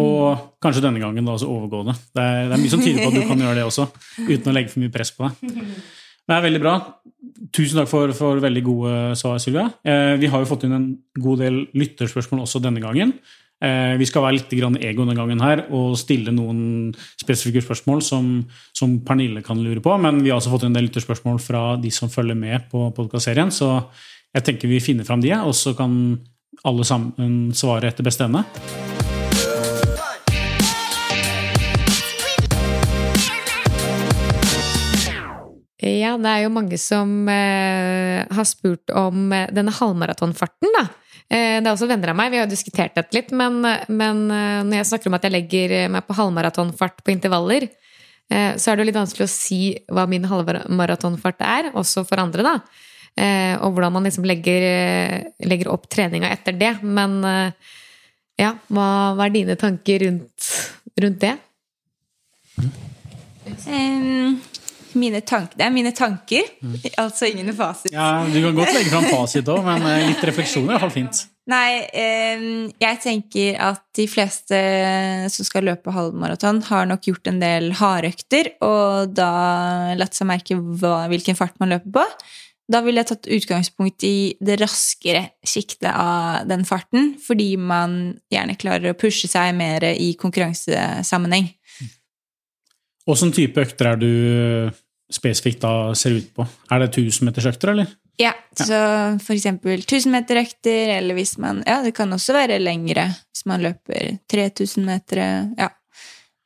Og 0.00 0.38
kanskje 0.64 0.80
denne 0.86 1.02
gangen 1.02 1.26
da 1.28 1.34
også 1.34 1.50
overgå 1.52 1.82
det. 1.90 1.94
Det 2.16 2.22
er, 2.24 2.46
det 2.48 2.56
er 2.56 2.62
mye 2.62 2.72
som 2.72 2.80
tyder 2.80 3.02
på 3.02 3.10
at 3.10 3.18
du 3.18 3.26
kan 3.28 3.42
gjøre 3.44 3.58
det 3.58 3.66
også, 3.66 3.84
uten 4.24 4.48
å 4.48 4.54
legge 4.56 4.72
for 4.72 4.80
mye 4.80 4.92
press 4.94 5.12
på 5.12 5.26
deg. 5.26 5.58
Det 6.22 6.36
er 6.36 6.44
veldig 6.46 6.62
bra. 6.62 6.72
Tusen 7.52 7.80
takk 7.82 7.90
for, 7.90 8.14
for 8.16 8.40
veldig 8.40 8.62
gode 8.64 8.94
svar, 9.20 9.36
Sylvia. 9.42 9.66
Eh, 9.84 10.14
vi 10.22 10.30
har 10.32 10.40
jo 10.40 10.48
fått 10.48 10.64
inn 10.64 10.76
en 10.78 10.86
god 11.20 11.42
del 11.44 11.58
lytterspørsmål 11.76 12.46
også 12.46 12.62
denne 12.64 12.80
gangen. 12.80 13.12
Eh, 13.62 13.94
vi 13.94 14.06
skal 14.08 14.24
være 14.24 14.40
litt 14.40 14.54
ego 14.82 15.04
denne 15.04 15.14
gangen 15.14 15.42
her 15.42 15.60
og 15.70 15.94
stille 16.00 16.34
noen 16.34 16.90
spesifikke 17.20 17.62
spørsmål 17.62 18.00
som, 18.02 18.32
som 18.74 18.96
Pernille 19.06 19.42
kan 19.46 19.60
lure 19.62 19.82
på. 19.84 19.94
Men 20.02 20.18
vi 20.24 20.32
har 20.32 20.40
også 20.40 20.50
fått 20.56 20.66
en 20.66 20.74
del 20.74 20.88
lytterspørsmål 20.88 21.38
fra 21.42 21.62
de 21.78 21.92
som 21.94 22.10
følger 22.10 22.38
med 22.38 22.66
på 22.72 22.88
podkastserien. 22.96 23.54
Så 23.54 23.70
jeg 24.34 24.48
tenker 24.48 24.70
vi 24.70 24.82
finner 24.82 25.06
fram 25.06 25.22
de, 25.22 25.30
og 25.38 25.54
så 25.54 25.76
kan 25.78 25.94
alle 26.66 26.84
sammen 26.88 27.52
svare 27.54 27.92
etter 27.92 28.06
beste 28.06 28.26
ende. 28.26 28.42
Ja, 35.82 36.14
det 36.14 36.30
er 36.30 36.44
jo 36.44 36.50
mange 36.54 36.78
som 36.78 37.26
eh, 37.30 38.22
har 38.26 38.46
spurt 38.46 38.90
om 38.94 39.32
eh, 39.34 39.48
denne 39.54 39.74
halvmaratonfarten, 39.74 40.70
da. 40.78 40.84
Eh, 41.30 41.58
det 41.60 41.66
er 41.66 41.72
også 41.72 41.90
venner 41.90 42.12
av 42.12 42.18
meg, 42.18 42.32
vi 42.32 42.40
har 42.42 42.50
diskutert 42.50 42.96
dette 42.98 43.16
litt, 43.16 43.30
men, 43.36 43.60
men 43.88 44.24
eh, 44.30 44.62
når 44.66 44.80
jeg 44.80 44.90
snakker 44.92 45.10
om 45.12 45.18
at 45.18 45.26
jeg 45.28 45.36
legger 45.36 45.76
meg 45.92 46.06
på 46.08 46.16
halvmaratonfart 46.18 47.04
på 47.04 47.14
intervaller, 47.14 47.68
eh, 48.32 48.54
så 48.56 48.72
er 48.72 48.78
det 48.78 48.84
jo 48.84 48.90
litt 48.90 49.00
vanskelig 49.00 49.28
å 49.28 49.34
si 49.34 49.60
hva 49.92 50.08
min 50.10 50.26
halvmaratonfart 50.30 51.44
er, 51.46 51.70
også 51.78 52.06
for 52.08 52.22
andre, 52.22 52.46
da. 52.46 52.56
Eh, 53.12 53.54
og 53.60 53.74
hvordan 53.74 53.92
man 53.92 54.06
liksom 54.08 54.24
legger, 54.24 54.62
eh, 54.64 55.16
legger 55.44 55.68
opp 55.72 55.88
treninga 55.92 56.30
etter 56.32 56.56
det. 56.56 56.72
Men 56.82 57.18
eh, 57.28 57.72
ja, 58.40 58.54
hva, 58.72 58.86
hva 59.16 59.26
er 59.26 59.34
dine 59.34 59.56
tanker 59.60 60.06
rundt, 60.06 60.48
rundt 61.00 61.20
det? 61.20 61.36
Em, 63.68 64.38
mine 64.98 65.20
tanker 65.26 65.58
Det 65.58 65.66
er 65.66 65.74
mine 65.74 65.92
tanker, 65.96 66.48
altså 67.00 67.28
ingen 67.28 67.52
fasit. 67.56 67.92
Ja, 67.94 68.24
Du 68.28 68.38
kan 68.42 68.56
godt 68.56 68.74
legge 68.74 68.92
fram 68.92 69.08
fasit 69.10 69.48
òg, 69.52 69.62
men 69.66 69.86
eh, 69.88 70.08
litt 70.10 70.24
refleksjon 70.28 70.68
er 70.68 70.76
iallfall 70.76 70.94
fint. 70.94 71.24
Nei, 71.50 71.82
jeg 72.78 72.98
tenker 73.02 73.56
at 73.58 73.82
de 73.98 74.04
fleste 74.06 74.58
som 75.34 75.46
skal 75.48 75.66
løpe 75.66 75.90
halvmaraton, 75.90 76.60
har 76.68 76.86
nok 76.86 77.08
gjort 77.08 77.32
en 77.32 77.40
del 77.42 77.72
hardøkter, 77.80 78.52
og 78.62 79.10
da 79.16 79.32
latt 79.98 80.14
seg 80.14 80.30
merke 80.30 80.54
hva, 80.54 81.08
hvilken 81.10 81.38
fart 81.38 81.58
man 81.58 81.74
løper 81.74 81.96
på. 81.98 82.06
Da 82.70 82.80
ville 82.84 83.02
jeg 83.02 83.10
tatt 83.10 83.26
utgangspunkt 83.26 84.04
i 84.06 84.32
det 84.40 84.60
raskere 84.62 85.24
sjiktet 85.44 85.90
av 85.90 86.46
den 86.48 86.62
farten, 86.68 87.16
fordi 87.20 87.56
man 87.58 88.14
gjerne 88.32 88.56
klarer 88.60 88.94
å 88.94 88.98
pushe 88.98 89.28
seg 89.30 89.50
mer 89.58 89.84
i 89.90 90.12
konkurransesammenheng. 90.20 91.50
Åssen 93.10 93.34
type 93.34 93.58
økter 93.58 93.90
er 93.90 93.98
du 93.98 94.12
spesifikt 95.14 95.62
da 95.64 95.92
ser 95.98 96.18
ut 96.18 96.30
på? 96.36 96.46
Er 96.72 96.84
det 96.84 96.92
1000-metersøkter, 96.96 97.72
eller? 97.74 97.90
Ja, 98.20 98.34
så 98.54 98.76
for 99.24 99.34
eksempel 99.34 99.80
1000-meterøkter, 99.80 100.98
eller 100.98 101.16
hvis 101.16 101.38
man 101.40 101.62
Ja, 101.66 101.80
det 101.84 101.94
kan 101.96 102.12
også 102.12 102.34
være 102.36 102.60
lengre 102.60 103.06
hvis 103.08 103.46
man 103.48 103.64
løper 103.64 104.18
3000 104.30 104.84
meter. 104.84 105.22
Ja. 105.58 105.70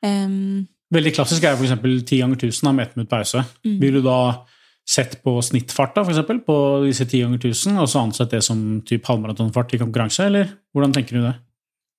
Um, 0.05 0.67
Veldig 0.93 1.11
klassisk 1.17 1.43
er 1.43 1.57
f.eks. 1.57 1.73
10 2.07 2.21
ganger 2.21 2.39
1000 2.39 2.71
med 2.71 2.87
ett 2.87 2.95
minutt 2.95 3.11
pause. 3.11 3.43
Vil 3.63 3.99
du 3.99 4.01
da 4.05 4.45
sett 4.87 5.17
på 5.23 5.33
snittfart 5.43 5.97
da, 5.97 6.05
for 6.05 6.13
eksempel, 6.13 6.39
på 6.47 6.55
disse 6.85 7.03
10 7.03 7.25
ganger 7.25 7.41
1000, 7.41 7.81
og 7.83 7.89
så 7.91 8.05
ansett 8.05 8.31
det 8.31 8.39
som 8.45 8.61
typ 8.87 9.03
halvmaratonfart 9.09 9.75
i 9.75 9.81
konkurranse, 9.81 10.29
eller 10.29 10.47
hvordan 10.71 10.95
tenker 10.95 11.17
du 11.17 11.25
det? 11.27 11.35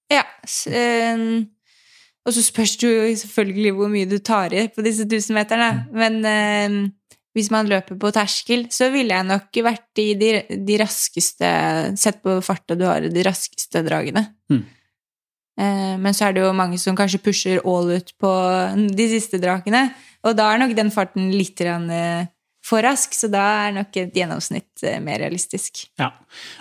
ja. 0.08 0.24
så, 0.48 0.70
em, 0.72 1.46
og 2.28 2.34
så 2.36 2.44
spørs 2.44 2.76
det 2.76 2.88
jo 2.92 3.16
selvfølgelig 3.22 3.74
hvor 3.78 3.88
mye 3.92 4.08
du 4.08 4.18
tar 4.20 4.52
i 4.52 4.66
på 4.68 4.84
disse 4.84 5.06
1000-meterne. 5.08 5.68
Men 5.96 6.18
eh, 6.28 6.78
hvis 7.36 7.50
man 7.54 7.68
løper 7.70 7.96
på 8.00 8.10
terskel, 8.12 8.66
så 8.74 8.90
ville 8.92 9.16
jeg 9.16 9.28
nok 9.28 9.60
vært 9.64 10.02
i 10.02 10.10
de, 10.18 10.32
de 10.68 10.80
raskeste 10.80 11.52
Sett 11.98 12.20
på 12.24 12.38
farta 12.44 12.76
du 12.76 12.84
har 12.88 13.04
i 13.06 13.12
de 13.12 13.24
raskeste 13.24 13.82
dragene. 13.86 14.26
Mm. 14.52 14.64
Eh, 15.58 15.94
Men 16.04 16.16
så 16.16 16.28
er 16.28 16.36
det 16.36 16.44
jo 16.44 16.54
mange 16.56 16.78
som 16.80 16.98
kanskje 16.98 17.22
pusher 17.24 17.62
all 17.64 17.94
ut 17.96 18.12
på 18.20 18.32
de 18.92 19.08
siste 19.10 19.40
drakene. 19.42 19.88
Og 20.26 20.36
da 20.38 20.50
er 20.52 20.60
nok 20.62 20.74
den 20.76 20.92
farten 20.94 21.30
litt 21.34 21.60
rann, 21.64 21.88
eh, 21.90 22.26
for 22.68 22.84
rask, 22.84 23.14
så 23.16 23.30
da 23.32 23.42
er 23.64 23.76
nok 23.78 23.96
et 23.96 24.16
gjennomsnitt 24.16 24.82
eh, 24.84 24.98
mer 25.04 25.22
realistisk. 25.22 25.86
Ja. 26.00 26.10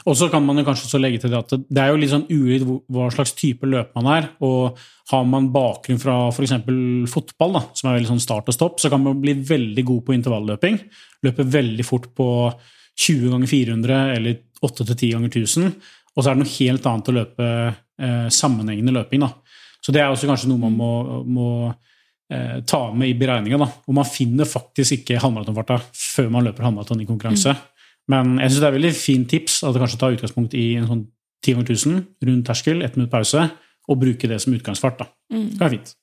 Og 0.07 0.15
så 0.19 0.29
kan 0.31 0.45
man 0.45 0.59
jo 0.59 0.65
kanskje 0.67 0.87
også 0.87 1.01
legge 1.01 1.19
til 1.23 1.33
det 1.33 1.41
at 1.41 1.55
det 1.67 1.83
er 1.83 1.91
jo 1.91 1.99
litt 1.99 2.13
sånn 2.13 2.27
ulikt 2.29 2.67
hva 2.93 3.09
slags 3.13 3.35
type 3.37 3.67
løp 3.67 3.91
man 3.97 4.09
er. 4.13 4.29
Og 4.45 4.79
har 5.11 5.27
man 5.27 5.49
bakgrunn 5.53 5.99
fra 6.01 6.15
f.eks. 6.31 6.55
fotball, 7.11 7.57
da, 7.59 7.63
som 7.75 7.89
er 7.89 7.99
veldig 7.99 8.11
sånn 8.13 8.23
start 8.23 8.51
og 8.51 8.55
stopp, 8.55 8.79
så 8.83 8.91
kan 8.93 9.03
man 9.03 9.19
bli 9.23 9.35
veldig 9.47 9.85
god 9.87 10.05
på 10.07 10.15
intervalløping. 10.15 10.79
Løpe 11.27 11.47
veldig 11.57 11.87
fort 11.87 12.09
på 12.15 12.29
20 13.07 13.33
ganger 13.33 13.51
400 13.51 13.99
eller 14.15 14.39
8 14.65 14.87
10 14.87 15.11
ganger 15.17 15.33
1000. 15.43 15.75
Og 16.15 16.23
så 16.23 16.31
er 16.31 16.37
det 16.37 16.45
noe 16.45 16.55
helt 16.55 16.87
annet 16.89 17.11
å 17.11 17.17
løpe 17.19 17.49
eh, 17.67 18.29
sammenhengende 18.33 18.95
løping. 18.95 19.27
Da. 19.27 19.33
Så 19.83 19.93
det 19.93 20.01
er 20.01 20.09
også 20.11 20.29
kanskje 20.29 20.49
noe 20.49 20.63
man 20.63 20.79
må, 20.79 20.91
må 21.27 21.49
eh, 22.31 22.59
ta 22.67 22.81
med 22.93 23.11
i 23.11 23.17
beregninga. 23.17 23.59
Og 23.87 23.97
man 23.97 24.07
finner 24.07 24.49
faktisk 24.49 24.99
ikke 24.99 25.21
halvmaratonfarta 25.23 25.79
før 25.93 26.31
man 26.33 26.47
løper 26.47 26.67
halvmaraton 26.67 27.03
i 27.03 27.09
konkurranse. 27.09 27.55
Men 28.07 28.37
jeg 28.39 28.51
syns 28.51 28.61
det 28.61 28.67
er 28.67 28.73
et 28.73 28.79
veldig 28.79 28.95
fint 28.95 29.29
tips 29.29 29.61
at 29.67 29.75
du 29.75 29.81
kanskje 29.83 29.99
tar 30.01 30.15
utgangspunkt 30.15 30.55
i 30.57 30.67
en 30.79 30.89
sånn 30.89 31.05
10 31.45 31.53
ganger 31.53 31.71
1000, 31.75 32.03
rundt 32.27 32.47
terskel, 32.47 32.81
ett 32.83 32.95
minutt 32.97 33.13
pause, 33.13 33.43
og 33.87 33.99
bruke 34.01 34.27
det 34.27 34.39
som 34.41 34.55
utgangsfart. 34.55 35.03
da. 35.03 35.09
Det 35.29 35.63
er 35.63 35.73
fint. 35.75 35.95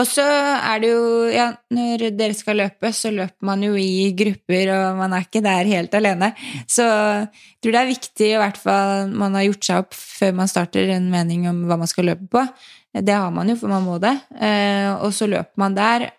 Og 0.00 0.06
så 0.08 0.24
er 0.24 0.80
det 0.80 0.90
jo 0.90 1.08
Ja, 1.28 1.48
når 1.74 2.06
dere 2.16 2.36
skal 2.36 2.56
løpe, 2.62 2.90
så 2.94 3.10
løper 3.12 3.44
man 3.44 3.62
jo 3.62 3.74
i 3.76 4.14
grupper, 4.16 4.70
og 4.72 5.00
man 5.00 5.12
er 5.12 5.26
ikke 5.26 5.42
der 5.44 5.68
helt 5.68 5.94
alene. 5.94 6.32
Så 6.70 6.86
jeg 6.86 7.60
tror 7.60 7.74
det 7.74 7.82
er 7.82 7.90
viktig, 7.90 8.30
i 8.32 8.40
hvert 8.40 8.60
fall 8.60 9.12
man 9.12 9.36
har 9.36 9.48
gjort 9.48 9.68
seg 9.68 9.82
opp 9.84 9.98
før 9.98 10.34
man 10.40 10.50
starter 10.50 10.94
en 10.94 11.10
mening 11.12 11.46
om 11.50 11.66
hva 11.68 11.78
man 11.80 11.90
skal 11.90 12.08
løpe 12.08 12.30
på. 12.32 12.46
Det 12.94 13.14
har 13.14 13.30
man 13.34 13.48
jo, 13.50 13.56
for 13.60 13.70
man 13.72 13.84
må 13.84 13.98
det. 14.02 14.14
Eh, 14.40 14.88
Og 14.96 15.12
så 15.14 15.28
løper 15.28 15.60
man 15.60 15.76
der. 15.76 16.10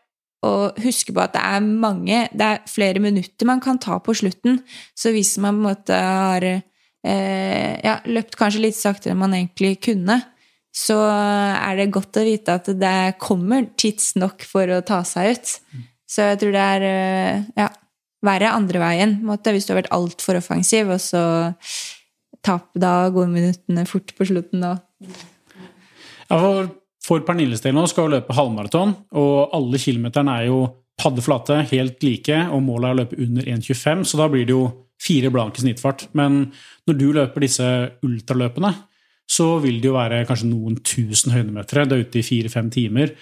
Og 0.46 0.78
husker 0.80 1.12
på 1.12 1.20
at 1.20 1.34
det 1.36 1.42
er 1.44 1.60
mange 1.60 2.20
Det 2.32 2.46
er 2.46 2.62
flere 2.72 3.02
minutter 3.04 3.44
man 3.46 3.60
kan 3.60 3.78
ta 3.78 3.98
på 4.00 4.14
slutten. 4.16 4.62
Så 4.96 5.12
hvis 5.12 5.38
man 5.38 5.58
på 5.58 5.60
en 5.60 5.66
måte 5.66 5.98
har 6.00 6.46
eh, 6.48 7.74
ja, 7.84 8.00
løpt 8.06 8.38
kanskje 8.40 8.64
litt 8.64 8.78
saktere 8.78 9.12
enn 9.16 9.20
man 9.20 9.36
egentlig 9.36 9.82
kunne, 9.84 10.22
så 10.72 10.96
er 11.10 11.76
det 11.80 11.92
godt 11.92 12.22
å 12.22 12.24
vite 12.24 12.56
at 12.56 12.70
det 12.78 13.18
kommer 13.20 13.68
tidsnok 13.76 14.46
for 14.48 14.70
å 14.72 14.82
ta 14.86 15.02
seg 15.04 15.36
ut. 15.36 15.54
Så 16.10 16.30
jeg 16.32 16.40
tror 16.42 16.56
det 16.56 16.66
er 16.78 16.86
eh, 16.88 17.42
ja, 17.60 17.68
verre 18.26 18.54
andre 18.54 18.80
veien. 18.82 19.18
måte, 19.26 19.52
Hvis 19.52 19.68
du 19.68 19.74
har 19.74 19.82
vært 19.82 19.92
altfor 19.96 20.40
offensiv, 20.40 20.90
og 20.94 21.02
så 21.04 21.24
tap, 22.46 22.70
da 22.80 23.10
går 23.12 23.28
minuttene 23.28 23.86
fort 23.90 24.14
på 24.16 24.30
slutten. 24.30 24.64
Og, 24.64 24.80
for, 26.30 26.70
for 27.06 27.24
Pernilles 27.26 27.64
del 27.64 27.74
nå 27.78 27.86
skal 27.90 28.08
hun 28.08 28.18
løpe 28.18 28.36
halvmaraton, 28.38 28.94
og 29.18 29.56
alle 29.58 29.82
kilometerne 29.82 30.36
er 30.42 30.50
jo 30.52 30.62
paddeflate, 31.00 31.64
helt 31.72 32.04
like, 32.04 32.38
og 32.52 32.62
målet 32.66 32.90
er 32.90 32.96
å 32.96 33.00
løpe 33.00 33.20
under 33.24 33.50
1,25, 33.56 34.06
så 34.06 34.20
da 34.20 34.28
blir 34.32 34.46
det 34.46 34.56
jo 34.56 34.68
fire 35.00 35.32
blanke 35.32 35.64
snittfart. 35.64 36.10
Men 36.18 36.42
når 36.90 37.00
du 37.00 37.08
løper 37.16 37.46
disse 37.46 37.68
ultraløpene, 38.06 38.74
så 39.30 39.52
vil 39.64 39.78
det 39.80 39.92
jo 39.92 39.98
være 39.98 40.24
kanskje 40.28 40.50
noen 40.50 40.80
tusen 40.84 41.34
høydemetere. 41.36 41.86
Du 41.88 41.96
er 41.96 42.08
ute 42.08 42.20
i 42.20 42.26
fire-fem 42.26 42.72
timer. 42.74 43.14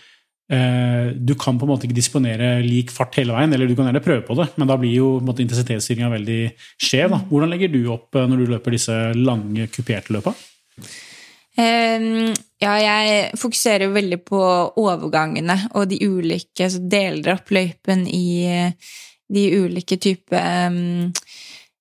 Eh, 0.47 1.09
du 1.11 1.33
kan 1.35 1.57
på 1.59 1.67
en 1.67 1.73
måte 1.73 1.83
ikke 1.85 1.97
disponere 1.97 2.53
lik 2.63 2.93
fart 2.95 3.17
hele 3.19 3.35
veien, 3.35 3.51
eller 3.53 3.67
du 3.67 3.75
kan 3.75 3.89
gjerne 3.89 4.03
prøve 4.05 4.23
på 4.25 4.37
det, 4.39 4.47
men 4.55 4.69
da 4.69 4.77
blir 4.79 4.95
jo 4.95 5.09
intensitetsstyringa 5.19 6.09
veldig 6.13 6.39
skjev. 6.79 7.11
Da. 7.11 7.19
Hvordan 7.27 7.51
legger 7.51 7.73
du 7.73 7.81
opp 7.93 8.15
eh, 8.15 8.29
når 8.31 8.41
du 8.41 8.55
løper 8.55 8.77
disse 8.77 8.95
lange, 9.19 9.67
kuperte 9.73 10.15
løpa? 10.15 10.33
Um, 11.57 12.33
ja, 12.61 12.73
jeg 12.77 13.37
fokuserer 13.39 13.89
veldig 13.89 14.19
på 14.27 14.39
overgangene 14.77 15.55
og 15.73 15.87
de 15.89 15.97
ulike 16.05 16.67
Så 16.69 16.83
deler 16.85 17.31
opp 17.33 17.49
løypen 17.49 18.03
i 18.05 18.69
de 19.27 19.45
ulike 19.57 19.97
type 19.97 20.37
um, 20.37 21.07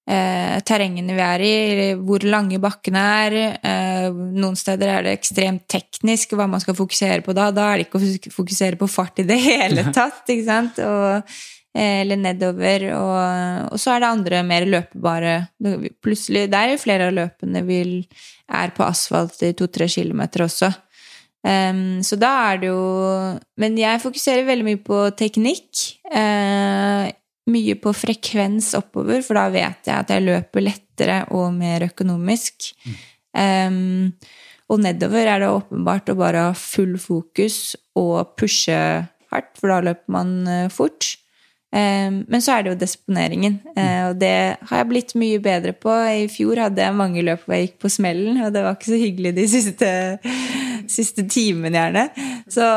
uh, 0.09 0.57
terrengene 0.67 1.17
vi 1.19 1.25
er 1.27 1.45
i, 1.45 1.57
hvor 2.01 2.25
lange 2.27 2.59
bakkene 2.63 3.03
er. 3.27 3.37
Eh, 3.61 4.07
noen 4.11 4.57
steder 4.59 4.91
er 4.91 5.05
det 5.07 5.13
ekstremt 5.19 5.67
teknisk 5.71 6.33
hva 6.35 6.49
man 6.51 6.63
skal 6.65 6.75
fokusere 6.79 7.21
på 7.23 7.37
da. 7.37 7.53
Da 7.55 7.69
er 7.71 7.79
det 7.79 7.87
ikke 7.87 8.01
å 8.01 8.33
fokusere 8.35 8.81
på 8.81 8.89
fart 8.91 9.23
i 9.23 9.29
det 9.29 9.39
hele 9.45 9.87
tatt, 9.97 10.25
ikke 10.27 10.49
sant? 10.49 10.83
Og 10.83 11.37
Eh, 11.66 11.66
eller 11.77 12.21
nedover. 12.21 12.89
Og, 12.97 13.69
og, 13.73 13.77
så 13.81 13.95
er 13.95 14.03
det 14.03 14.09
andre 14.09 14.43
mer 14.47 14.65
løpebare 14.65 15.35
Plutselig 16.05 16.47
Det 16.49 16.59
er 16.59 16.73
jo 16.73 16.81
flere 16.81 17.11
av 17.11 17.17
løpene 17.17 17.63
vi 17.67 17.81
er 18.47 18.73
på 18.77 18.85
asfalt 18.87 19.43
i 19.45 19.53
to-tre 19.59 19.89
kilometer 19.91 20.47
også. 20.47 20.71
Um, 21.47 22.03
så 22.03 22.17
da 22.19 22.31
er 22.49 22.59
det 22.59 22.71
jo 22.73 22.81
Men 23.61 23.77
jeg 23.79 24.03
fokuserer 24.03 24.49
veldig 24.49 24.67
mye 24.67 24.83
på 24.83 25.03
teknikk. 25.19 25.85
Uh, 26.11 27.13
mye 27.47 27.77
på 27.79 27.93
frekvens 27.95 28.73
oppover, 28.75 29.21
for 29.23 29.39
da 29.39 29.47
vet 29.55 29.87
jeg 29.87 29.95
at 29.95 30.11
jeg 30.11 30.25
løper 30.25 30.65
lettere 30.65 31.21
og 31.37 31.53
mer 31.55 31.85
økonomisk. 31.87 32.73
Mm. 32.83 32.97
Um, 33.37 34.33
og 34.73 34.83
nedover 34.83 35.29
er 35.31 35.45
det 35.45 35.53
åpenbart 35.53 36.11
å 36.11 36.17
bare 36.19 36.49
ha 36.49 36.57
full 36.59 36.97
fokus 36.99 37.77
og 37.95 38.35
pushe 38.41 38.75
hardt, 39.31 39.53
for 39.61 39.71
da 39.71 39.79
løper 39.93 40.17
man 40.17 40.33
uh, 40.49 40.67
fort. 40.73 41.13
Men 41.75 42.41
så 42.41 42.55
er 42.55 42.63
det 42.63 42.71
jo 42.71 42.79
disponeringen, 42.81 43.59
eh, 43.77 44.09
og 44.09 44.21
det 44.21 44.57
har 44.69 44.81
jeg 44.81 44.89
blitt 44.89 45.15
mye 45.19 45.41
bedre 45.43 45.75
på. 45.77 45.91
I 45.91 46.29
fjor 46.33 46.63
hadde 46.63 46.85
jeg 46.85 46.97
mange 46.97 47.25
løp 47.27 47.43
hvor 47.45 47.57
jeg 47.57 47.67
gikk 47.67 47.81
på 47.83 47.91
smellen, 47.93 48.39
og 48.45 48.55
det 48.55 48.63
var 48.65 48.79
ikke 48.79 48.93
så 48.93 49.01
hyggelig 49.01 49.35
de 49.37 49.47
siste, 49.51 49.91
siste 50.97 51.27
timene, 51.29 51.75
gjerne. 51.77 52.07
Så 52.49 52.69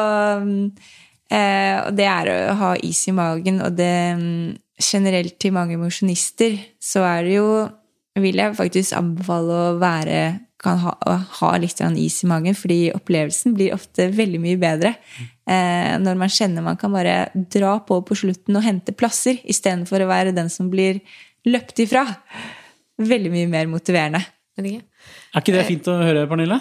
eh, 1.29 1.77
Og 1.85 1.93
det 1.95 2.09
er 2.09 2.33
å 2.33 2.57
ha 2.63 2.73
is 2.83 3.05
i 3.07 3.15
magen, 3.15 3.61
og 3.63 3.77
det 3.77 3.93
generelt 4.79 5.39
til 5.39 5.55
mange 5.55 5.77
mosjonister, 5.79 6.57
så 6.81 7.05
er 7.07 7.27
det 7.27 7.37
jo 7.39 7.51
Vil 8.19 8.35
jeg 8.35 8.55
faktisk 8.57 8.95
anbefale 8.97 9.53
å 9.55 9.75
være 9.79 10.21
kan 10.59 10.79
ha, 10.81 10.91
ha, 11.07 11.49
litt 11.61 11.79
is 11.79 12.17
i 12.23 12.27
magen, 12.27 12.55
fordi 12.57 12.89
opplevelsen 12.91 13.53
blir 13.55 13.75
ofte 13.77 14.09
veldig 14.11 14.41
mye 14.43 14.59
bedre 14.59 14.95
når 15.49 16.17
man 16.19 16.29
kjenner 16.29 16.61
man 16.65 16.77
kan 16.77 16.93
bare 16.93 17.29
dra 17.49 17.71
på 17.85 17.99
på 18.05 18.17
slutten 18.21 18.57
og 18.59 18.65
hente 18.65 18.93
plasser, 18.93 19.39
istedenfor 19.49 20.03
å 20.05 20.09
være 20.11 20.35
den 20.37 20.51
som 20.53 20.67
blir 20.69 20.99
løpt 21.49 21.81
ifra. 21.81 22.03
Veldig 22.99 23.31
mye 23.33 23.47
mer 23.49 23.71
motiverende. 23.71 24.21
Er 24.59 25.39
ikke 25.39 25.55
det 25.55 25.65
fint 25.65 25.87
å 25.89 25.95
høre, 26.03 26.27
Pernille? 26.29 26.59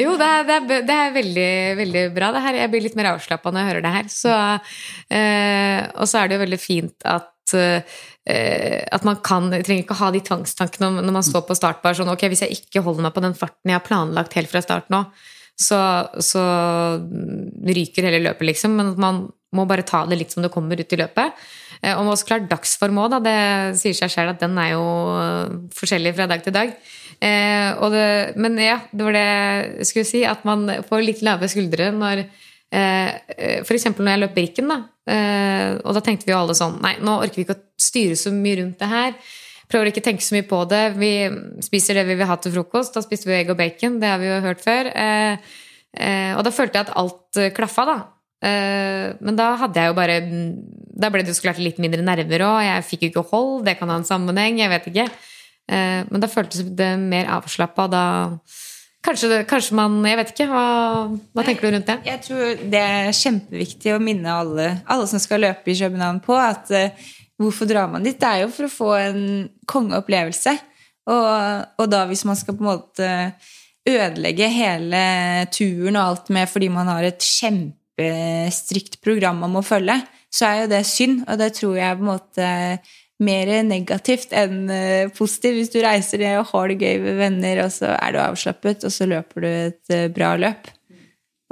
Jo, 0.00 0.16
det 0.16 0.26
er, 0.26 0.44
det 0.48 0.56
er, 0.56 0.82
det 0.88 0.96
er 0.96 1.14
veldig, 1.14 1.52
veldig, 1.78 2.04
bra. 2.16 2.32
det 2.32 2.42
her. 2.46 2.60
Jeg 2.62 2.72
blir 2.72 2.84
litt 2.86 2.98
mer 2.98 3.12
avslappa 3.12 3.52
når 3.52 3.62
jeg 3.62 3.70
hører 3.70 3.84
det 3.84 3.94
her. 3.94 4.10
Så, 4.12 4.34
eh, 5.12 5.80
og 6.00 6.08
så 6.08 6.22
er 6.22 6.28
det 6.28 6.38
jo 6.38 6.44
veldig 6.46 6.60
fint 6.62 7.08
at 7.08 7.32
Eh, 8.26 8.82
at 8.90 9.04
man 9.06 9.20
kan 9.22 9.46
trenger 9.52 9.84
ikke 9.84 9.96
ha 10.00 10.08
de 10.10 10.18
tvangstankene 10.26 10.88
når 10.98 11.14
man 11.14 11.22
står 11.22 11.44
på 11.46 11.54
startbar 11.54 11.94
sånn 11.94 12.10
ok, 12.10 12.24
hvis 12.32 12.42
jeg 12.42 12.56
ikke 12.56 12.82
holder 12.82 13.06
meg 13.06 13.14
på 13.14 13.22
den 13.22 13.36
farten 13.38 13.70
jeg 13.70 13.78
har 13.78 13.84
planlagt 13.86 14.34
helt 14.34 14.50
fra 14.50 14.62
start 14.64 14.88
nå, 14.90 15.04
så, 15.56 15.80
så 16.20 16.42
ryker 17.66 18.08
hele 18.08 18.24
løpet, 18.28 18.46
liksom. 18.52 18.76
Men 18.78 18.94
man 19.00 19.24
må 19.56 19.64
bare 19.68 19.86
ta 19.86 20.02
det 20.08 20.18
litt 20.20 20.34
som 20.34 20.44
det 20.44 20.52
kommer 20.52 20.78
ut 20.78 20.92
i 20.92 21.00
løpet. 21.00 21.46
Eh, 21.80 21.94
og 21.96 22.12
også 22.12 22.30
klart 22.30 22.50
dagsform 22.50 23.02
òg, 23.04 23.16
da. 23.16 23.22
Det 23.24 23.38
sier 23.80 23.96
seg 23.96 24.12
selv 24.12 24.34
at 24.34 24.42
den 24.44 24.58
er 24.60 24.74
jo 24.74 24.86
forskjellig 25.76 26.16
fra 26.18 26.28
dag 26.30 26.44
til 26.44 26.56
dag. 26.56 26.74
Eh, 27.16 27.86
det, 27.94 28.08
men 28.36 28.58
ja, 28.60 28.82
det 28.92 29.06
var 29.06 29.16
det 29.16 29.28
jeg 29.28 29.88
skulle 29.92 30.10
si, 30.10 30.26
at 30.28 30.44
man 30.48 30.68
får 30.88 31.06
litt 31.06 31.24
lave 31.24 31.48
skuldre 31.48 31.88
når 31.96 32.26
Eh, 32.74 33.10
eh, 33.30 33.58
F.eks. 33.62 33.86
når 33.94 34.10
jeg 34.10 34.22
løp 34.22 34.34
Birken, 34.34 34.70
da. 34.72 34.78
Eh, 35.06 35.76
og 35.84 35.94
da 35.94 36.02
tenkte 36.02 36.26
vi 36.26 36.32
jo 36.32 36.40
alle 36.40 36.56
sånn 36.58 36.80
Nei, 36.82 36.96
nå 36.98 37.20
orker 37.22 37.38
vi 37.38 37.44
ikke 37.44 37.54
å 37.54 37.62
styre 37.78 38.16
så 38.18 38.32
mye 38.34 38.60
rundt 38.60 38.80
det 38.82 38.88
her. 38.90 39.12
Prøver 39.66 39.90
ikke 39.90 40.02
å 40.04 40.06
tenke 40.08 40.24
så 40.24 40.36
mye 40.36 40.46
på 40.46 40.60
det. 40.70 40.82
Vi 40.98 41.12
spiser 41.64 41.98
det 41.98 42.06
vi 42.08 42.18
vil 42.18 42.28
ha 42.28 42.36
til 42.38 42.54
frokost. 42.54 42.94
Da 42.94 43.02
spiste 43.04 43.30
vi 43.30 43.38
egg 43.40 43.50
og 43.50 43.58
bacon. 43.58 44.00
Det 44.02 44.10
har 44.12 44.20
vi 44.22 44.28
jo 44.28 44.42
hørt 44.44 44.62
før. 44.62 44.90
Og 46.36 46.42
da 46.46 46.52
følte 46.54 46.78
jeg 46.78 46.86
at 46.86 46.92
alt 47.00 47.40
klaffa, 47.56 47.86
da. 47.88 47.96
Men 49.26 49.38
da 49.38 49.48
hadde 49.62 49.80
jeg 49.80 49.90
jo 49.90 49.96
bare 49.96 50.16
Da 51.00 51.08
ble 51.10 51.24
det 51.24 51.32
jo 51.32 51.38
så 51.38 51.46
klart 51.46 51.58
litt 51.58 51.80
mindre 51.82 52.04
nerver 52.04 52.44
òg. 52.46 52.60
Jeg 52.62 52.86
fikk 52.92 53.06
jo 53.06 53.10
ikke 53.10 53.26
hold. 53.32 53.64
Det 53.66 53.74
kan 53.80 53.90
ha 53.90 53.98
en 53.98 54.06
sammenheng. 54.06 54.60
Jeg 54.62 54.70
vet 54.70 54.86
ikke. 54.92 55.08
Men 56.12 56.22
da 56.22 56.30
føltes 56.30 56.62
det 56.78 56.92
mer 57.02 57.32
avslappa. 57.40 57.88
Da 57.90 58.04
Kanskje, 59.06 59.44
kanskje, 59.46 59.74
man 59.78 60.00
Jeg 60.06 60.18
vet 60.18 60.32
ikke. 60.34 60.48
Hva, 60.50 60.64
hva 61.36 61.44
tenker 61.46 61.66
du 61.66 61.76
rundt 61.76 61.90
det? 61.90 61.98
Jeg 62.08 62.22
tror 62.26 62.62
det 62.72 62.82
er 62.82 63.12
kjempeviktig 63.14 63.94
å 63.94 64.00
minne 64.02 64.32
alle, 64.42 64.70
alle 64.82 65.06
som 65.10 65.22
skal 65.22 65.44
løpe 65.44 65.70
i 65.70 65.76
København, 65.78 66.18
på 66.24 66.34
at 66.34 66.72
uh, 66.74 67.12
hvorfor 67.40 67.68
drar 67.68 67.90
man 67.92 68.06
dit? 68.06 68.18
Det 68.20 68.28
er 68.28 68.44
jo 68.44 68.52
for 68.54 68.68
å 68.68 68.72
få 68.72 68.90
en 69.00 69.22
kongeopplevelse. 69.68 70.56
Og, 71.12 71.28
og 71.78 71.88
da 71.92 72.02
hvis 72.10 72.24
man 72.26 72.38
skal 72.38 72.56
på 72.56 72.64
en 72.64 72.70
måte 72.72 73.10
ødelegge 73.86 74.48
hele 74.50 75.02
turen 75.54 75.94
og 75.94 76.02
alt 76.02 76.30
med 76.34 76.50
fordi 76.50 76.70
man 76.74 76.90
har 76.90 77.06
et 77.06 77.22
kjempestrikt 77.22 78.98
program 79.04 79.38
man 79.44 79.54
må 79.54 79.62
følge, 79.66 80.00
så 80.32 80.48
er 80.48 80.62
jo 80.62 80.70
det 80.74 80.84
synd. 80.88 81.22
Og 81.28 81.38
det 81.40 81.52
tror 81.58 81.76
jeg 81.78 81.98
på 81.98 82.06
en 82.06 82.10
måte 82.10 82.48
mer 83.26 83.50
negativt 83.64 84.34
enn 84.36 84.66
eh, 84.72 85.12
positivt. 85.14 85.60
Hvis 85.60 85.72
du 85.72 85.78
reiser 85.84 86.20
ned 86.20 86.40
og 86.40 86.50
har 86.50 86.72
det 86.72 86.80
gøy 86.82 86.98
med 87.04 87.20
venner, 87.20 87.62
og 87.64 87.72
så 87.72 87.94
er 87.94 88.12
du 88.12 88.20
avslappet, 88.20 88.84
og 88.84 88.92
så 88.92 89.08
løper 89.08 89.44
du 89.44 89.48
et 89.48 89.94
eh, 89.94 90.08
bra 90.12 90.34
løp. 90.40 90.68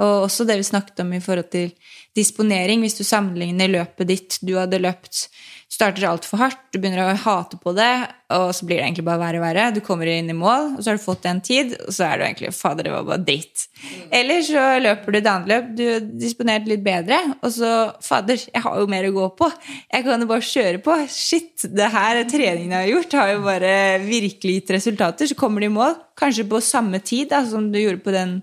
Og 0.03 0.25
også 0.25 0.43
det 0.43 0.59
vi 0.59 0.67
snakket 0.67 1.01
om 1.05 1.13
i 1.15 1.21
forhold 1.23 1.49
til 1.55 1.71
disponering. 2.17 2.83
Hvis 2.83 2.99
du 2.99 3.05
sammenligner 3.07 3.71
løpet 3.71 4.11
ditt 4.11 4.39
du 4.43 4.57
hadde 4.59 4.81
løpt 4.83 5.29
starter 5.75 6.07
altfor 6.07 6.39
hardt, 6.39 6.61
du 6.71 6.79
begynner 6.79 7.03
å 7.03 7.17
hate 7.19 7.57
på 7.59 7.73
det, 7.75 7.91
og 8.33 8.49
så 8.55 8.65
blir 8.65 8.79
det 8.79 8.85
egentlig 8.87 9.05
bare 9.05 9.21
verre 9.21 9.39
og 9.39 9.43
verre. 9.45 9.65
Du 9.75 9.81
kommer 9.85 10.09
inn 10.09 10.31
i 10.31 10.35
mål, 10.37 10.71
og 10.75 10.79
så 10.81 10.91
har 10.91 10.99
du 10.99 11.03
fått 11.03 11.27
en 11.29 11.41
tid, 11.43 11.75
og 11.83 11.91
så 11.93 12.07
er 12.07 12.17
du 12.17 12.25
egentlig 12.25 12.51
Fader, 12.55 12.87
det 12.87 12.93
var 12.93 13.07
bare 13.09 13.25
dritt. 13.27 13.65
Eller 14.13 14.41
så 14.45 14.63
løper 14.81 15.13
du 15.13 15.19
et 15.19 15.29
annet 15.31 15.51
løp, 15.51 15.71
du 15.77 15.83
har 15.89 16.05
disponert 16.25 16.69
litt 16.69 16.83
bedre, 16.85 17.19
og 17.41 17.53
så 17.53 17.71
Fader, 18.05 18.39
jeg 18.39 18.63
har 18.65 18.79
jo 18.81 18.89
mer 18.91 19.09
å 19.09 19.15
gå 19.15 19.27
på. 19.41 19.49
Jeg 19.91 20.07
kan 20.07 20.23
jo 20.25 20.29
bare 20.31 20.49
kjøre 20.49 20.83
på. 20.85 20.99
Shit, 21.11 21.67
det 21.75 21.91
her 21.93 22.21
treningen 22.31 22.77
jeg 22.77 22.81
har 22.81 22.93
gjort, 22.93 23.17
har 23.21 23.33
jo 23.33 23.43
bare 23.45 23.73
virkelig 24.05 24.59
gitt 24.59 24.75
resultater. 24.77 25.29
Så 25.29 25.37
kommer 25.39 25.61
du 25.61 25.69
i 25.69 25.75
mål, 25.75 25.99
kanskje 26.17 26.47
på 26.49 26.63
samme 26.63 27.03
tid 27.03 27.33
da, 27.33 27.43
som 27.47 27.69
du 27.73 27.81
gjorde 27.81 28.03
på 28.05 28.15
den 28.15 28.39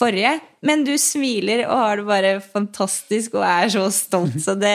forrige. 0.00 0.32
Men 0.66 0.84
du 0.84 0.92
smiler 1.00 1.62
og 1.66 1.76
har 1.80 2.00
det 2.00 2.06
bare 2.08 2.32
fantastisk 2.44 3.36
og 3.38 3.44
er 3.46 3.70
så 3.72 3.84
stolt, 3.94 4.36
så 4.42 4.54
det, 4.58 4.72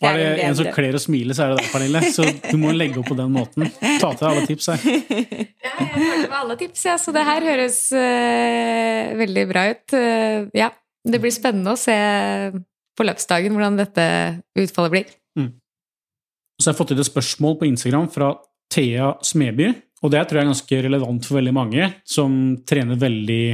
det 0.00 0.08
Er 0.08 0.18
det 0.18 0.28
en 0.46 0.58
som 0.58 0.70
kler 0.74 0.98
å 0.98 1.02
smile, 1.02 1.36
så 1.36 1.46
er 1.46 1.54
det 1.54 1.62
deg, 1.62 1.72
Pernille. 1.72 2.02
Så 2.14 2.26
du 2.26 2.56
må 2.62 2.72
legge 2.74 3.00
opp 3.02 3.10
på 3.10 3.18
den 3.18 3.34
måten. 3.34 3.68
Ta 4.02 4.12
til 4.12 4.22
deg 4.22 4.28
alle 4.30 4.46
tips 4.50 4.70
her. 4.72 4.86
Ja, 5.64 5.74
jeg 5.80 5.90
hørte 5.96 6.28
med 6.28 6.38
alle 6.38 6.56
tips, 6.60 6.86
ja, 6.86 6.94
så 7.00 7.12
det 7.14 7.22
her 7.24 7.46
høres 7.46 7.78
uh, 7.96 9.14
veldig 9.20 9.44
bra 9.50 9.66
ut. 9.72 9.94
Uh, 9.96 10.50
ja, 10.56 10.68
det 11.08 11.20
blir 11.22 11.34
spennende 11.34 11.74
å 11.74 11.80
se 11.80 11.96
på 12.94 13.06
løpsdagen 13.06 13.54
hvordan 13.54 13.78
dette 13.80 14.04
utfallet 14.60 14.92
blir. 14.92 15.14
Mm. 15.38 15.54
Så 16.60 16.68
jeg 16.68 16.74
har 16.74 16.78
fått 16.78 16.94
inn 16.94 17.02
et 17.02 17.10
spørsmål 17.10 17.58
på 17.60 17.68
Instagram 17.70 18.10
fra 18.12 18.34
Thea 18.74 19.14
Smeby. 19.24 19.72
Og 20.04 20.12
det 20.12 20.20
tror 20.28 20.38
jeg 20.38 20.44
er 20.44 20.52
ganske 20.52 20.80
relevant 20.84 21.26
for 21.26 21.38
veldig 21.38 21.54
mange 21.56 21.88
som 22.08 22.34
trener 22.68 23.00
veldig 23.00 23.44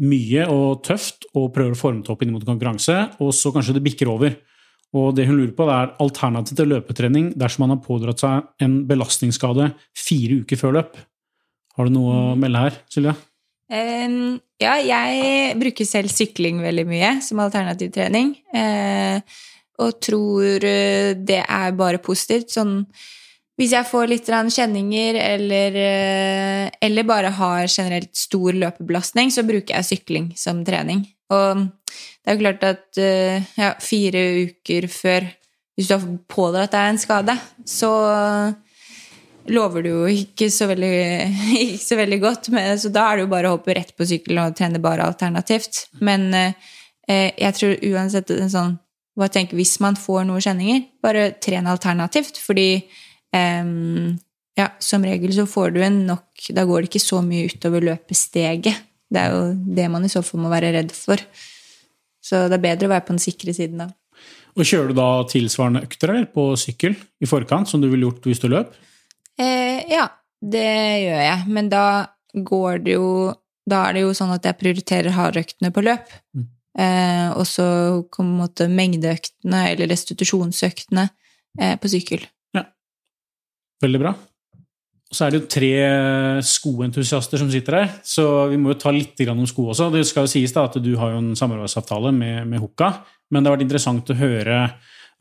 mye 0.00 0.46
og 0.50 0.82
tøft 0.86 1.28
og 1.34 1.52
prøver 1.54 1.76
å 1.76 1.78
forme 1.78 2.02
det 2.02 2.12
opp 2.12 2.24
inn 2.24 2.32
mot 2.34 2.44
konkurranse, 2.46 2.96
og 3.22 3.30
så 3.36 3.52
kanskje 3.54 3.76
det 3.76 3.84
bikker 3.84 4.10
over. 4.10 4.34
Og 4.94 5.14
det 5.16 5.26
hun 5.26 5.38
lurer 5.40 5.54
på, 5.56 5.66
er 5.70 5.94
alternativ 6.02 6.58
til 6.58 6.70
løpetrening 6.70 7.32
dersom 7.38 7.64
man 7.64 7.74
har 7.74 7.82
pådratt 7.82 8.22
seg 8.22 8.64
en 8.64 8.80
belastningsskade 8.88 9.72
fire 9.98 10.42
uker 10.44 10.60
før 10.60 10.76
løp. 10.78 10.98
Har 11.74 11.88
du 11.88 11.96
noe 11.96 12.18
å 12.34 12.36
melde 12.38 12.66
her, 12.66 12.76
Silje? 12.90 13.16
Um, 13.74 14.36
ja, 14.62 14.76
jeg 14.78 15.56
bruker 15.58 15.88
selv 15.88 16.12
sykling 16.14 16.60
veldig 16.62 16.84
mye 16.86 17.10
som 17.26 17.42
alternativ 17.42 17.90
trening. 17.96 18.36
Uh, 18.54 19.18
og 19.82 19.98
tror 20.04 20.62
eh, 20.62 21.16
det 21.18 21.40
er 21.42 21.74
bare 21.74 21.98
positivt. 22.02 22.52
Sånn 22.54 22.84
hvis 23.54 23.74
jeg 23.76 23.86
får 23.86 24.10
litt 24.10 24.26
kjenninger 24.26 25.14
eller, 25.14 25.76
eh, 25.78 26.70
eller, 26.80 27.06
bare 27.06 27.30
har 27.30 27.68
generelt 27.68 28.14
stor 28.16 28.52
løpebelastning, 28.52 29.30
så 29.30 29.46
bruker 29.46 29.76
jeg 29.76 29.84
sykling 29.84 30.32
som 30.36 30.64
trening. 30.66 31.06
Og 31.30 31.62
det 31.62 32.26
er 32.26 32.34
jo 32.34 32.42
klart 32.42 32.64
at 32.66 32.98
eh, 32.98 33.46
ja, 33.56 33.74
fire 33.80 34.50
uker 34.50 34.88
før 34.88 35.30
Hvis 35.74 35.88
du 35.88 35.94
har 35.96 36.02
pådratt 36.30 36.70
deg 36.70 36.84
en 36.86 36.98
skade, 37.02 37.34
så 37.66 37.88
lover 39.50 39.82
du 39.82 39.88
jo 39.88 40.04
ikke 40.06 40.46
så 40.46 40.68
veldig, 40.70 40.92
ikke 41.64 41.82
så 41.82 41.98
veldig 41.98 42.18
godt. 42.22 42.48
Men, 42.54 42.78
så 42.78 42.92
da 42.94 43.08
er 43.08 43.18
det 43.18 43.24
jo 43.24 43.32
bare 43.32 43.50
å 43.50 43.56
hoppe 43.56 43.74
rett 43.74 43.90
på 43.98 44.06
sykkelen 44.06 44.44
og 44.44 44.54
trene 44.54 44.78
bare 44.82 45.02
alternativt. 45.02 45.88
Men 45.98 46.28
eh, 46.38 46.54
jeg 47.08 47.58
tror 47.58 47.74
uansett 47.90 48.30
en 48.36 48.54
sånn 48.54 48.78
hva 49.14 49.28
tenker, 49.30 49.54
Hvis 49.54 49.76
man 49.78 49.94
får 49.94 50.24
noen 50.26 50.42
kjenninger, 50.42 50.80
bare 51.02 51.28
tren 51.42 51.68
alternativt. 51.70 52.40
Fordi 52.42 52.82
eh, 53.34 54.14
ja, 54.54 54.68
som 54.78 55.04
regel 55.06 55.34
så 55.34 55.46
får 55.50 55.74
du 55.74 55.82
en 55.82 56.04
nok 56.06 56.46
Da 56.54 56.62
går 56.68 56.84
det 56.84 56.92
ikke 56.92 57.02
så 57.02 57.20
mye 57.26 57.50
utover 57.50 57.82
løpesteget. 57.82 58.86
Det 59.10 59.20
er 59.20 59.34
jo 59.34 59.42
det 59.76 59.90
man 59.90 60.06
i 60.06 60.12
så 60.12 60.22
fall 60.26 60.42
må 60.44 60.52
være 60.52 60.72
redd 60.76 60.94
for. 60.94 61.20
Så 62.24 62.46
det 62.48 62.58
er 62.58 62.66
bedre 62.70 62.88
å 62.88 62.94
være 62.94 63.06
på 63.06 63.14
den 63.14 63.22
sikre 63.22 63.54
siden 63.56 63.84
da. 63.84 63.90
Og 64.54 64.66
Kjører 64.66 64.92
du 64.92 64.98
da 64.98 65.08
tilsvarende 65.30 65.82
økter 65.84 66.12
eller, 66.12 66.26
på 66.30 66.52
sykkel 66.58 66.94
i 66.94 67.28
forkant, 67.28 67.68
som 67.70 67.82
du 67.82 67.88
ville 67.90 68.06
gjort 68.06 68.28
hvis 68.30 68.42
du 68.42 68.48
løp? 68.52 68.74
Eh, 69.40 69.82
ja, 69.90 70.06
det 70.38 70.68
gjør 71.02 71.22
jeg. 71.26 71.46
Men 71.56 71.70
da 71.72 71.86
går 72.34 72.84
det 72.86 72.98
jo 72.98 73.08
Da 73.64 73.86
er 73.88 73.94
det 73.96 74.02
jo 74.02 74.10
sånn 74.12 74.34
at 74.34 74.44
jeg 74.44 74.60
prioriterer 74.60 75.14
hardøktene 75.16 75.70
på 75.72 75.80
løp. 75.80 76.10
Mm. 76.36 76.48
Eh, 76.84 77.28
og 77.32 77.46
så 77.48 77.66
kommer 78.12 78.50
mengdeøktene, 78.68 79.62
eller 79.70 79.88
restitusjonsøktene, 79.88 81.06
eh, 81.56 81.72
på 81.80 81.88
sykkel. 81.88 82.26
Veldig 83.84 84.00
bra. 84.00 84.14
Og 85.14 85.18
så 85.18 85.26
er 85.26 85.34
det 85.34 85.38
jo 85.38 85.50
tre 85.52 85.72
skoentusiaster 86.42 87.38
som 87.38 87.50
sitter 87.52 87.76
her, 87.78 87.90
så 88.02 88.48
vi 88.50 88.58
må 88.58 88.72
jo 88.72 88.80
ta 88.82 88.90
litt 88.90 89.20
om 89.30 89.44
sko 89.46 89.68
også. 89.70 89.92
Det 89.94 90.02
skal 90.08 90.26
jo 90.26 90.32
sies 90.32 90.54
da 90.54 90.64
at 90.66 90.80
du 90.82 90.94
har 90.98 91.12
jo 91.14 91.20
en 91.20 91.36
samarbeidsavtale 91.38 92.10
med, 92.16 92.48
med 92.50 92.62
Hukka, 92.64 92.90
men 93.30 93.44
det 93.44 93.50
har 93.50 93.56
vært 93.58 93.66
interessant 93.68 94.10
å 94.10 94.18
høre 94.18 94.58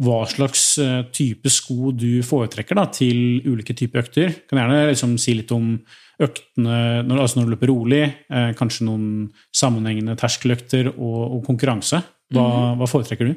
hva 0.02 0.24
slags 0.26 0.64
eh, 0.82 1.04
type 1.14 1.52
sko 1.54 1.92
du 1.94 2.24
foretrekker 2.26 2.80
da, 2.80 2.88
til 2.90 3.44
ulike 3.46 3.76
typer 3.78 4.02
økter. 4.02 4.34
Kan 4.50 4.64
gjerne 4.64 4.88
liksom 4.90 5.14
si 5.22 5.36
litt 5.38 5.54
om 5.54 5.76
øktene 6.24 7.04
når, 7.06 7.22
altså 7.22 7.40
når 7.40 7.46
du 7.46 7.54
løper 7.54 7.70
rolig, 7.70 8.04
eh, 8.34 8.52
kanskje 8.58 8.88
noen 8.90 9.06
sammenhengende 9.54 10.18
terskeløkter 10.18 10.90
og, 10.96 11.20
og 11.38 11.46
konkurranse. 11.46 12.02
Hva, 12.34 12.48
-hmm. 12.50 12.78
hva 12.80 12.90
foretrekker 12.90 13.30
du? 13.30 13.36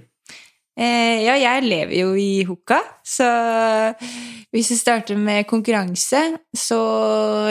Eh, 0.76 1.22
ja, 1.24 1.38
jeg 1.40 1.62
lever 1.64 1.94
jo 1.96 2.10
i 2.20 2.44
Hukka, 2.44 2.76
så 3.00 3.26
hvis 4.52 4.68
vi 4.74 4.76
starter 4.76 5.16
med 5.16 5.46
konkurranse, 5.48 6.20
så 6.52 6.80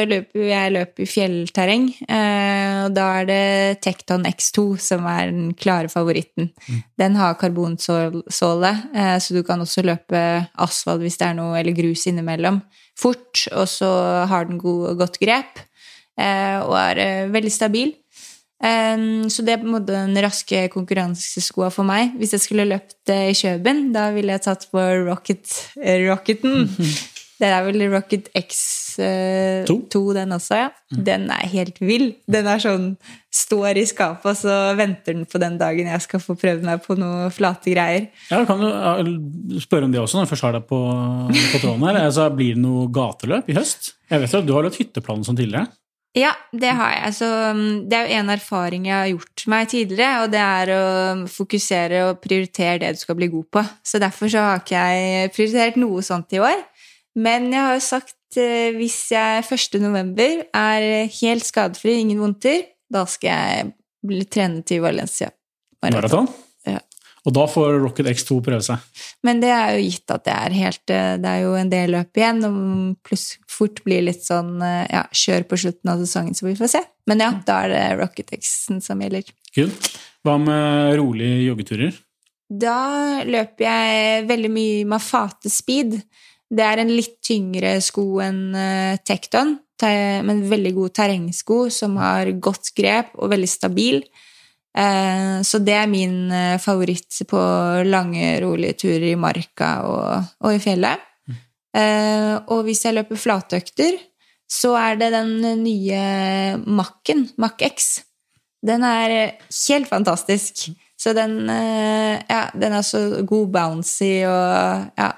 løper 0.05 0.43
jeg 0.45 0.73
løp 0.75 1.01
i 1.01 1.07
fjellterreng. 1.09 1.87
Eh, 2.05 2.83
og 2.85 2.93
da 2.93 3.07
er 3.23 3.29
det 3.31 3.47
Tekton 3.81 4.27
X2 4.29 4.67
som 4.77 5.09
er 5.09 5.33
den 5.33 5.49
klare 5.57 5.89
favoritten. 5.89 6.51
Mm. 6.69 6.83
Den 7.01 7.17
har 7.17 7.39
karbonsåle, 7.41 8.73
eh, 8.93 9.17
så 9.17 9.33
du 9.33 9.41
kan 9.47 9.65
også 9.65 9.87
løpe 9.89 10.21
asfalt 10.61 11.01
hvis 11.01 11.17
det 11.17 11.31
er 11.31 11.39
noe, 11.41 11.57
eller 11.57 11.73
grus 11.73 12.05
innimellom, 12.05 12.61
fort. 12.93 13.47
Og 13.57 13.65
så 13.65 13.89
har 14.29 14.45
den 14.45 14.61
god, 14.61 14.99
godt 15.01 15.17
grep, 15.17 15.65
og 16.15 16.77
er 16.79 17.27
veldig 17.33 17.51
stabil. 17.51 17.89
Um, 18.63 19.25
så 19.27 19.43
det 19.43 19.51
er 19.51 19.59
på 19.59 19.67
en 19.67 19.73
måte 19.75 19.91
den 19.91 20.15
raske 20.23 20.61
konkurranseskoa 20.73 21.67
for 21.73 21.87
meg. 21.87 22.13
Hvis 22.19 22.37
jeg 22.37 22.45
skulle 22.45 22.67
løpt 22.69 23.11
i 23.11 23.33
Kjøben, 23.35 23.89
da 23.95 24.07
ville 24.15 24.37
jeg 24.37 24.45
tatt 24.47 24.69
på 24.71 24.85
Rocket, 25.09 25.51
uh, 25.81 25.97
Rocketen. 26.07 26.63
Det 27.35 27.49
er 27.51 27.65
vel 27.65 27.81
Rocket 27.91 28.29
X2, 28.31 29.01
uh, 29.67 30.11
den 30.15 30.31
også, 30.31 30.55
ja. 30.55 30.69
Mm. 30.93 30.99
Den 31.03 31.25
er 31.35 31.49
helt 31.51 31.81
vill. 31.83 32.13
Den 32.31 32.47
er 32.47 32.63
sånn 32.63 32.93
Står 33.35 33.75
i 33.75 33.83
skapet, 33.83 34.29
og 34.31 34.37
så 34.39 34.53
venter 34.79 35.11
den 35.11 35.25
på 35.27 35.41
den 35.43 35.57
dagen 35.59 35.89
jeg 35.91 36.03
skal 36.05 36.21
få 36.23 36.37
prøvd 36.39 36.63
meg 36.63 36.79
på 36.85 36.95
noe 36.95 37.25
flate 37.35 37.73
greier. 37.73 38.05
Ja, 38.29 38.45
Kan 38.47 38.63
du 38.63 39.57
spørre 39.59 39.89
om 39.89 39.91
det 39.91 39.99
også, 39.99 40.15
når 40.15 40.23
jeg 40.23 40.31
først 40.31 40.45
har 40.47 40.55
deg 40.55 40.69
på, 40.69 40.79
på 41.33 41.59
tråden 41.59 41.83
her? 41.83 41.99
Altså, 42.05 42.29
blir 42.31 42.55
det 42.55 42.63
noe 42.63 42.87
gateløp 42.95 43.51
i 43.51 43.57
høst? 43.59 43.91
Jeg 44.07 44.23
vet 44.23 44.37
at 44.39 44.47
Du 44.47 44.55
har 44.55 44.63
løpt 44.63 44.79
hytteplan 44.79 45.27
som 45.27 45.35
tidligere? 45.35 45.67
Ja, 46.15 46.31
det 46.55 46.71
har 46.77 46.93
jeg. 46.93 47.15
Så 47.17 47.27
um, 47.51 47.63
det 47.89 47.97
er 47.97 48.07
jo 48.07 48.19
en 48.21 48.31
erfaring 48.31 48.85
jeg 48.87 48.95
har 48.95 49.09
gjort 49.11 49.43
meg 49.51 49.71
tidligere, 49.71 50.21
og 50.23 50.31
det 50.31 50.43
er 50.43 50.71
å 50.71 50.83
fokusere 51.27 52.05
og 52.07 52.21
prioritere 52.23 52.79
det 52.85 52.93
du 52.95 53.01
skal 53.01 53.17
bli 53.19 53.27
god 53.33 53.49
på. 53.57 53.63
Så 53.83 53.99
derfor 53.99 54.31
så 54.31 54.45
har 54.45 54.63
ikke 54.63 54.85
jeg 54.85 55.33
prioritert 55.35 55.81
noe 55.81 56.05
sånt 56.05 56.35
i 56.35 56.39
år. 56.39 56.63
Men 57.19 57.49
jeg 57.51 57.61
har 57.63 57.75
jo 57.75 57.83
sagt 57.83 58.39
eh, 58.39 58.71
hvis 58.75 58.97
jeg 59.11 59.43
1. 59.43 59.77
november 59.83 60.45
er 60.55 60.87
helt 61.19 61.47
skadefri, 61.47 61.97
ingen 61.99 62.23
vondter, 62.23 62.63
da 62.91 63.03
skal 63.09 63.31
jeg 63.31 63.69
bli 64.05 64.23
trene 64.31 64.63
til 64.67 64.83
Valencia. 64.85 65.31
Maraton? 65.83 66.31
Og 67.25 67.33
da 67.33 67.45
får 67.49 67.79
Rocket 67.81 68.07
X2 68.11 68.37
prøve 68.45 68.61
seg. 68.65 68.81
Men 69.25 69.39
det 69.41 69.49
er 69.49 69.75
jo 69.75 69.85
gitt 69.87 70.11
at 70.13 70.25
det 70.27 70.33
er 70.35 70.57
helt 70.59 70.93
eh, 70.93 71.13
Det 71.21 71.31
er 71.31 71.41
jo 71.41 71.55
en 71.57 71.71
del 71.71 71.95
løp 71.95 72.19
igjen, 72.19 72.43
og 72.45 73.05
pluss 73.05 73.25
fort 73.49 73.81
blir 73.85 74.05
litt 74.05 74.21
sånn 74.25 74.59
eh, 74.61 74.85
ja, 74.93 75.05
kjør 75.09 75.47
på 75.49 75.59
slutten 75.63 75.93
av 75.93 76.03
sesongen, 76.03 76.37
så 76.37 76.45
vi 76.45 76.57
får 76.59 76.71
se. 76.75 76.83
Men 77.09 77.23
ja, 77.25 77.31
da 77.47 77.63
er 77.65 77.73
det 77.73 77.85
Rocket 78.01 78.35
X-en 78.37 78.83
som 78.85 79.01
gjelder. 79.01 79.31
Kult. 79.57 79.89
Hva 80.25 80.37
med 80.41 80.93
rolige 80.99 81.41
joggeturer? 81.47 81.97
Da 82.45 82.77
løper 83.25 83.65
jeg 83.65 84.25
veldig 84.29 84.51
mye 84.53 84.85
Mafate 84.89 85.49
Speed. 85.49 85.97
Det 86.45 86.65
er 86.65 86.83
en 86.83 86.93
litt 86.93 87.17
tyngre 87.25 87.79
sko 87.81 88.05
enn 88.21 88.41
uh, 88.53 89.01
Tekton, 89.01 89.55
men 89.81 90.45
veldig 90.47 90.71
god 90.77 90.93
terrengsko 90.95 91.57
som 91.73 91.97
har 91.99 92.29
godt 92.41 92.69
grep 92.77 93.17
og 93.17 93.33
veldig 93.33 93.49
stabil. 93.49 93.97
Eh, 94.75 95.41
så 95.47 95.59
det 95.63 95.75
er 95.79 95.87
min 95.87 96.31
eh, 96.35 96.57
favoritt 96.59 97.21
på 97.29 97.41
lange, 97.87 98.35
rolige 98.43 98.79
turer 98.83 99.11
i 99.13 99.19
marka 99.19 99.69
og, 99.87 100.33
og 100.43 100.55
i 100.55 100.59
fjellet. 100.63 101.11
Mm. 101.27 101.39
Og 102.55 102.61
hvis 102.63 102.85
jeg 102.85 102.95
løper 102.95 103.19
flatøkter, 103.19 103.97
så 104.47 104.75
er 104.79 104.95
det 104.95 105.09
den 105.11 105.33
nye 105.59 105.97
Mac-en, 106.63 107.25
Mac 107.41 107.59
X. 107.67 107.89
Den 108.63 108.85
er 108.87 109.33
helt 109.67 109.89
fantastisk. 109.89 110.69
Så 110.95 111.11
den, 111.11 111.49
ja, 111.49 112.45
den 112.55 112.77
er 112.77 112.85
så 112.87 113.01
god 113.27 113.51
bouncy 113.51 114.23
og 114.23 114.87
ja 114.95 115.09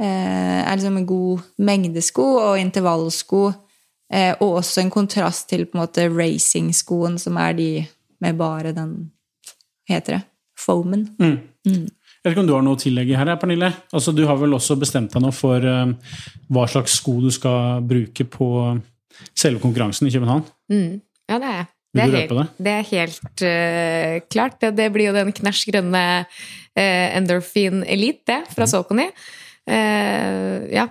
Er 0.00 0.72
liksom 0.76 0.96
en 0.96 1.06
god 1.06 1.44
mengdesko 1.58 2.24
og 2.46 2.58
intervallsko. 2.60 3.42
Og 4.40 4.48
også 4.62 4.80
en 4.80 4.90
kontrast 4.90 5.50
til 5.52 5.66
på 5.66 5.76
en 5.76 5.84
måte 5.84 6.08
racingskoen, 6.08 7.20
som 7.20 7.36
er 7.36 7.52
de 7.60 7.70
med 8.24 8.38
bare 8.38 8.72
den 8.76 8.96
heter 9.88 10.18
det? 10.18 10.22
Foamen. 10.56 11.04
Mm. 11.20 11.38
Mm. 11.68 11.86
Jeg 11.86 12.24
vet 12.24 12.32
ikke 12.32 12.42
om 12.42 12.48
du 12.48 12.54
har 12.56 12.64
noe 12.64 12.78
å 12.78 12.80
tillegge 12.80 13.18
her, 13.18 13.30
Pernille? 13.38 13.68
Altså, 13.94 14.14
du 14.16 14.24
har 14.26 14.38
vel 14.40 14.56
også 14.56 14.74
bestemt 14.80 15.12
deg 15.14 15.22
nå 15.22 15.30
for 15.36 15.62
uh, 15.62 15.92
hva 16.50 16.64
slags 16.70 16.96
sko 16.98 17.18
du 17.22 17.28
skal 17.34 17.84
bruke 17.86 18.26
på 18.32 18.48
selve 19.36 19.60
konkurransen 19.62 20.08
i 20.08 20.14
København? 20.14 20.42
Mm. 20.72 20.98
Ja, 21.28 21.38
det 21.38 21.50
er 21.50 21.58
jeg. 21.60 21.68
Det 21.96 22.02
er, 22.02 22.12
helt, 22.12 22.32
det? 22.36 22.46
det 22.66 22.72
er 22.72 22.88
helt, 22.90 23.44
uh, 23.46 24.16
klart. 24.32 24.58
Det, 24.64 24.72
det, 24.80 24.88
blir 24.96 25.10
jo 25.10 25.16
den 25.16 25.30
knæsj 25.36 25.62
grønne 25.70 26.04
uh, 26.26 26.80
Endorphin 26.80 27.84
Elite, 27.84 28.26
det, 28.32 28.40
fra 28.56 28.66
mm. 28.66 28.72
Sokony. 28.74 29.10
ja, 29.66 30.84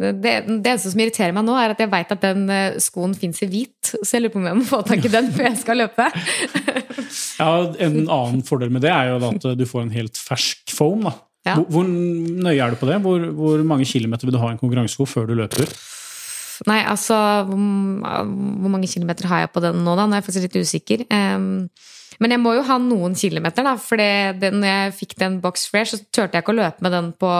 det, 0.00 0.34
det 0.48 0.70
eneste 0.70 0.92
som 0.92 1.00
irriterer 1.02 1.34
meg 1.36 1.44
nå, 1.44 1.54
er 1.60 1.74
at 1.74 1.80
jeg 1.82 1.90
veit 1.92 2.12
at 2.14 2.22
den 2.24 2.46
eh, 2.52 2.78
skoen 2.80 3.12
fins 3.18 3.42
i 3.44 3.48
hvit. 3.50 3.92
Så 4.00 4.16
jeg 4.16 4.24
lurer 4.24 4.34
på 4.34 4.40
om 4.40 4.48
jeg 4.48 4.58
må 4.62 4.68
få 4.68 4.80
tak 4.88 5.04
i 5.04 5.12
den 5.12 5.28
før 5.34 5.50
jeg 5.50 5.58
skal 5.60 5.82
løpe. 5.82 6.06
ja, 7.42 7.50
En 7.86 7.98
annen 8.06 8.40
fordel 8.46 8.72
med 8.72 8.86
det 8.86 8.94
er 8.94 9.12
jo 9.12 9.20
at 9.28 9.50
du 9.60 9.66
får 9.68 9.84
en 9.84 9.94
helt 9.98 10.20
fersk 10.20 10.72
foam. 10.72 11.04
da. 11.08 11.14
Ja. 11.48 11.56
Hvor, 11.56 11.68
hvor, 11.72 11.86
nøye 11.88 12.60
er 12.60 12.72
du 12.72 12.80
på 12.80 12.88
det? 12.88 12.98
Hvor, 13.04 13.22
hvor, 13.36 13.62
mange 13.64 13.88
kilometer 13.88 14.28
vil 14.28 14.36
du 14.36 14.42
ha 14.42 14.52
en 14.52 14.60
konkurransesko 14.60 15.08
før 15.08 15.30
du 15.30 15.36
løper? 15.38 15.68
Nei, 16.68 16.82
altså 16.84 17.16
Hvor, 17.48 18.26
hvor 18.60 18.72
mange 18.72 18.88
kilometer 18.88 19.28
har 19.30 19.46
jeg 19.46 19.52
på 19.54 19.62
den 19.64 19.80
nå, 19.84 19.94
da? 19.96 20.04
Nå 20.04 20.16
er 20.16 20.20
jeg 20.20 20.28
faktisk 20.28 20.48
litt 20.48 20.60
usikker. 20.60 21.06
Um, 21.08 21.70
men 22.18 22.34
jeg 22.34 22.42
må 22.42 22.56
jo 22.56 22.64
ha 22.66 22.76
noen 22.82 23.14
kilometer, 23.18 23.64
da. 23.64 23.76
For 23.80 24.00
når 24.00 24.66
jeg 24.66 24.94
fikk 24.96 25.14
den 25.20 25.38
box 25.44 25.68
fresh, 25.70 25.94
så 25.94 26.02
turte 26.10 26.36
jeg 26.36 26.44
ikke 26.44 26.54
å 26.54 26.58
løpe 26.58 26.84
med 26.84 26.94
den 26.96 27.10
på, 27.20 27.30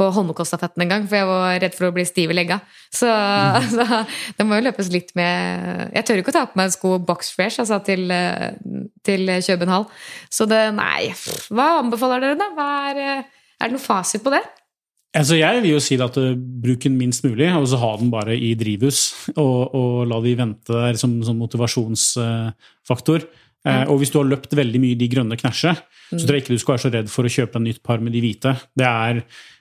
på 0.00 0.08
Holmenkollstafetten 0.16 0.84
engang, 0.84 1.06
for 1.08 1.20
jeg 1.20 1.28
var 1.28 1.58
redd 1.62 1.76
for 1.76 1.88
å 1.88 1.94
bli 1.94 2.04
stiv 2.08 2.34
i 2.34 2.38
legga. 2.40 2.60
Så, 2.90 3.08
mm. 3.08 3.70
så, 3.76 4.02
det 4.36 4.46
må 4.48 4.58
jo 4.58 4.66
løpes 4.66 4.90
litt 4.92 5.12
med 5.18 5.94
Jeg 5.94 6.06
tør 6.08 6.22
ikke 6.22 6.34
å 6.34 6.38
ta 6.40 6.46
på 6.50 6.58
meg 6.58 6.70
en 6.70 6.74
sko 6.74 6.94
box 7.06 7.34
fresh 7.36 7.62
altså, 7.62 7.78
til, 7.86 8.10
til 9.06 9.34
København. 9.46 9.90
Så 10.32 10.48
det 10.50 10.62
Nei, 10.76 11.10
hva 11.52 11.76
anbefaler 11.80 12.24
dere, 12.24 12.40
da? 12.40 12.70
Er, 12.90 13.04
er, 13.60 13.68
det 13.68 13.74
noe 13.76 13.82
fasit 13.82 14.24
på 14.24 14.32
det? 14.34 14.42
Altså 15.16 15.40
jeg 15.40 15.62
vil 15.64 15.72
jo 15.72 15.80
si 15.82 15.96
at 15.98 16.16
uh, 16.22 16.36
bruk 16.38 16.84
den 16.84 16.94
minst 16.98 17.24
mulig, 17.26 17.48
og 17.58 17.66
så 17.66 17.80
ha 17.82 17.90
den 17.98 18.12
bare 18.12 18.36
i 18.38 18.52
drivhus. 18.58 19.08
Og, 19.34 19.74
og 19.74 19.94
la 20.10 20.20
de 20.22 20.36
vente 20.38 20.74
der 20.74 20.98
som, 21.00 21.16
som 21.26 21.40
motivasjonsfaktor. 21.40 23.26
Mm. 23.66 23.90
Og 23.92 24.00
hvis 24.00 24.12
du 24.12 24.18
har 24.20 24.28
løpt 24.28 24.54
veldig 24.56 24.80
mye 24.80 24.94
i 24.94 25.00
de 25.00 25.08
grønne 25.12 25.36
knæsje, 25.36 25.74
mm. 25.76 26.18
så 26.18 26.20
tror 26.24 26.36
jeg 26.36 26.44
ikke 26.44 26.56
du 26.56 26.62
skal 26.62 26.76
være 26.76 26.84
så 26.84 26.92
redd 26.94 27.10
for 27.12 27.28
å 27.28 27.32
kjøpe 27.32 27.60
en 27.60 27.66
nytt 27.68 27.82
par 27.84 28.00
med 28.00 28.14
de 28.16 28.22
hvite. 28.24 28.54
Det 28.78 28.86
er, 28.88 29.20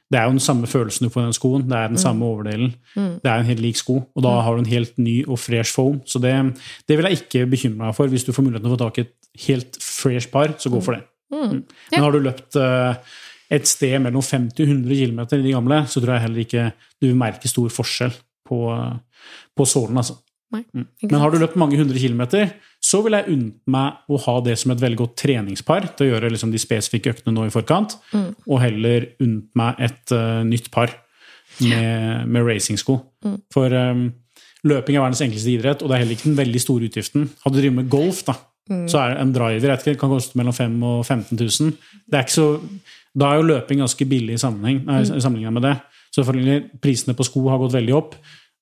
det 0.10 0.20
er 0.20 0.28
jo 0.28 0.36
den 0.38 0.44
samme 0.44 0.70
følelsen 0.72 1.08
du 1.08 1.14
får 1.14 1.26
i 1.26 1.28
den 1.28 1.38
skoen. 1.38 1.66
Det 1.68 1.78
er 1.78 1.92
den 1.92 2.00
mm. 2.00 2.04
samme 2.06 2.30
overdelen. 2.30 2.74
Mm. 2.96 3.14
Det 3.24 3.32
er 3.32 3.44
en 3.44 3.50
helt 3.50 3.64
lik 3.66 3.80
sko, 3.82 3.98
og 4.08 4.26
da 4.26 4.36
mm. 4.38 4.42
har 4.46 4.56
du 4.56 4.64
en 4.64 4.74
helt 4.74 5.02
ny 5.04 5.16
og 5.26 5.42
fresh 5.44 5.76
foam. 5.76 6.00
Så 6.08 6.22
det, 6.24 6.36
det 6.88 7.00
vil 7.00 7.10
jeg 7.10 7.22
ikke 7.24 7.50
bekymre 7.52 7.90
meg 7.90 7.98
for. 7.98 8.12
Hvis 8.12 8.28
du 8.28 8.32
får 8.36 8.48
muligheten 8.48 8.70
til 8.70 8.74
å 8.74 8.78
få 8.78 8.84
tak 8.86 9.02
i 9.02 9.08
et 9.08 9.44
helt 9.48 9.82
fresh 9.84 10.32
par, 10.32 10.56
så 10.58 10.72
gå 10.72 10.80
mm. 10.80 10.86
for 10.88 10.98
det. 10.98 11.04
Men 11.30 12.02
har 12.02 12.16
du 12.16 12.24
løpt 12.24 12.58
uh, 12.58 12.96
et 13.54 13.68
sted 13.70 14.00
mellom 14.02 14.24
50 14.24 14.64
og 14.64 14.72
100 14.72 15.04
km 15.04 15.22
i 15.26 15.44
de 15.44 15.54
gamle, 15.54 15.84
så 15.90 16.02
tror 16.02 16.16
jeg 16.16 16.26
heller 16.26 16.46
ikke 16.46 16.66
du 17.02 17.10
vil 17.10 17.20
merke 17.20 17.50
stor 17.52 17.70
forskjell 17.74 18.16
på, 18.50 18.60
på 19.58 19.68
sålen. 19.70 20.00
Altså. 20.02 20.18
Nei, 20.52 20.64
Mm. 20.74 20.86
Men 21.04 21.20
har 21.22 21.32
du 21.32 21.38
løpt 21.38 21.56
mange 21.56 21.78
hundre 21.78 22.00
kilometer, 22.00 22.54
så 22.82 23.04
vil 23.04 23.14
jeg 23.14 23.28
unnt 23.30 23.56
meg 23.68 23.94
å 24.10 24.18
ha 24.26 24.40
det 24.42 24.58
som 24.58 24.72
et 24.72 24.80
veldig 24.82 24.98
godt 24.98 25.16
treningspar 25.18 25.96
til 25.96 26.08
å 26.08 26.10
gjøre 26.16 26.32
liksom, 26.32 26.52
de 26.52 26.58
spesifikke 26.58 27.12
øktene 27.14 27.34
nå 27.36 27.46
i 27.46 27.50
forkant, 27.54 27.98
Mm. 28.14 28.36
og 28.48 28.60
heller 28.62 29.06
unnt 29.22 29.46
meg 29.56 29.76
et 29.80 30.12
uh, 30.12 30.42
nytt 30.44 30.72
par 30.72 30.90
med, 31.62 32.28
med 32.28 32.46
racingsko. 32.48 33.00
Mm. 33.26 33.38
For 33.54 33.74
um, 33.74 34.04
løping 34.66 34.98
er 34.98 35.04
verdens 35.06 35.22
enkleste 35.26 35.54
idrett, 35.54 35.82
og 35.84 35.90
det 35.90 35.96
er 35.98 36.04
heller 36.04 36.18
ikke 36.18 36.30
den 36.32 36.38
veldig 36.40 36.62
store 36.64 36.90
utgiften. 36.90 37.30
Hadde 37.44 37.56
du 37.58 37.62
drevet 37.62 37.76
med 37.84 37.90
golf, 37.90 38.24
da, 38.26 38.38
Mm. 38.70 38.84
så 38.86 39.00
er 39.02 39.16
en 39.18 39.32
driver 39.34 39.66
jeg 39.66 39.80
vet 39.82 39.98
kan 39.98 40.12
koste 40.12 40.38
mellom 40.38 40.54
5 40.54 40.84
og 40.86 41.00
15 41.04 41.36
000. 41.40 41.72
Det 42.06 42.14
er 42.20 42.22
ikke 42.22 42.36
så, 42.36 42.62
da 43.18 43.32
er 43.32 43.40
jo 43.40 43.48
løping 43.48 43.80
ganske 43.82 44.06
billig 44.08 44.36
i 44.36 44.38
sammenheng, 44.38 44.84
nei, 44.86 45.00
Mm. 45.02 45.20
sammenlignet 45.24 45.54
med 45.54 45.64
det. 45.64 45.82
Så 46.14 46.22
prisene 46.80 47.16
på 47.18 47.26
sko 47.26 47.50
har 47.50 47.58
gått 47.58 47.74
veldig 47.74 47.96
opp, 47.98 48.14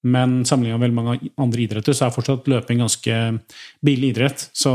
men 0.03 0.43
sammenlignet 0.45 0.79
med 0.79 0.85
veldig 0.89 0.97
mange 0.97 1.31
andre 1.37 1.63
idretter, 1.65 1.93
så 1.93 2.05
er 2.07 2.13
fortsatt 2.15 2.47
løping 2.47 2.79
ganske 2.83 3.39
billig 3.83 4.13
idrett. 4.13 4.49
Så, 4.53 4.73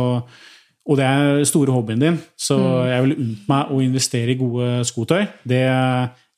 og 0.88 0.96
det 0.98 1.06
er 1.06 1.44
store 1.48 1.72
hobbyen 1.72 2.00
din, 2.02 2.18
så 2.36 2.58
Mm. 2.58 2.88
jeg 2.90 3.02
vil 3.04 3.16
unnt 3.18 3.48
meg 3.48 3.70
å 3.70 3.82
investere 3.82 4.30
i 4.34 4.38
gode 4.40 4.84
skotøy. 4.84 5.28
Det 5.46 5.62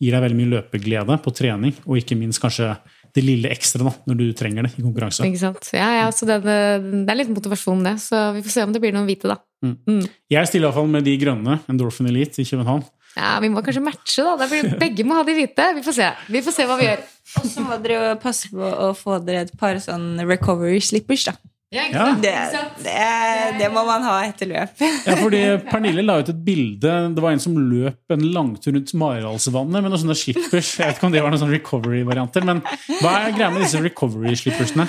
gir 0.00 0.12
deg 0.12 0.22
veldig 0.22 0.36
mye 0.36 0.52
løpeglede 0.60 1.16
på 1.22 1.32
trening, 1.34 1.72
og 1.86 1.96
ikke 1.96 2.18
minst 2.18 2.40
kanskje 2.42 2.76
det 3.14 3.22
lille 3.22 3.48
ekstra 3.48 3.84
da, 3.86 3.92
når 4.10 4.16
du 4.18 4.32
trenger 4.34 4.66
det 4.66 4.72
i 4.76 4.82
konkurranse. 4.82 5.22
Ikke 5.24 5.38
sant? 5.38 5.68
Ja, 5.72 6.02
ja, 6.02 6.10
så 6.10 6.26
det, 6.26 6.42
det 6.42 7.08
er 7.08 7.14
litt 7.20 7.30
motivasjon, 7.30 7.84
det. 7.86 7.92
Så 8.02 8.32
vi 8.34 8.42
får 8.42 8.50
se 8.50 8.62
om 8.66 8.72
det 8.74 8.80
blir 8.82 8.92
noen 8.92 9.06
hvite, 9.06 9.30
da. 9.30 9.36
Mm. 9.62 9.76
Mm. 9.86 10.08
Jeg 10.34 10.48
stiller 10.50 10.66
iallfall 10.68 10.90
med 10.90 11.04
de 11.06 11.14
grønne, 11.16 11.60
Endorphin 11.70 12.08
Elite 12.10 12.42
i 12.42 12.44
København. 12.48 12.82
Ja, 13.16 13.38
Vi 13.42 13.48
må 13.52 13.62
kanskje 13.62 13.82
matche, 13.84 14.24
da. 14.26 14.48
begge 14.80 15.04
må 15.06 15.14
ha 15.20 15.24
de 15.26 15.34
hvite. 15.36 15.68
Vi 15.76 15.82
får 15.86 15.94
se 16.00 16.08
Vi 16.34 16.42
får 16.42 16.56
se 16.56 16.66
hva 16.68 16.78
vi 16.80 16.88
gjør. 16.88 17.02
Og 17.40 17.48
så 17.50 17.62
må 17.64 17.76
dere 17.82 17.96
jo 18.12 18.14
passe 18.22 18.50
på 18.52 18.62
å 18.86 18.92
få 18.98 19.18
dere 19.24 19.46
et 19.46 19.52
par 19.58 19.78
sånn 19.82 20.16
recovery 20.28 20.80
slippers, 20.82 21.24
da. 21.30 21.36
Ja, 21.74 21.88
Ja. 21.90 22.04
Det, 22.22 22.32
det, 22.84 22.98
det 23.58 23.68
må 23.74 23.82
man 23.86 24.04
ha 24.06 24.20
etter 24.28 24.46
løp. 24.46 24.78
Ja, 25.08 25.16
fordi 25.18 25.40
Pernille 25.66 26.04
la 26.06 26.20
ut 26.22 26.28
et 26.30 26.42
bilde. 26.46 26.92
Det 27.16 27.22
var 27.24 27.34
en 27.34 27.42
som 27.42 27.56
løp 27.58 28.14
en 28.14 28.22
langtur 28.36 28.76
rundt 28.76 28.92
Maridalsvannet 28.94 29.82
med 29.82 29.90
noen 29.90 30.02
sånne 30.04 30.14
slippers. 30.18 30.70
Jeg 30.78 30.86
vet 30.86 31.00
ikke 31.00 31.08
om 31.08 31.16
det 31.16 31.22
var 31.24 31.34
noen 31.34 31.42
sånne 31.42 31.56
recovery-varianter, 31.58 32.46
men 32.46 32.62
hva 33.00 33.16
er 33.24 33.34
greia 33.34 33.50
med 33.50 33.64
disse 33.66 33.82
recovery-slippersene? 33.82 34.86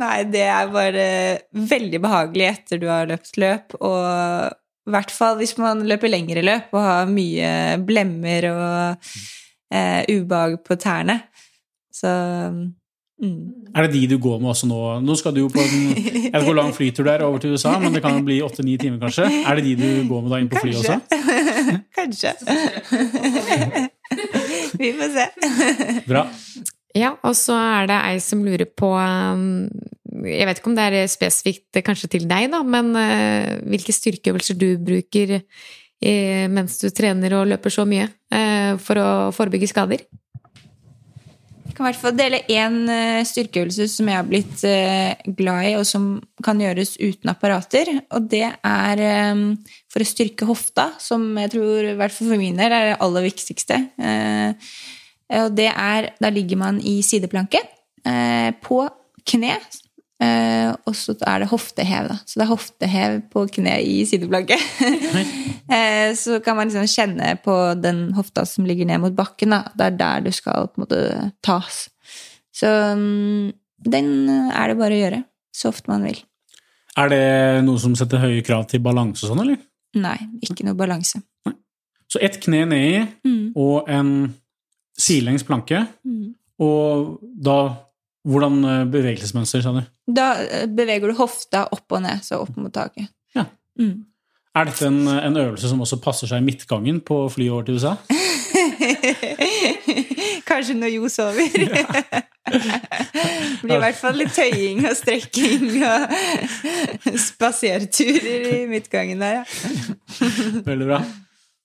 Nei, 0.00 0.16
det 0.26 0.46
er 0.48 0.72
bare 0.74 1.04
veldig 1.52 2.00
behagelig 2.02 2.46
etter 2.54 2.80
du 2.82 2.88
har 2.90 3.04
løpt 3.10 3.36
løp, 3.38 3.76
og 3.84 4.56
i 4.84 4.92
hvert 4.92 5.12
fall 5.14 5.38
hvis 5.40 5.56
man 5.60 5.82
løper 5.88 6.12
lengre 6.12 6.44
løp 6.44 6.74
og 6.76 6.82
har 6.84 7.10
mye 7.10 7.50
blemmer 7.86 8.48
og 8.50 9.10
eh, 9.72 10.02
ubehag 10.12 10.58
på 10.66 10.76
tærne. 10.80 11.20
Så 11.94 12.10
mm. 13.22 13.72
Er 13.74 13.86
det 13.86 13.94
de 13.94 14.06
du 14.10 14.18
går 14.20 14.42
med 14.42 14.52
også 14.52 14.68
nå? 14.68 14.80
Nå 15.00 15.16
skal 15.16 15.34
du 15.34 15.44
jo 15.44 15.48
på 15.52 15.62
en 15.62 15.74
Jeg 15.94 16.04
vet 16.04 16.34
ikke 16.34 16.44
hvor 16.50 16.58
lang 16.58 16.74
flytur 16.76 17.06
det 17.06 17.14
er 17.14 17.24
over 17.26 17.40
til 17.42 17.54
USA, 17.54 17.78
men 17.80 17.94
det 17.94 18.02
kan 18.04 18.18
jo 18.18 18.26
bli 18.26 18.42
åtte-ni 18.44 18.76
timer, 18.78 19.00
kanskje. 19.06 19.30
Er 19.44 19.58
det 19.58 19.64
de 19.64 19.74
du 19.80 20.08
går 20.10 20.26
med 20.26 20.34
da 20.34 20.42
inn 20.42 20.52
på 20.52 20.62
flyet 20.62 20.82
også? 20.82 21.00
Kanskje. 21.96 22.34
Vi 24.78 24.92
får 24.92 25.10
se. 25.16 25.26
Bra. 26.06 26.26
Ja, 26.94 27.14
og 27.26 27.34
så 27.38 27.56
er 27.58 27.88
det 27.90 27.98
ei 28.06 28.18
som 28.22 28.44
lurer 28.46 28.68
på 28.70 28.92
um, 28.94 29.66
Jeg 30.14 30.46
vet 30.46 30.60
ikke 30.60 30.70
om 30.70 30.76
det 30.78 30.84
er 30.86 31.08
spesifikt 31.10 31.78
eh, 31.78 31.82
kanskje 31.86 32.12
til 32.12 32.26
deg, 32.30 32.50
da, 32.52 32.60
men 32.62 32.92
eh, 32.98 33.54
hvilke 33.66 33.94
styrkeøvelser 33.94 34.58
du 34.60 34.68
bruker 34.78 35.40
eh, 35.40 36.44
mens 36.52 36.78
du 36.82 36.90
trener 36.94 37.34
og 37.40 37.48
løper 37.50 37.72
så 37.74 37.86
mye 37.88 38.06
eh, 38.30 38.76
for 38.78 39.00
å 39.02 39.08
forebygge 39.34 39.72
skader? 39.72 40.04
Jeg 41.64 41.74
kan 41.74 41.88
i 41.88 41.90
hvert 41.90 42.02
fall 42.04 42.14
dele 42.14 42.38
én 42.54 42.76
eh, 42.86 43.24
styrkeøvelse 43.26 43.88
som 43.90 44.06
jeg 44.06 44.20
har 44.20 44.26
blitt 44.28 44.60
eh, 44.68 45.16
glad 45.34 45.70
i, 45.72 45.74
og 45.80 45.82
som 45.88 46.04
kan 46.46 46.60
gjøres 46.62 46.92
uten 47.00 47.32
apparater. 47.32 47.90
Og 48.14 48.28
det 48.30 48.44
er 48.46 49.02
eh, 49.02 49.40
for 49.90 50.04
å 50.04 50.06
styrke 50.06 50.46
hofta, 50.46 50.92
som 51.02 51.24
jeg 51.42 51.56
tror, 51.56 51.88
i 51.90 51.96
hvert 51.98 52.14
fall 52.14 52.30
for 52.30 52.38
min 52.38 52.60
del, 52.62 52.70
er 52.70 52.92
det 52.92 53.00
aller 53.02 53.26
viktigste. 53.26 53.80
Eh, 53.98 54.70
Og 55.34 55.54
det 55.56 55.70
er 55.72 56.12
Da 56.20 56.30
ligger 56.30 56.60
man 56.60 56.78
i 56.78 57.00
sideplanke 57.02 57.58
eh, 58.06 58.52
på 58.62 58.84
kne. 59.26 59.56
Eh, 60.24 60.70
Og 60.88 60.94
så 60.96 61.14
er 61.26 61.42
det 61.44 61.48
hoftehev, 61.50 62.08
da. 62.10 62.16
Så 62.24 62.38
det 62.40 62.44
er 62.46 62.50
hoftehev 62.52 63.16
på 63.32 63.44
kne 63.58 63.76
i 63.84 64.00
sideplanke. 64.08 64.58
Eh, 65.64 66.12
Så 66.14 66.40
kan 66.44 66.56
man 66.58 66.68
liksom 66.68 66.84
kjenne 66.92 67.30
på 67.40 67.54
den 67.80 68.12
hofta 68.12 68.42
som 68.46 68.66
ligger 68.68 68.84
ned 68.86 69.00
mot 69.00 69.14
bakken. 69.16 69.54
Da. 69.54 69.62
Det 69.74 69.86
er 69.86 69.94
der 69.96 70.20
du 70.26 70.30
skal 70.36 70.66
på 70.68 70.76
en 70.76 70.84
måte 70.84 70.98
tas. 71.42 71.78
Så 72.52 72.68
mm, 72.98 73.48
den 73.88 74.10
er 74.52 74.68
det 74.68 74.76
bare 74.78 74.92
å 74.98 75.00
gjøre 75.00 75.22
så 75.56 75.70
ofte 75.72 75.88
man 75.90 76.04
vil. 76.04 76.20
Er 77.00 77.08
det 77.10 77.22
noe 77.66 77.80
som 77.80 77.96
setter 77.98 78.20
høye 78.22 78.42
krav 78.46 78.66
til 78.70 78.82
balanse 78.84 79.24
sånn, 79.26 79.40
eller? 79.42 79.56
Nei, 79.96 80.18
ikke 80.44 80.66
noe 80.68 80.76
balanse. 80.78 81.22
Så 82.12 82.20
ett 82.22 82.36
kne 82.44 82.66
nedi 82.68 83.00
Mm. 83.24 83.52
og 83.56 83.88
en 83.90 84.34
sidelengs 85.00 85.42
planke. 85.48 85.80
Mm. 86.06 86.34
Og 86.62 87.18
da 87.42 87.56
Hvordan 88.24 88.64
eh, 88.64 88.86
bevegelsesmønster, 88.88 89.60
sa 89.64 89.70
du? 89.76 89.82
Da 90.16 90.26
eh, 90.40 90.66
beveger 90.70 91.12
du 91.12 91.16
hofta 91.18 91.66
opp 91.74 91.92
og 91.92 92.00
ned, 92.06 92.18
så 92.24 92.40
opp 92.44 92.54
mot 92.56 92.72
taket. 92.72 93.06
Ja. 93.36 93.44
Mm. 93.80 94.04
Er 94.54 94.64
dette 94.68 94.86
en, 94.86 95.08
en 95.10 95.36
øvelse 95.36 95.68
som 95.68 95.80
også 95.82 95.98
passer 96.02 96.26
seg 96.30 96.38
i 96.40 96.44
midtgangen 96.46 97.00
på 97.04 97.28
flyet 97.34 97.52
over 97.52 97.62
til 97.66 97.74
USA? 97.80 97.92
Kanskje 100.48 100.74
når 100.78 100.88
Jo 100.94 101.08
sover. 101.10 101.48
Det 101.58 101.86
blir 103.62 103.76
i 103.76 103.82
hvert 103.82 103.98
fall 103.98 104.16
litt 104.20 104.34
tøying 104.36 104.86
og 104.86 104.96
strekking 104.96 105.82
og 105.82 106.00
spaserturer 107.28 108.48
i 108.60 108.66
midtgangen 108.70 109.18
der, 109.24 109.32
ja. 109.40 109.44
Veldig 110.64 110.86
bra. 110.92 111.00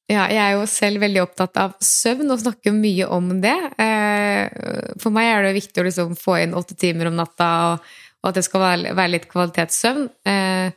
Ja, 0.10 0.24
jeg 0.26 0.42
er 0.42 0.56
jo 0.58 0.64
selv 0.66 1.04
veldig 1.04 1.22
opptatt 1.22 1.58
av 1.62 1.76
søvn 1.86 2.32
og 2.34 2.40
snakker 2.42 2.74
mye 2.74 3.06
om 3.14 3.28
det. 3.44 3.56
Eh, 3.78 4.96
For 4.98 5.14
meg 5.14 5.28
er 5.30 5.46
det 5.46 5.58
viktig 5.60 5.84
å 5.84 5.86
liksom 5.86 6.16
få 6.18 6.40
inn 6.44 6.56
åtte 6.58 6.74
timer 6.80 7.12
om 7.12 7.20
natta, 7.20 7.50
og, 7.76 7.92
at 8.26 8.40
det 8.40 8.44
skal 8.48 8.64
være, 8.64 9.06
litt 9.14 9.28
kvalitetssøvn. 9.30 10.08
Eh, 10.26 10.72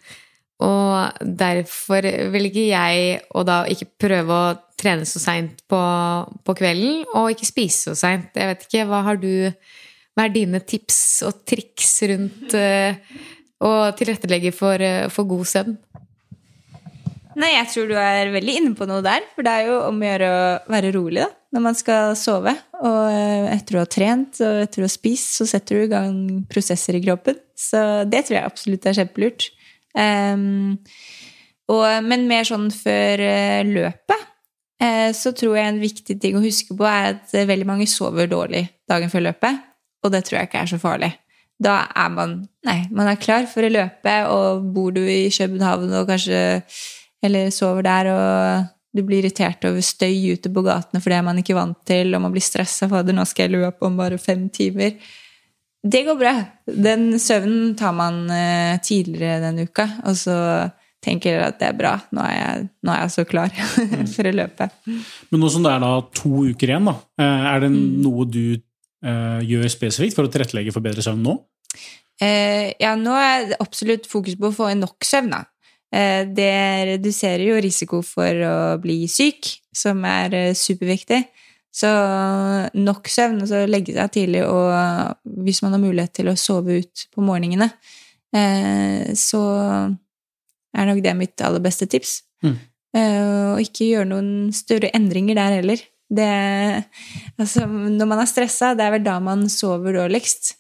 Og 0.63 1.25
derfor 1.27 2.05
ikke 2.07 2.69
jeg, 2.69 3.23
å 3.35 3.43
da 3.43 3.63
ikke 3.67 3.89
prøve 4.05 4.37
å 4.37 4.53
trene 4.79 5.09
så 5.09 5.19
seint 5.19 5.65
på, 5.67 5.81
på 6.45 6.55
kvelden, 6.55 7.01
og 7.17 7.33
ikke 7.33 7.49
spise 7.49 7.91
så 7.91 7.97
seint. 7.99 8.29
Jeg 8.37 8.53
vet 8.53 8.67
ikke, 8.69 8.87
hva 8.91 9.03
har 9.09 9.17
du 9.23 9.51
Hva 10.13 10.27
er 10.27 10.35
dine 10.35 10.61
tips 10.61 11.23
og 11.25 11.39
triks 11.49 12.03
rundt 12.11 12.53
eh, 12.53 13.01
å 13.65 13.71
tilrettelegge 13.97 14.53
for, 14.53 14.77
for 15.09 15.25
god 15.25 15.49
søvn? 15.49 15.79
Nei, 17.39 17.55
jeg 17.55 17.69
tror 17.73 17.89
du 17.89 17.95
er 17.97 18.33
veldig 18.35 18.57
inne 18.59 18.75
på 18.77 18.87
noe 18.89 19.03
der. 19.05 19.25
For 19.35 19.47
det 19.47 19.53
er 19.53 19.71
jo 19.71 19.79
om 19.87 20.03
å 20.03 20.09
gjøre 20.09 20.29
å 20.33 20.43
være 20.73 20.93
rolig 20.97 21.23
da, 21.23 21.31
når 21.57 21.65
man 21.65 21.79
skal 21.79 22.13
sove. 22.19 22.55
Og 22.83 23.01
eh, 23.09 23.49
etter 23.55 23.79
å 23.79 23.85
ha 23.85 23.91
trent 23.91 24.43
og 24.45 24.61
etter 24.67 24.83
å 24.83 24.89
ha 24.89 24.93
spist, 24.93 25.39
så 25.39 25.49
setter 25.49 25.81
du 25.81 25.87
i 25.87 25.93
gang 25.93 26.21
prosesser 26.51 26.99
i 26.99 27.03
kroppen. 27.05 27.41
Så 27.59 27.81
det 28.11 28.27
tror 28.27 28.39
jeg 28.39 28.51
absolutt 28.51 28.89
er 28.89 28.99
kjempelurt. 29.01 29.49
Um, 29.93 30.79
og, 31.73 31.87
men 32.05 32.29
mer 32.29 32.47
sånn 32.49 32.71
før 32.75 33.23
eh, 33.25 33.65
løpet, 33.69 34.29
eh, 34.83 35.11
så 35.17 35.33
tror 35.37 35.57
jeg 35.59 35.73
en 35.73 35.83
viktig 35.83 36.19
ting 36.21 36.37
å 36.37 36.45
huske 36.45 36.77
på 36.77 36.89
er 36.89 37.15
at 37.15 37.35
veldig 37.49 37.69
mange 37.69 37.89
sover 37.91 38.29
dårlig 38.31 38.67
dagen 38.91 39.13
før 39.13 39.29
løpet. 39.31 39.69
Og 40.03 40.13
det 40.13 40.25
tror 40.27 40.41
jeg 40.41 40.51
ikke 40.51 40.65
er 40.65 40.73
så 40.73 40.81
farlig. 40.83 41.13
Da 41.63 41.85
er 41.95 42.11
man 42.13 42.41
Nei, 42.63 42.85
man 42.95 43.09
er 43.11 43.19
klar 43.19 43.49
for 43.51 43.67
å 43.67 43.71
løpe, 43.73 44.13
og 44.31 44.67
bor 44.71 44.93
du 44.95 45.01
i 45.03 45.27
København 45.35 45.91
og 45.99 46.05
kanskje 46.07 46.61
eller 47.23 47.51
sover 47.55 47.87
der 47.87 48.13
og 48.13 48.71
du 48.93 49.01
blir 49.07 49.23
irritert 49.23 49.65
over 49.65 49.81
støy 49.85 50.35
ute 50.35 50.51
på 50.53 50.65
gatene 50.67 51.01
for 51.01 51.13
det 51.13 51.19
er 51.19 51.25
man 51.25 51.41
ikke 51.41 51.57
vant 51.57 51.79
til, 51.89 52.13
og 52.13 52.25
man 52.27 52.35
blir 52.35 52.45
stressa 52.45 52.91
at 52.93 53.13
nå 53.15 53.25
skal 53.29 53.47
jeg 53.47 53.55
lue 53.55 53.69
opp 53.71 53.85
om 53.87 53.97
bare 53.97 54.21
fem 54.21 54.49
timer. 54.53 54.99
Det 55.83 56.05
går 56.07 56.19
bra. 56.19 56.35
Den 56.67 57.17
søvnen 57.19 57.73
tar 57.79 57.95
man 57.97 58.27
eh, 58.31 58.77
tidligere 58.85 59.41
den 59.49 59.65
uka, 59.67 59.89
og 60.07 60.19
så 60.19 60.37
tenker 61.03 61.41
at 61.43 61.59
det 61.59 61.71
er 61.73 61.79
bra. 61.79 61.97
Nå 62.15 62.23
er 62.23 62.37
jeg, 62.37 62.67
nå 62.87 62.93
er 62.93 63.01
jeg 63.03 63.15
så 63.17 63.25
klar 63.27 63.57
for 64.15 64.29
å 64.29 64.35
løpe. 64.37 64.69
Men 64.87 65.43
nå 65.43 65.51
som 65.51 65.65
det 65.65 65.73
er 65.73 65.83
da 65.83 65.95
to 66.15 66.45
uker 66.53 66.75
igjen, 66.75 66.91
da, 66.93 66.95
eh, 67.19 67.49
er 67.55 67.65
det 67.65 67.73
noe 67.73 68.29
du 68.31 68.45
eh, 68.53 69.41
gjør 69.49 69.73
spesifikt 69.73 70.19
for 70.19 70.29
å 70.29 70.33
tilrettelegge 70.33 70.75
for 70.75 70.85
bedre 70.85 71.05
søvn 71.05 71.25
nå? 71.27 71.39
Eh, 72.23 72.71
ja, 72.79 72.95
nå 72.99 73.17
er 73.19 73.49
det 73.51 73.59
absolutt 73.65 74.07
fokus 74.11 74.39
på 74.39 74.53
å 74.53 74.55
få 74.55 74.71
inn 74.71 74.85
nok 74.85 75.09
søvn, 75.09 75.33
da. 75.35 75.43
Eh, 75.93 76.25
det 76.33 76.53
reduserer 76.95 77.45
jo 77.51 77.61
risiko 77.61 78.01
for 78.07 78.45
å 78.49 78.55
bli 78.81 79.05
syk, 79.13 79.51
som 79.77 80.01
er 80.09 80.37
eh, 80.39 80.55
superviktig. 80.57 81.21
Så 81.73 81.89
nok 82.77 83.09
søvn, 83.09 83.43
altså 83.45 83.63
legge 83.69 83.95
seg 83.97 84.13
tidlig, 84.13 84.43
og 84.45 84.73
hvis 85.45 85.63
man 85.65 85.73
har 85.73 85.81
mulighet 85.81 86.13
til 86.19 86.29
å 86.29 86.37
sove 86.37 86.83
ut 86.83 87.07
på 87.15 87.25
morgenene, 87.25 87.71
eh, 88.37 89.13
så 89.17 89.41
er 90.73 90.89
nok 90.89 91.01
det 91.05 91.15
mitt 91.17 91.45
aller 91.45 91.65
beste 91.65 91.89
tips. 91.89 92.21
Mm. 92.45 92.59
Og 92.93 93.63
ikke 93.63 93.87
gjøre 93.89 94.09
noen 94.11 94.33
større 94.53 94.91
endringer 94.93 95.39
der 95.39 95.55
heller. 95.57 95.81
Det, 96.13 96.29
altså, 97.41 97.65
når 97.65 98.09
man 98.11 98.21
er 98.21 98.29
stressa, 98.29 98.75
det 98.77 98.85
er 98.85 98.93
vel 98.99 99.07
da 99.07 99.15
man 99.25 99.47
sover 99.53 99.97
dårligst. 99.97 100.51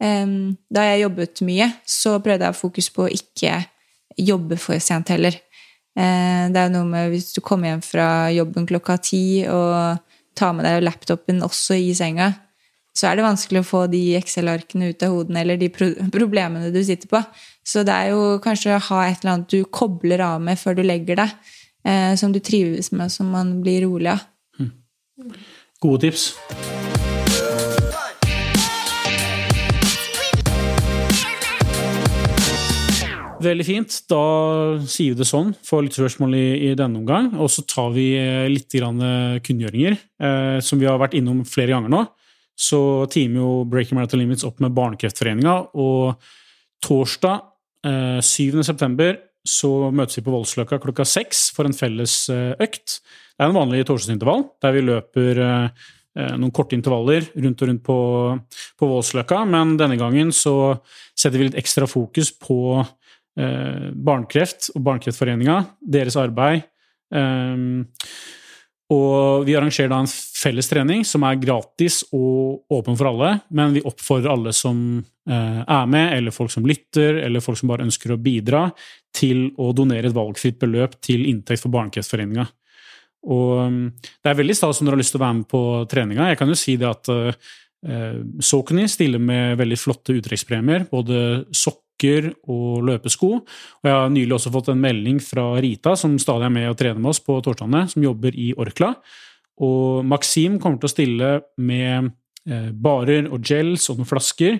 Da 0.00 0.86
jeg 0.88 1.02
jobbet 1.02 1.42
mye, 1.44 1.68
så 1.84 2.14
prøvde 2.24 2.48
jeg 2.48 2.56
å 2.56 2.60
fokus 2.62 2.88
på 2.96 3.04
å 3.04 3.12
ikke 3.12 3.58
jobbe 4.18 4.58
for 4.60 4.80
sent 4.82 5.12
heller. 5.12 5.36
Eh, 5.98 6.44
det 6.52 6.60
er 6.60 6.72
noe 6.72 6.88
med 6.88 7.12
hvis 7.12 7.32
du 7.36 7.42
kommer 7.44 7.72
hjem 7.72 7.84
fra 7.84 8.06
jobben 8.32 8.66
klokka 8.68 8.96
ti 9.04 9.24
og 9.50 10.00
tar 10.38 10.54
med 10.56 10.64
deg 10.64 10.84
laptopen 10.86 11.42
også 11.44 11.76
i 11.76 11.92
senga, 11.96 12.30
så 12.96 13.08
er 13.08 13.16
det 13.16 13.24
vanskelig 13.24 13.62
å 13.62 13.68
få 13.68 13.82
de 13.92 14.00
Excel-arkene 14.18 14.90
ut 14.92 15.04
av 15.04 15.14
hodene 15.14 15.42
eller 15.44 15.60
de 15.60 15.70
pro 15.72 15.88
problemene 16.16 16.72
du 16.74 16.80
sitter 16.84 17.10
på. 17.12 17.22
Så 17.64 17.86
det 17.88 17.94
er 17.94 18.12
jo 18.12 18.38
kanskje 18.44 18.76
å 18.76 18.82
ha 18.90 19.02
et 19.06 19.22
eller 19.22 19.36
annet 19.36 19.52
du 19.52 19.64
kobler 19.64 20.24
av 20.24 20.42
med 20.44 20.60
før 20.60 20.76
du 20.78 20.84
legger 20.84 21.22
deg, 21.22 21.36
eh, 21.88 22.12
som 22.20 22.34
du 22.34 22.40
trives 22.40 22.92
med, 22.92 23.12
som 23.12 23.32
man 23.32 23.58
blir 23.64 23.84
rolig 23.86 24.12
av. 24.16 24.28
Gode 25.82 26.06
tips. 26.06 27.01
Veldig 33.42 33.64
fint. 33.66 33.94
Da 34.10 34.22
sier 34.86 35.14
vi 35.14 35.18
det 35.22 35.26
sånn 35.26 35.52
for 35.66 35.82
litt 35.82 35.96
spørsmål 35.96 36.34
i, 36.36 36.46
i, 36.68 36.72
denne 36.78 37.00
omgang. 37.00 37.32
Og 37.42 37.50
så 37.50 37.64
tar 37.66 37.90
vi 37.94 38.12
eh, 38.18 38.48
litt 38.50 38.74
eh, 38.76 39.38
kunngjøringer, 39.42 39.96
eh, 40.22 40.58
som 40.62 40.78
vi 40.78 40.86
har 40.88 41.00
vært 41.02 41.16
innom 41.18 41.42
flere 41.48 41.74
ganger 41.74 41.92
nå. 41.92 42.04
Så 42.58 43.08
teamer 43.10 43.40
jo 43.40 43.50
Breaking 43.66 43.98
Marathon 43.98 44.20
Limits 44.20 44.46
opp 44.46 44.60
med 44.62 44.74
Barnekreftforeninga, 44.76 45.56
og 45.74 46.20
torsdag 46.84 47.40
eh, 47.88 48.20
7.9. 48.22 49.08
så 49.48 49.72
møtes 49.90 50.20
vi 50.20 50.26
på 50.26 50.34
Voldsløkka 50.36 50.78
klokka 50.82 51.06
seks 51.08 51.48
for 51.56 51.66
en 51.66 51.76
felles 51.76 52.14
eh, 52.30 52.52
økt. 52.62 53.00
Det 53.32 53.42
er 53.42 53.50
en 53.50 53.58
vanlig 53.58 53.86
torsdagsintervall 53.88 54.46
der 54.62 54.76
vi 54.76 54.86
løper 54.86 55.42
eh, 55.48 55.90
noen 56.36 56.52
korte 56.54 56.76
intervaller 56.76 57.24
rundt 57.40 57.62
og 57.64 57.70
rundt 57.70 57.86
på, 57.86 58.00
på 58.78 58.88
Voldsløkka, 58.90 59.46
men 59.48 59.78
denne 59.80 59.96
gangen 59.98 60.30
så 60.36 60.76
setter 61.16 61.40
vi 61.40 61.48
litt 61.48 61.62
ekstra 61.62 61.88
fokus 61.88 62.34
på 62.36 62.82
eh, 63.38 63.88
Barnekreft 63.92 64.70
og 64.76 64.84
Barnekreftforeninga, 64.86 65.58
deres 65.80 66.18
arbeid. 66.20 66.68
Um, 67.12 67.84
og 68.92 69.46
vi 69.46 69.54
arrangerer 69.56 69.90
da 69.92 70.00
en 70.02 70.10
felles 70.10 70.68
trening 70.68 71.04
som 71.06 71.24
er 71.24 71.40
gratis 71.40 72.02
og 72.12 72.72
åpen 72.72 72.96
for 72.98 73.12
alle, 73.12 73.34
men 73.54 73.76
vi 73.76 73.84
oppfordrer 73.88 74.32
alle 74.32 74.52
som 74.56 74.78
eh, 75.00 75.60
er 75.62 75.86
med, 75.90 76.16
eller 76.16 76.34
folk 76.34 76.52
som 76.52 76.66
lytter, 76.68 77.22
eller 77.22 77.44
folk 77.44 77.60
som 77.60 77.70
bare 77.72 77.86
ønsker 77.86 78.12
å 78.12 78.20
bidra, 78.20 78.66
til 79.14 79.50
å 79.60 79.70
donere 79.76 80.10
et 80.10 80.16
valgfritt 80.16 80.58
beløp 80.60 80.98
til 81.04 81.24
inntekt 81.30 81.64
for 81.64 81.72
Barnekreftforeninga. 81.74 82.46
Og 83.32 83.50
um, 83.68 83.82
det 83.94 84.32
er 84.32 84.38
veldig 84.40 84.56
stas 84.58 84.80
om 84.80 84.88
dere 84.88 84.96
har 84.96 85.04
lyst 85.04 85.14
til 85.14 85.20
å 85.20 85.24
være 85.24 85.38
med 85.38 85.48
på 85.52 85.62
treninga. 85.90 86.30
Jeg 86.32 86.40
kan 86.40 86.50
jo 86.50 86.58
si 86.58 86.74
det 86.80 86.88
at 86.88 87.12
uh, 87.12 87.52
Sokny 88.42 88.88
stiller 88.90 89.22
med 89.22 89.60
veldig 89.60 89.78
flotte 89.78 90.16
uttrekkspremier. 90.18 90.88
Både 90.90 91.44
sokk 91.54 91.84
sokker 92.02 92.32
og 92.50 92.82
løpesko. 92.86 93.30
Og 93.42 93.88
jeg 93.88 93.94
har 93.94 94.10
nylig 94.10 94.34
også 94.34 94.52
fått 94.52 94.68
en 94.72 94.80
melding 94.80 95.20
fra 95.20 95.60
Rita, 95.60 95.94
som 95.96 96.18
stadig 96.18 96.46
er 96.46 96.54
med 96.54 96.70
og 96.70 96.78
trener 96.78 97.00
med 97.00 97.10
oss 97.10 97.20
på 97.20 97.40
torsdagene, 97.40 97.88
som 97.88 98.02
jobber 98.02 98.34
i 98.34 98.52
Orkla. 98.56 98.94
Og 99.62 100.04
Maxim 100.04 100.58
kommer 100.58 100.78
til 100.78 100.88
å 100.88 100.92
stille 100.92 101.30
med 101.58 102.10
eh, 102.48 102.70
barer 102.72 103.28
og 103.30 103.42
gels 103.44 103.88
og 103.90 104.00
noen 104.00 104.08
flasker. 104.08 104.58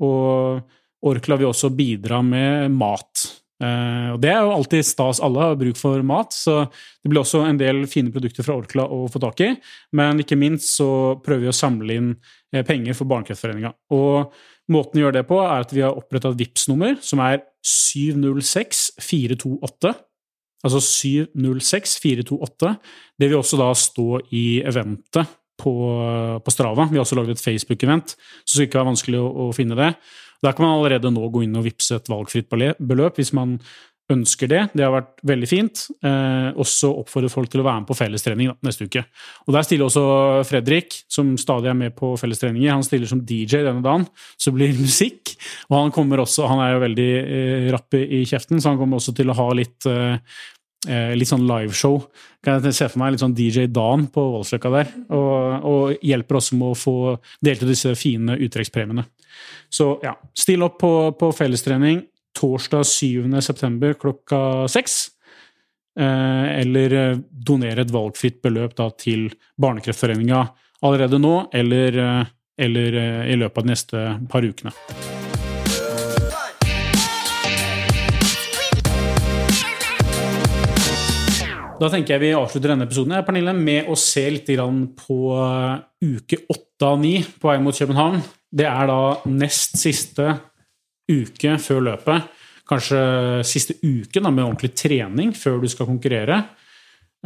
Og 0.00 0.60
Orkla 1.06 1.36
vil 1.36 1.50
også 1.50 1.70
bidra 1.72 2.20
med 2.22 2.70
mat. 2.72 3.28
Uh, 3.60 4.14
og 4.14 4.20
Det 4.22 4.30
er 4.32 4.40
jo 4.40 4.54
alltid 4.54 4.86
stas. 4.88 5.20
Alle 5.20 5.40
har 5.42 5.58
bruk 5.60 5.76
for 5.76 6.00
mat, 6.02 6.32
så 6.32 6.62
det 6.64 7.10
blir 7.10 7.20
også 7.20 7.42
en 7.44 7.58
del 7.60 7.82
fine 7.88 8.12
produkter 8.12 8.44
fra 8.44 8.56
Orkla 8.56 8.86
å 8.88 9.04
få 9.12 9.20
tak 9.20 9.42
i. 9.44 9.50
Men 9.96 10.20
ikke 10.22 10.38
minst 10.40 10.78
så 10.78 11.20
prøver 11.20 11.44
vi 11.44 11.52
å 11.52 11.56
samle 11.56 11.98
inn 12.00 12.14
uh, 12.16 12.62
penger 12.64 12.96
for 12.96 13.08
Barnekreftforeninga. 13.10 13.74
Og 13.96 14.32
Måten 14.70 14.94
vi 14.98 15.02
gjør 15.04 15.16
det 15.18 15.28
på, 15.28 15.36
er 15.42 15.60
at 15.64 15.72
vi 15.74 15.82
har 15.82 15.98
oppretta 15.98 16.28
et 16.30 16.40
vips 16.40 16.64
nummer 16.70 16.92
som 17.02 17.18
er 17.24 17.36
706428. 17.66 19.94
Altså 20.60 20.80
706428. 20.84 22.76
Det 23.18 23.26
vil 23.28 23.40
også 23.40 23.56
da 23.60 23.68
stå 23.74 24.08
i 24.36 24.62
eventet 24.62 25.26
på, 25.60 25.72
på 26.44 26.52
Strava. 26.52 26.88
Vi 26.90 26.98
har 26.98 27.04
også 27.04 27.18
laget 27.18 27.36
et 27.36 27.44
Facebook-event, 27.44 28.14
så 28.14 28.48
det 28.48 28.56
skal 28.56 28.68
ikke 28.68 28.80
være 28.80 28.90
vanskelig 28.92 29.20
å, 29.20 29.28
å, 29.28 29.46
finne 29.56 29.78
det. 29.78 29.92
Der 30.44 30.56
kan 30.56 30.64
man 30.64 30.78
allerede 30.78 31.12
nå 31.12 31.28
gå 31.32 31.44
inn 31.44 31.58
og 31.58 31.66
vippse 31.66 31.98
et 31.98 32.08
valgfritt 32.08 32.48
beløp 32.50 33.20
hvis 33.20 33.34
man 33.36 33.58
ønsker 34.10 34.50
det. 34.50 34.60
Det 34.76 34.84
har 34.84 34.92
vært 34.94 35.22
veldig 35.26 35.48
fint. 35.48 35.82
Eh, 36.06 36.50
også 36.60 36.90
oppfordrer 37.02 37.32
folk 37.32 37.50
til 37.52 37.62
å 37.62 37.66
være 37.66 37.82
med 37.82 37.88
på 37.90 37.96
fellestrening 37.98 38.50
da, 38.50 38.56
neste 38.66 38.86
uke. 38.88 39.04
Og 39.46 39.54
Der 39.54 39.66
stiller 39.66 39.86
også 39.86 40.04
Fredrik, 40.48 41.00
som 41.10 41.32
stadig 41.40 41.70
er 41.70 41.78
med 41.78 41.94
på 41.96 42.12
fellestreninger. 42.20 42.72
Han 42.72 42.86
stiller 42.86 43.10
som 43.10 43.22
DJ 43.26 43.62
denne 43.66 43.84
dagen, 43.84 44.06
så 44.40 44.52
blir 44.54 44.72
det 44.72 44.82
musikk. 44.82 45.34
Og 45.70 45.78
han 45.78 45.94
kommer 45.94 46.22
også, 46.24 46.48
han 46.50 46.62
er 46.64 46.74
jo 46.74 46.84
veldig 46.86 47.10
eh, 47.20 47.68
rapp 47.74 47.98
i 47.98 48.24
kjeften, 48.28 48.60
så 48.60 48.72
han 48.72 48.80
kommer 48.80 49.00
også 49.00 49.14
til 49.16 49.30
å 49.30 49.38
ha 49.38 49.50
litt 49.56 49.86
eh, 49.90 50.16
eh 50.88 51.14
litt 51.14 51.28
sånn 51.28 51.46
liveshow. 51.46 52.00
Kan 52.42 52.62
jeg 52.64 52.74
se 52.74 52.88
for 52.88 53.02
meg 53.02 53.12
litt 53.12 53.22
sånn 53.24 53.36
DJ 53.36 53.66
Dan 53.68 54.06
på 54.12 54.22
Voldsløkka 54.34 54.70
der. 54.72 54.92
Og, 55.12 55.66
og, 55.68 55.96
hjelper 56.02 56.40
også 56.40 56.56
med 56.56 56.72
å 56.72 56.78
få 56.78 56.94
delt 57.44 57.62
ut 57.62 57.68
disse 57.68 57.92
fine 58.00 58.38
uttrekkspremiene. 58.40 59.04
Så 59.70 59.98
ja, 60.02 60.14
still 60.34 60.64
opp 60.66 60.80
på, 60.80 60.92
på 61.20 61.28
fellestrening 61.36 62.00
torsdag 62.36 62.84
7.9. 62.86 63.94
klokka 64.00 64.68
seks. 64.68 65.08
Eh, 65.98 66.60
eller 66.60 66.92
eh, 66.92 67.16
donere 67.30 67.82
et 67.82 67.90
valgfritt 67.92 68.38
beløp 68.44 68.76
da, 68.78 68.86
til 68.94 69.26
Barnekreftforeninga 69.60 70.44
allerede 70.86 71.18
nå, 71.18 71.34
eller, 71.52 71.98
eh, 71.98 72.28
eller 72.60 72.98
i 73.26 73.36
løpet 73.36 73.58
av 73.58 73.66
de 73.66 73.72
neste 73.72 74.04
par 74.30 74.46
ukene. 74.46 74.72
Da 81.80 81.88
tenker 81.88 82.12
jeg 82.12 82.20
vi 82.20 82.34
avslutter 82.36 82.74
denne 82.74 82.84
episoden 82.84 83.16
Pernille, 83.24 83.54
med 83.56 83.88
å 83.88 83.96
se 83.96 84.26
litt 84.28 84.50
på 85.00 85.18
uke 86.04 86.42
åtte 86.52 86.86
av 86.86 87.00
ni 87.00 87.14
på 87.24 87.48
vei 87.48 87.56
mot 87.64 87.76
København. 87.76 88.20
Det 88.52 88.66
er 88.68 88.90
da 88.90 89.00
nest 89.32 89.78
siste 89.80 90.34
uke 91.10 91.56
før 91.62 91.84
løpet, 91.90 92.30
kanskje 92.70 93.00
siste 93.46 93.76
uken 93.82 94.28
med 94.30 94.44
ordentlig 94.44 94.72
trening 94.78 95.34
før 95.34 95.58
du 95.62 95.68
skal 95.70 95.88
konkurrere. 95.88 96.42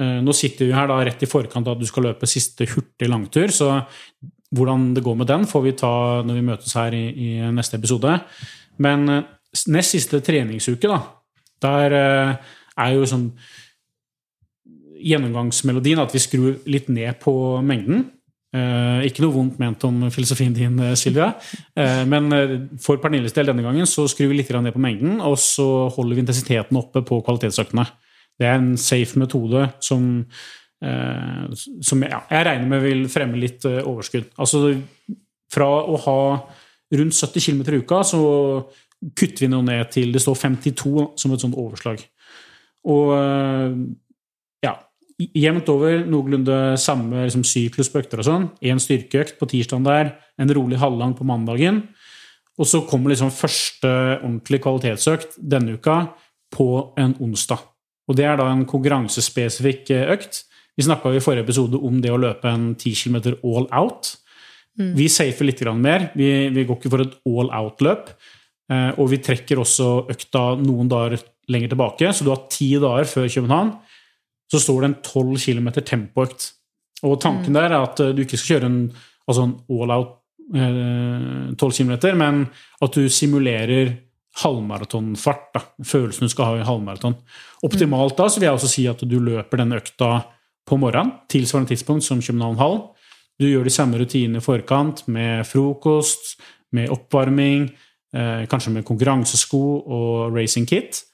Eh, 0.01 0.21
nå 0.25 0.35
sitter 0.35 0.67
vi 0.69 0.75
her 0.75 0.89
da 0.91 0.99
rett 1.05 1.23
i 1.23 1.31
forkant 1.31 1.69
av 1.69 1.77
at 1.77 1.83
du 1.83 1.89
skal 1.89 2.09
løpe 2.09 2.29
siste 2.31 2.67
hurtig 2.73 3.11
langtur, 3.11 3.53
så 3.55 3.77
hvordan 4.55 4.93
det 4.95 5.03
går 5.05 5.19
med 5.21 5.29
den, 5.31 5.47
får 5.51 5.63
vi 5.65 5.77
ta 5.79 5.95
når 6.27 6.39
vi 6.39 6.47
møtes 6.47 6.75
her 6.79 6.95
i, 6.95 7.05
i 7.11 7.31
neste 7.55 7.79
episode. 7.79 8.17
Men 8.83 9.09
eh, 9.11 9.29
nest 9.75 9.95
siste 9.95 10.23
treningsuke, 10.25 10.91
da, 10.91 11.01
der 11.63 11.99
eh, 11.99 12.51
er 12.85 12.97
jo 12.97 13.07
sånn 13.09 13.29
gjennomgangsmelodien 15.05 16.01
at 16.01 16.15
vi 16.15 16.23
skrur 16.23 16.61
litt 16.71 16.89
ned 16.93 17.19
på 17.23 17.35
mengden. 17.67 18.09
Uh, 18.55 19.03
ikke 19.03 19.25
noe 19.25 19.35
vondt 19.35 19.57
ment 19.59 19.83
om 19.83 20.05
filosofien 20.15 20.53
din, 20.55 20.77
eh, 20.79 20.93
Silvia. 20.95 21.33
Uh, 21.75 22.05
men 22.07 22.29
for 22.79 23.01
Pernilles 23.03 23.35
del 23.35 23.49
denne 23.51 23.65
gangen 23.67 23.89
så 23.91 24.05
skrur 24.07 24.31
vi 24.31 24.37
litt 24.39 24.53
ned 24.55 24.77
på 24.77 24.83
mengden, 24.83 25.17
og 25.19 25.35
så 25.43 25.89
holder 25.91 26.15
vi 26.15 26.23
intensiteten 26.23 26.79
oppe 26.79 27.03
på 27.03 27.19
kvalitetsøktene. 27.27 27.87
Det 28.39 28.47
er 28.47 28.55
en 28.61 28.77
safe 28.79 29.19
metode 29.19 29.69
som, 29.83 30.25
som 30.83 32.01
ja, 32.03 32.19
jeg 32.33 32.47
regner 32.49 32.67
med 32.67 32.81
vil 32.83 33.05
fremme 33.07 33.39
litt 33.39 33.63
overskudd. 33.63 34.33
Altså 34.43 34.73
fra 35.55 35.69
å 35.71 36.01
ha 36.03 36.17
rundt 36.99 37.15
70 37.15 37.45
km 37.47 37.63
i 37.63 37.79
uka, 37.85 38.01
så 38.03 38.23
kutter 39.15 39.45
vi 39.47 39.51
noe 39.53 39.63
ned 39.63 39.87
til 39.95 40.11
det 40.11 40.25
står 40.25 40.41
52 40.43 41.07
som 41.23 41.37
et 41.37 41.47
sånt 41.47 41.55
overslag. 41.63 42.03
Og 42.91 43.15
jevnt 45.19 45.69
over 45.71 46.03
noenlunde 46.09 46.57
samme 46.81 47.27
liksom, 47.27 47.45
syklus 47.47 47.91
på 47.93 48.01
økter 48.03 48.23
og 48.23 48.27
sånn. 48.27 48.49
Én 48.65 48.81
styrkeøkt 48.83 49.39
på 49.39 49.49
tirsdagen 49.51 49.87
der, 49.87 50.15
en 50.41 50.55
rolig 50.57 50.81
halvlang 50.83 51.15
på 51.19 51.27
mandagen. 51.29 51.85
Og 52.59 52.69
så 52.71 52.83
kommer 52.87 53.13
liksom 53.13 53.33
første 53.35 53.91
ordentlig 54.21 54.61
kvalitetsøkt 54.63 55.39
denne 55.39 55.77
uka 55.79 56.01
på 56.55 56.69
en 57.01 57.15
onsdag. 57.23 57.63
Og 58.11 58.19
det 58.19 58.27
er 58.29 58.39
da 58.39 58.51
en 58.53 58.67
konkurransespesifikk 58.69 59.91
eh, 59.95 60.11
økt. 60.15 60.45
Vi 60.75 60.87
snakka 60.87 61.13
i 61.15 61.23
forrige 61.23 61.47
episode 61.47 61.79
om 61.79 62.01
det 62.03 62.13
å 62.13 62.21
løpe 62.21 62.51
en 62.51 62.73
10 62.75 62.95
km 63.01 63.19
all 63.47 63.69
out. 63.75 64.13
Mm. 64.79 64.93
Vi 64.99 65.09
safer 65.11 65.47
litt 65.47 65.63
mer. 65.79 66.11
Vi, 66.19 66.51
vi, 66.51 66.65
går 66.67 66.79
ikke 66.79 66.93
for 66.93 67.05
et 67.07 67.15
all 67.31 67.51
out-løp. 67.55 68.11
Eh, 68.71 68.91
og 68.99 69.09
vi 69.13 69.23
trekker 69.23 69.63
også 69.63 70.11
økta 70.13 70.55
noen 70.61 70.91
dager 70.91 71.23
lenger 71.51 71.75
tilbake, 71.75 72.13
så 72.13 72.25
du 72.25 72.31
har 72.33 72.47
ti 72.49 72.71
dager 72.81 73.05
før 73.05 73.29
København 73.29 73.75
så 74.55 74.63
står 74.63 74.85
det 74.85 74.91
en 74.91 75.01
12 75.03 75.41
km 75.43 75.71
tempoøkt. 75.83 76.53
Og 77.05 77.19
tanken 77.21 77.53
mm. 77.53 77.59
der 77.59 77.73
er 77.73 77.81
at 77.83 78.01
eh, 78.01 78.15
du 78.15 78.23
ikke 78.25 78.39
skal 78.39 78.57
kjøre 78.57 78.71
en, 78.71 78.81
altså 79.27 79.49
en 79.49 79.57
all 79.75 79.95
out 79.95 80.13
eh, 80.55 81.55
12 81.59 81.73
km, 81.81 81.95
men 82.21 82.45
at 82.85 82.97
du 82.97 83.09
simulerer 83.11 83.97
halvmaratonfart. 84.43 85.51
da, 85.55 85.63
Følelsen 85.87 86.27
du 86.27 86.33
skal 86.33 86.51
ha 86.51 86.61
i 86.61 86.67
halvmaraton. 86.67 87.17
Optimalt 87.67 88.17
da 88.19 88.29
så 88.29 88.41
vil 88.41 88.49
jeg 88.49 88.59
også 88.59 88.71
si 88.71 88.87
at 88.91 89.03
du 89.07 89.19
løper 89.23 89.63
denne 89.63 89.79
økta 89.83 90.11
på 90.65 90.79
morgenen, 90.81 91.13
tilsvarende 91.31 91.75
tidspunkt 91.75 92.07
som 92.07 92.23
København 92.25 92.59
Hall. 92.59 92.79
Du 93.41 93.47
gjør 93.47 93.67
de 93.67 93.75
samme 93.75 93.99
rutinene 94.01 94.41
i 94.41 94.45
forkant 94.45 95.05
med 95.11 95.45
frokost, 95.47 96.37
med 96.75 96.91
oppvarming, 96.91 97.69
eh, 98.15 98.47
kanskje 98.51 98.73
med 98.73 98.87
konkurransesko 98.87 99.63
og 99.87 100.35
racing 100.35 100.67
kit. 100.67 101.05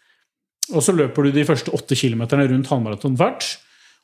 Og 0.74 0.84
så 0.84 0.94
løper 0.94 1.26
du 1.26 1.34
de 1.34 1.46
første 1.46 1.72
åtte 1.74 1.98
kilometerne 1.98 2.46
rundt 2.50 2.70
halvmaratonfart. 2.70 3.48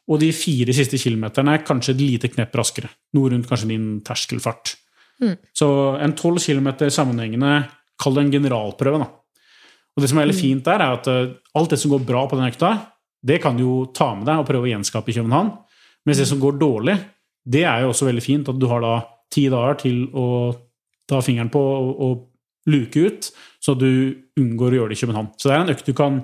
Og 0.07 0.21
de 0.23 0.31
fire 0.35 0.75
siste 0.75 0.99
kilometerne 1.03 1.59
kanskje 1.67 1.95
et 1.97 2.03
lite 2.03 2.31
knepp 2.31 2.55
raskere. 2.59 2.91
Noe 3.17 3.33
rundt 3.33 3.49
kanskje 3.51 3.71
din 3.73 3.87
terskelfart. 4.07 4.77
Mm. 5.23 5.35
Så 5.57 5.69
en 6.03 6.15
tolv 6.19 6.43
kilometer 6.43 6.93
sammenhengende, 6.93 7.65
kall 7.99 8.19
det 8.19 8.27
en 8.27 8.35
generalprøve, 8.37 9.01
da. 9.03 9.09
Og 9.97 10.05
det 10.05 10.11
som 10.11 10.21
er 10.21 10.27
veldig 10.27 10.37
fint 10.39 10.67
der, 10.67 10.83
er 10.85 10.99
at 10.99 11.09
eh, 11.09 11.35
alt 11.57 11.73
det 11.73 11.81
som 11.81 11.95
går 11.95 12.05
bra 12.07 12.27
på 12.29 12.37
den 12.39 12.51
økta, 12.51 12.75
det 13.27 13.41
kan 13.43 13.57
du 13.57 13.65
jo 13.65 13.77
ta 13.97 14.13
med 14.15 14.29
deg 14.29 14.43
og 14.43 14.49
prøve 14.49 14.69
å 14.69 14.71
gjenskape 14.71 15.11
i 15.11 15.17
København. 15.17 15.55
Mens 16.07 16.21
det 16.21 16.29
som 16.29 16.41
går 16.43 16.59
dårlig, 16.61 16.95
det 17.49 17.65
er 17.67 17.83
jo 17.83 17.91
også 17.95 18.07
veldig 18.11 18.23
fint 18.23 18.51
at 18.53 18.59
du 18.61 18.69
har 18.71 18.85
da 18.85 18.99
ti 19.33 19.47
dager 19.51 19.81
til 19.81 20.05
å 20.15 20.27
ta 21.09 21.23
fingeren 21.25 21.51
på 21.51 21.63
og, 21.63 21.91
og 22.05 22.71
luke 22.71 23.09
ut, 23.09 23.31
så 23.63 23.75
du 23.79 23.89
unngår 24.39 24.75
å 24.75 24.79
gjøre 24.81 24.93
det 24.93 24.99
i 24.99 25.03
København. 25.05 25.33
Så 25.41 25.49
det 25.49 25.57
er 25.57 25.65
en 25.65 25.73
økt 25.73 25.89
du 25.89 25.97
kan 25.97 26.21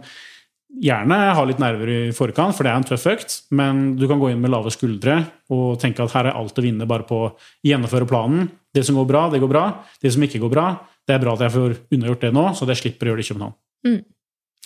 gjerne 0.80 1.18
ha 1.36 1.44
litt 1.44 1.60
nerver 1.60 1.90
i 1.90 1.98
forkant, 2.16 2.56
for 2.56 2.64
det 2.64 2.72
er 2.72 2.80
en 2.80 2.86
tøff 2.86 3.04
økt, 3.10 3.36
men 3.52 3.82
du 4.00 4.06
kan 4.08 4.20
gå 4.22 4.30
inn 4.32 4.40
med 4.40 4.52
lave 4.52 4.72
skuldre 4.72 5.18
og 5.52 5.76
tenke 5.82 6.04
at 6.04 6.14
her 6.16 6.30
er 6.30 6.38
alt 6.38 6.58
å 6.58 6.64
vinne 6.64 6.88
bare 6.88 7.06
på 7.08 7.18
å 7.26 7.30
gjennomføre 7.66 8.08
planen. 8.08 8.48
Det 8.72 8.84
som 8.88 8.96
går 8.96 9.08
bra, 9.10 9.26
det 9.32 9.42
går 9.42 9.52
bra. 9.52 9.66
Det 10.00 10.12
som 10.14 10.24
ikke 10.24 10.40
går 10.42 10.52
bra, 10.54 10.66
det 11.08 11.16
er 11.16 11.22
bra 11.22 11.36
at 11.36 11.44
jeg 11.44 11.54
får 11.56 11.76
unnagjort 11.92 12.24
det 12.24 12.32
nå, 12.34 12.46
så 12.56 12.68
jeg 12.70 12.80
slipper 12.80 13.08
å 13.08 13.12
gjøre 13.12 13.20
det 13.20 13.26
i 13.26 13.32
København. 13.32 13.56
Mm. 13.88 14.00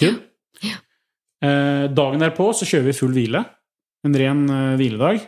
Kul? 0.00 0.18
Ja. 0.66 0.78
Eh, 1.46 1.86
dagen 1.92 2.22
derpå 2.22 2.50
så 2.56 2.68
kjører 2.68 2.90
vi 2.90 2.96
full 2.96 3.16
hvile. 3.16 3.42
En 4.06 4.16
ren 4.20 4.44
eh, 4.46 4.76
hviledag. 4.78 5.24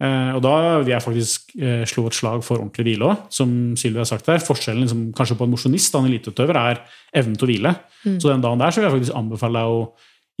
Eh, 0.00 0.30
og 0.32 0.40
da 0.40 0.52
vil 0.80 0.94
jeg 0.94 1.04
faktisk 1.04 1.50
eh, 1.60 1.82
slå 1.88 2.06
et 2.08 2.16
slag 2.16 2.44
for 2.44 2.56
ordentlig 2.56 2.86
hvile 2.86 3.10
òg, 3.10 3.26
som 3.36 3.50
Sylvia 3.76 4.00
har 4.00 4.08
sagt 4.08 4.30
der. 4.30 4.40
Forskjellen 4.40 4.86
liksom, 4.86 5.02
kanskje 5.16 5.36
på 5.36 5.44
en 5.44 5.52
mosjonist 5.52 5.96
og 5.96 6.04
en 6.04 6.08
eliteutøver 6.08 6.56
er 6.56 6.80
evnen 7.20 7.36
til 7.36 7.46
å 7.46 7.50
hvile. 7.50 7.74
Mm. 8.06 8.16
Så 8.16 8.30
den 8.30 8.44
dagen 8.44 8.62
der 8.62 8.72
så 8.72 8.80
vil 8.80 8.88
jeg 8.88 8.96
faktisk 8.96 9.18
anbefale 9.20 9.60
deg 9.60 9.74
å 9.76 9.82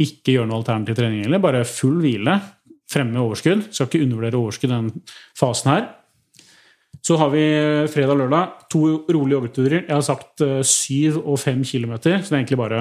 ikke 0.00 0.36
gjøre 0.36 0.48
noe 0.48 0.62
alternativ 0.62 0.96
trening, 0.96 1.26
heller. 1.26 1.44
bare 1.44 1.66
full 1.68 2.00
hvile. 2.00 2.38
Fremme 2.90 3.20
overskudd. 3.20 3.68
Skal 3.68 3.86
ikke 3.86 4.00
undervurdere 4.02 4.40
overskudd 4.40 4.72
i 4.72 4.76
den 4.78 4.88
fasen 5.38 5.74
her. 5.74 5.84
Så 7.04 7.16
har 7.20 7.30
vi 7.32 7.44
fredag 7.92 8.16
og 8.16 8.22
lørdag 8.22 8.64
to 8.72 8.80
rolige 9.12 9.36
joggeturer. 9.36 9.84
Jeg 9.84 9.92
har 9.94 10.04
sagt 10.04 10.42
eh, 10.44 10.60
syv 10.66 11.20
og 11.20 11.36
fem 11.40 11.60
kilometer, 11.64 12.18
så 12.20 12.32
det 12.32 12.38
er 12.38 12.42
egentlig 12.42 12.60
bare 12.60 12.80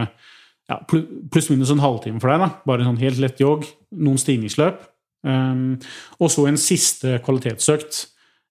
ja, 0.70 0.80
pluss-minus 0.88 1.74
en 1.74 1.84
halvtime 1.84 2.24
for 2.24 2.32
deg. 2.32 2.46
da. 2.46 2.50
Bare 2.68 2.88
sånn 2.88 3.04
helt 3.04 3.20
lett 3.20 3.44
jogg, 3.44 3.68
noen 4.00 4.20
stigningsløp. 4.22 4.82
Um, 5.26 5.76
og 6.20 6.32
så 6.32 6.46
en 6.48 6.60
siste 6.60 7.18
kvalitetsøkt 7.26 8.06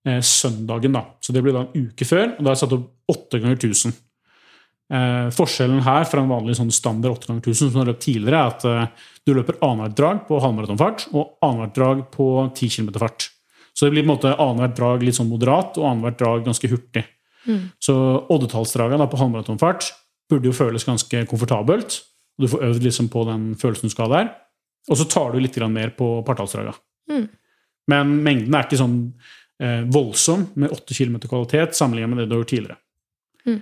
eh, 0.08 0.20
søndagen, 0.24 0.96
da. 0.96 1.04
Så 1.24 1.32
det 1.32 1.42
ble 1.44 1.54
da 1.54 1.64
en 1.64 1.88
uke 1.88 2.06
før, 2.08 2.34
og 2.34 2.42
da 2.42 2.50
har 2.50 2.56
jeg 2.56 2.64
satt 2.64 2.76
opp 2.76 3.14
8 3.14 3.40
ganger 3.42 3.58
1000. 3.58 3.96
Eh, 4.88 5.26
forskjellen 5.36 5.82
her 5.84 6.06
fra 6.08 6.22
en 6.22 6.30
vanlig 6.32 6.56
sånn 6.56 6.72
standard 6.72 7.18
8 7.18 7.28
ganger 7.28 7.44
1000 7.44 7.58
som 7.58 7.74
du 7.74 7.80
har 7.82 7.90
løpt 7.90 8.04
tidligere, 8.06 8.40
er 8.40 8.54
at 8.54 8.68
eh, 8.68 9.08
du 9.28 9.34
løper 9.36 9.60
annethvert 9.60 9.98
drag 10.00 10.22
på 10.28 10.40
halvmaratonfart 10.44 11.08
og 11.12 11.36
annethvert 11.44 11.76
drag 11.76 12.02
på 12.14 12.28
10 12.54 12.72
km 12.76 12.90
fart. 13.02 13.28
Så 13.76 13.86
det 13.86 13.94
blir 13.94 14.06
på 14.06 14.08
en 14.08 14.14
måte 14.14 14.34
annethvert 14.34 14.76
drag 14.80 15.04
litt 15.04 15.18
sånn 15.18 15.30
moderat 15.30 15.76
og 15.78 15.90
annethvert 15.90 16.20
drag 16.22 16.48
ganske 16.48 16.72
hurtig. 16.72 17.04
Mm. 17.48 17.68
Så 17.80 17.94
oddetallsdragene 18.32 19.08
på 19.08 19.20
halvmaratonfart 19.20 19.92
burde 20.28 20.50
jo 20.50 20.56
føles 20.56 20.84
ganske 20.88 21.24
komfortabelt. 21.28 22.00
og 22.36 22.44
Du 22.44 22.50
får 22.52 22.64
øvd 22.70 22.88
liksom 22.88 23.08
på 23.12 23.24
den 23.28 23.44
følelsen 23.60 23.88
du 23.88 23.94
skal 23.94 24.08
ha 24.08 24.16
der. 24.16 24.32
Og 24.88 24.98
så 24.98 25.06
tar 25.08 25.34
du 25.34 25.40
litt 25.42 25.56
mer 25.72 25.92
på 25.96 26.10
partallsdraga. 26.26 26.74
Mm. 27.10 27.26
Men 27.88 28.14
mengden 28.24 28.54
er 28.54 28.68
ikke 28.68 28.80
sånn 28.80 28.98
eh, 29.62 29.82
voldsom 29.88 30.48
med 30.60 30.72
8 30.74 30.96
km 30.96 31.18
kvalitet 31.26 31.76
sammenlignet 31.76 32.12
med 32.12 32.22
det 32.22 32.28
du 32.28 32.36
har 32.36 32.44
gjort 32.44 32.54
tidligere. 32.54 32.78
Mm. 33.48 33.60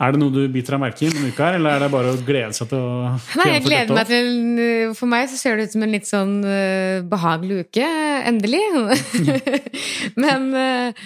Er 0.00 0.14
det 0.14 0.20
noe 0.22 0.32
du 0.32 0.40
biter 0.48 0.74
deg 0.74 0.80
merke 0.80 1.04
i 1.04 1.10
denne 1.12 1.28
uka, 1.28 1.50
eller 1.58 1.76
er 1.76 1.82
det 1.84 1.90
bare 1.92 2.12
å 2.14 2.20
glede 2.24 2.54
seg 2.56 2.70
til 2.70 2.80
å 2.80 3.10
Nei, 3.36 3.48
jeg 3.50 3.64
gleder 3.66 3.98
meg 3.98 4.08
til 4.08 4.94
For 4.96 5.10
meg 5.12 5.26
så 5.28 5.36
ser 5.36 5.58
det 5.58 5.66
ut 5.68 5.74
som 5.74 5.84
en 5.84 5.92
litt 5.92 6.08
sånn 6.08 6.38
uh, 6.40 7.02
behagelig 7.10 7.66
uke. 7.66 7.90
Endelig. 8.30 8.62
Men 10.24 10.48
uh, 10.56 11.04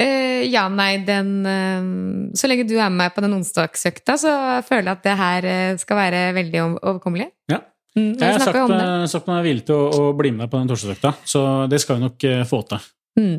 uh, 0.00 0.40
ja, 0.48 0.64
nei, 0.72 0.96
den 1.04 1.34
eh, 1.48 1.90
Så 2.38 2.48
lenge 2.50 2.64
du 2.68 2.74
er 2.78 2.88
med 2.88 3.02
meg 3.02 3.14
på 3.14 3.24
den 3.24 3.36
onsdagsøkta, 3.36 4.16
så 4.20 4.32
føler 4.66 4.88
jeg 4.88 4.96
at 4.96 5.04
det 5.04 5.16
her 5.20 5.50
eh, 5.50 5.76
skal 5.80 6.00
være 6.00 6.24
veldig 6.40 6.64
overkommelig. 6.80 7.28
Ja. 7.52 7.60
Mm, 7.94 8.16
Jeg 8.18 8.32
har 8.32 8.40
sagt, 8.42 8.56
det. 8.68 8.80
eh, 8.82 9.04
sagt 9.06 9.28
meg 9.30 9.44
villig 9.46 9.64
til 9.68 9.76
å, 9.78 9.84
å 10.10 10.16
bli 10.18 10.32
med 10.34 10.50
på 10.50 10.58
den 10.58 10.66
torsdagsøkta, 10.72 11.12
så 11.30 11.44
det 11.70 11.78
skal 11.80 12.00
vi 12.00 12.02
nok 12.08 12.24
eh, 12.26 12.40
få 12.50 12.58
til. 12.66 12.78
Mm, 13.20 13.36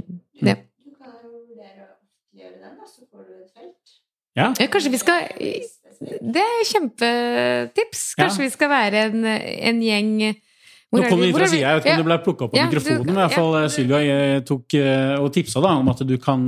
ja. 0.47 0.55
Du 0.55 0.91
du. 0.95 0.95
Ja, 4.35 4.53
Ja, 4.59 4.67
kanskje 4.67 4.91
vi 4.91 4.99
skal 4.99 5.29
Det 6.35 6.41
er 6.43 6.65
kjempetips. 6.67 8.01
Kanskje 8.19 8.43
vi 8.43 8.49
skal 8.51 8.69
være 8.71 9.05
en, 9.09 9.21
en 9.25 9.79
gjeng 9.83 10.09
Nå 10.95 11.01
er 11.01 11.09
kom 11.09 11.19
det- 11.19 11.27
vi 11.27 11.33
fra 11.35 11.47
sida, 11.51 11.61
jeg 11.67 11.75
vet 11.75 11.85
ikke 11.85 11.91
om 11.91 11.97
du 11.97 12.03
det 12.03 12.07
ble 12.11 12.17
plukka 12.23 12.45
opp 12.45 12.51
på 12.53 12.57
Ja, 12.59 12.65
mikrofonen, 12.69 13.05
men 13.05 13.15
i 13.15 13.19
hvert 13.19 13.33
fall 13.35 13.55
eh, 13.59 13.67
Sylvia 13.73 14.41
tok 14.47 14.75
og 15.19 15.29
tipsa 15.35 15.59
da, 15.63 15.71
om 15.81 15.89
at 15.91 16.03
du 16.07 16.15
kan 16.17 16.45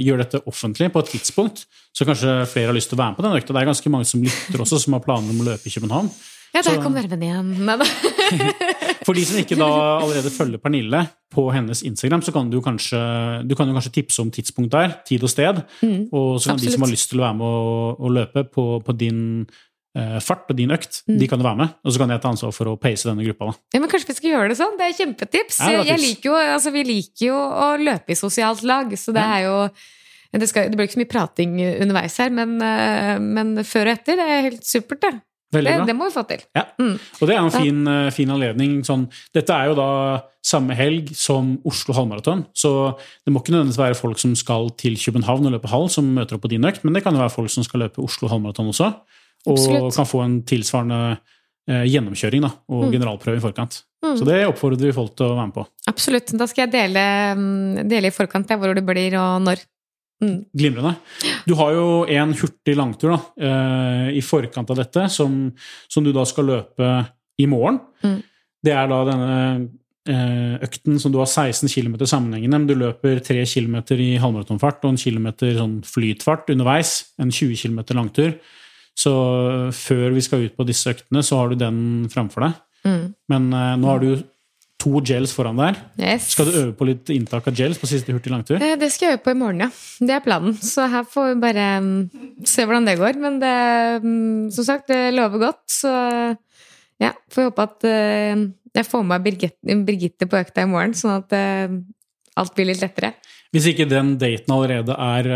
gjøre 0.00 0.24
dette 0.24 0.40
offentlig 0.48 0.88
på 0.92 1.02
et 1.02 1.10
tidspunkt, 1.12 1.66
så 1.92 2.06
kanskje 2.08 2.36
flere 2.48 2.70
har 2.72 2.76
lyst 2.76 2.88
til 2.92 2.96
å 2.96 3.02
være 3.02 3.12
med 3.12 3.18
på 3.20 3.24
den 3.26 3.36
økta. 3.36 3.52
Det 3.52 3.60
er 3.60 3.68
ganske 3.68 3.90
mange 3.92 4.08
som 4.08 4.22
lytter 4.24 4.64
også, 4.64 4.78
som 4.80 4.96
har 4.96 5.00
planer 5.04 5.28
om 5.34 5.40
å 5.44 5.48
løpe 5.50 5.68
i 5.68 5.74
København. 5.74 6.08
Ja, 6.52 6.60
der 6.66 6.82
kom 6.84 6.92
nerven 6.92 7.22
igjen. 7.24 7.52
For 9.06 9.16
de 9.16 9.24
som 9.26 9.38
ikke 9.40 9.56
da 9.58 9.68
allerede 10.02 10.30
følger 10.32 10.60
Pernille 10.62 11.00
på 11.32 11.46
hennes 11.54 11.80
Instagram, 11.88 12.22
så 12.22 12.32
kan 12.34 12.50
du 12.52 12.58
kanskje, 12.62 13.00
du 13.48 13.54
kan 13.58 13.70
jo 13.70 13.74
kanskje 13.78 13.92
tipse 13.96 14.20
om 14.22 14.30
tidspunkt 14.34 14.72
der, 14.74 14.98
tid 15.08 15.24
og 15.24 15.32
sted. 15.32 15.62
Mm, 15.80 16.08
Og 16.12 16.36
så 16.42 16.52
kan 16.52 16.60
de 16.60 16.70
som 16.74 16.84
har 16.84 16.92
lyst 16.92 17.08
til 17.10 17.22
å 17.22 17.24
være 17.26 17.38
med 17.40 17.46
og, 17.48 18.02
og 18.04 18.12
løpe 18.18 18.44
på, 18.52 18.66
på 18.84 18.94
din 19.00 19.22
eh, 19.96 20.18
fart 20.24 20.52
og 20.52 20.60
din 20.60 20.70
økt, 20.76 21.00
Mm. 21.08 21.16
de 21.18 21.26
kan 21.32 21.40
jo 21.40 21.48
være 21.48 21.60
med. 21.64 21.72
Og 21.84 21.92
så 21.96 21.98
kan 22.04 22.12
jeg 22.14 22.22
ta 22.22 22.30
ansvar 22.30 22.52
for 22.54 22.70
å 22.70 22.76
pace 22.80 23.08
denne 23.08 23.24
gruppa. 23.26 23.48
da. 23.50 23.56
Ja, 23.74 23.80
men 23.82 23.90
Kanskje 23.90 24.12
vi 24.12 24.18
skal 24.20 24.30
gjøre 24.36 24.52
det 24.52 24.60
sånn? 24.60 24.76
Det 24.78 24.86
er 24.90 24.94
kjempetips. 25.00 25.58
Ja, 25.64 25.72
det 25.82 25.88
jeg 25.88 25.98
tips. 25.98 26.06
liker 26.06 26.30
jo, 26.30 26.36
altså, 26.54 26.72
vi 26.76 26.84
liker 26.92 27.26
jo 27.32 27.40
å 27.40 27.72
løpe 27.80 28.12
i 28.14 28.20
sosialt 28.20 28.62
lag, 28.68 28.92
så 29.00 29.16
det 29.16 29.24
er 29.24 29.48
jo 29.48 29.56
det, 30.32 30.46
skal, 30.48 30.68
det 30.72 30.76
blir 30.78 30.86
ikke 30.88 30.96
så 31.00 31.02
mye 31.02 31.12
prating 31.12 31.58
underveis 31.82 32.14
her, 32.22 32.30
men, 32.32 32.54
eh, 32.64 33.18
men 33.20 33.56
før 33.68 33.88
og 33.90 33.96
etter 33.98 34.16
det 34.20 34.28
er 34.36 34.46
helt 34.50 34.64
supert, 34.68 35.00
det. 35.08 35.14
Veldig 35.52 35.68
Det, 35.70 35.76
bra. 35.78 35.86
det 35.86 35.94
må 35.98 36.06
vi 36.08 36.14
få 36.14 36.22
til. 36.28 36.40
Ja. 36.56 36.62
Mm. 36.80 36.94
Og 37.20 37.28
det 37.28 37.34
er 37.36 37.40
en 37.42 37.50
fin, 37.52 37.80
eh, 37.88 38.10
fin 38.10 38.30
anledning. 38.32 38.78
Sånn, 38.88 39.06
dette 39.34 39.52
er 39.52 39.66
jo 39.68 39.74
da 39.76 39.88
samme 40.42 40.74
helg 40.74 41.10
som 41.14 41.58
Oslo 41.68 41.94
halvmaraton, 41.94 42.46
så 42.56 42.96
det 43.26 43.32
må 43.34 43.42
ikke 43.42 43.52
nødvendigvis 43.54 43.78
være 43.78 43.94
folk 43.98 44.18
som 44.18 44.34
skal 44.34 44.70
til 44.80 44.96
København 44.96 45.46
og 45.46 45.52
løpe 45.52 45.68
halv, 45.70 45.88
som 45.92 46.08
møter 46.16 46.34
opp 46.34 46.42
på 46.42 46.50
din 46.50 46.64
økt, 46.64 46.82
men 46.84 46.94
det 46.96 47.04
kan 47.04 47.14
jo 47.14 47.20
være 47.20 47.30
folk 47.36 47.50
som 47.50 47.62
skal 47.62 47.80
løpe 47.84 48.02
Oslo 48.02 48.28
halvmaraton 48.32 48.72
også, 48.72 48.88
og 49.46 49.54
Absolutt. 49.58 49.94
kan 49.94 50.06
få 50.06 50.24
en 50.24 50.42
tilsvarende 50.42 51.18
eh, 51.68 51.84
gjennomkjøring 51.86 52.42
da, 52.42 52.50
og 52.68 52.88
Mm. 52.88 52.92
generalprøve 52.96 53.36
i 53.36 53.40
forkant. 53.44 53.82
Mm. 54.02 54.16
Så 54.18 54.24
det 54.26 54.40
oppfordrer 54.48 54.80
vi 54.88 54.92
folk 54.92 55.14
til 55.14 55.26
å 55.26 55.36
være 55.36 55.46
med 55.46 55.54
på. 55.54 55.66
Absolutt. 55.86 56.32
Da 56.36 56.46
skal 56.50 56.66
jeg 56.66 56.72
dele, 56.72 57.04
mm, 57.38 57.88
dele 57.88 58.06
i 58.08 58.10
forkant 58.10 58.48
ja, 58.50 58.56
hvor 58.56 58.74
det 58.74 58.82
blir 58.84 59.14
og 59.14 59.42
når. 59.46 59.62
Mm. 60.22 60.38
Glimrende. 60.54 60.94
Du 61.48 61.56
har 61.58 61.74
jo 61.74 61.86
en 62.06 62.32
hurtig 62.38 62.76
langtur 62.78 63.16
da, 63.16 63.20
eh, 63.42 64.08
i 64.18 64.22
forkant 64.22 64.70
av 64.70 64.78
dette, 64.78 65.08
som, 65.10 65.50
som 65.90 66.04
du 66.06 66.12
da 66.14 66.24
skal 66.28 66.46
løpe 66.46 66.90
i 67.42 67.48
morgen. 67.50 67.80
Mm. 68.04 68.20
Det 68.62 68.74
er 68.76 68.90
da 68.90 69.00
denne 69.08 69.36
eh, 70.06 70.56
økten 70.62 71.00
som 71.02 71.12
du 71.12 71.18
har 71.18 71.26
16 71.26 71.66
km 71.66 71.98
sammenhengende, 72.06 72.60
men 72.60 72.68
du 72.70 72.76
løper 72.78 73.18
3 73.24 73.42
km 73.50 73.80
i 73.98 74.14
halvmaratonfart 74.22 74.86
og 74.86 74.94
en 74.94 75.02
kilometer 75.04 75.56
sånn 75.58 75.80
flytfart 75.86 76.52
underveis. 76.54 77.00
En 77.18 77.34
20 77.34 77.58
km 77.58 77.82
langtur. 77.98 78.36
Så 78.98 79.12
før 79.74 80.12
vi 80.12 80.22
skal 80.22 80.46
ut 80.46 80.54
på 80.58 80.68
disse 80.68 80.92
øktene, 80.92 81.24
så 81.24 81.40
har 81.40 81.50
du 81.50 81.58
den 81.58 81.80
framfor 82.12 82.46
deg. 82.46 82.60
Mm. 82.86 83.04
Men 83.32 83.50
eh, 83.56 83.74
nå 83.80 83.90
har 83.90 84.02
du 84.02 84.12
to 84.82 85.00
gels 85.06 85.32
foran 85.36 85.60
der. 85.60 85.78
Yes. 86.00 86.32
Skal 86.34 86.48
du 86.48 86.56
øve 86.58 86.72
på 86.78 86.88
litt 86.88 87.10
inntak 87.14 87.46
av 87.48 87.54
gels 87.58 87.78
på 87.78 87.88
siste 87.90 88.14
hurtig 88.14 88.32
langtur? 88.34 88.58
Eh, 88.58 88.74
Det 88.80 88.90
skal 88.92 89.08
jeg 89.12 89.18
øve 89.18 89.24
på 89.28 89.34
i 89.34 89.38
morgen, 89.38 89.62
ja. 89.62 89.70
Det 90.02 90.16
er 90.16 90.24
planen. 90.24 90.56
Så 90.58 90.88
her 90.90 91.06
får 91.08 91.28
vi 91.32 91.40
bare 91.44 91.66
mm, 91.84 91.98
se 92.48 92.66
hvordan 92.66 92.88
det 92.90 92.98
går. 93.00 93.20
Men 93.22 93.38
det, 93.42 93.54
mm, 94.02 94.50
som 94.56 94.66
sagt, 94.66 94.90
det 94.90 95.14
lover 95.14 95.46
godt. 95.46 95.62
Så 95.70 95.92
ja, 97.02 97.12
får 97.32 97.50
håpe 97.50 97.66
at 97.68 97.88
eh, 97.88 98.46
jeg 98.72 98.88
får 98.88 99.04
med 99.06 99.24
Birgitte, 99.26 99.78
Birgitte 99.86 100.28
på 100.30 100.40
økta 100.40 100.64
i 100.64 100.70
morgen, 100.70 100.94
sånn 100.96 101.18
at 101.20 101.34
eh, 101.36 101.76
alt 102.40 102.54
blir 102.56 102.70
litt 102.72 102.82
lettere. 102.82 103.14
Hvis 103.52 103.66
ikke 103.68 103.84
den 103.90 104.14
daten 104.20 104.54
allerede 104.54 104.96
er, 104.96 105.28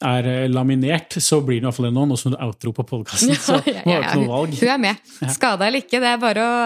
er 0.00 0.28
eh, 0.28 0.48
laminert, 0.50 1.18
så 1.22 1.40
blir 1.44 1.58
det 1.58 1.64
i 1.64 1.68
hvert 1.68 1.76
fall 1.76 1.88
det 1.88 1.94
nå, 1.96 2.06
nå 2.08 2.18
som 2.20 2.34
outro 2.36 2.72
på 2.76 2.86
podkasten. 2.88 3.36
Så 3.46 3.60
Ja, 3.66 3.82
ja, 3.84 4.00
ja, 4.00 4.16
noe 4.16 4.30
valg. 4.30 4.56
Hun 4.56 4.72
er 4.72 4.82
med. 4.82 5.12
Skada 5.34 5.68
eller 5.68 5.84
ikke. 5.84 6.00
Det 6.02 6.10
er 6.10 6.20
bare 6.22 6.44
å 6.46 6.58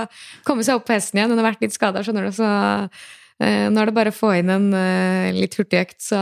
komme 0.46 0.66
seg 0.66 0.78
opp 0.78 0.86
på 0.88 0.96
hesten 0.96 1.20
igjen. 1.20 1.34
Hun 1.34 1.42
har 1.42 1.50
vært 1.50 1.64
litt 1.64 1.76
skada, 1.76 2.04
skjønner 2.06 2.28
du. 2.28 2.34
Så 2.36 2.46
eh, 2.46 3.66
nå 3.70 3.82
er 3.82 3.90
det 3.90 3.96
bare 3.96 4.14
å 4.14 4.16
få 4.16 4.34
inn 4.38 4.52
en 4.54 4.68
eh, 4.78 5.30
litt 5.36 5.56
hurtig 5.58 5.82
økt, 5.82 6.00
så, 6.04 6.20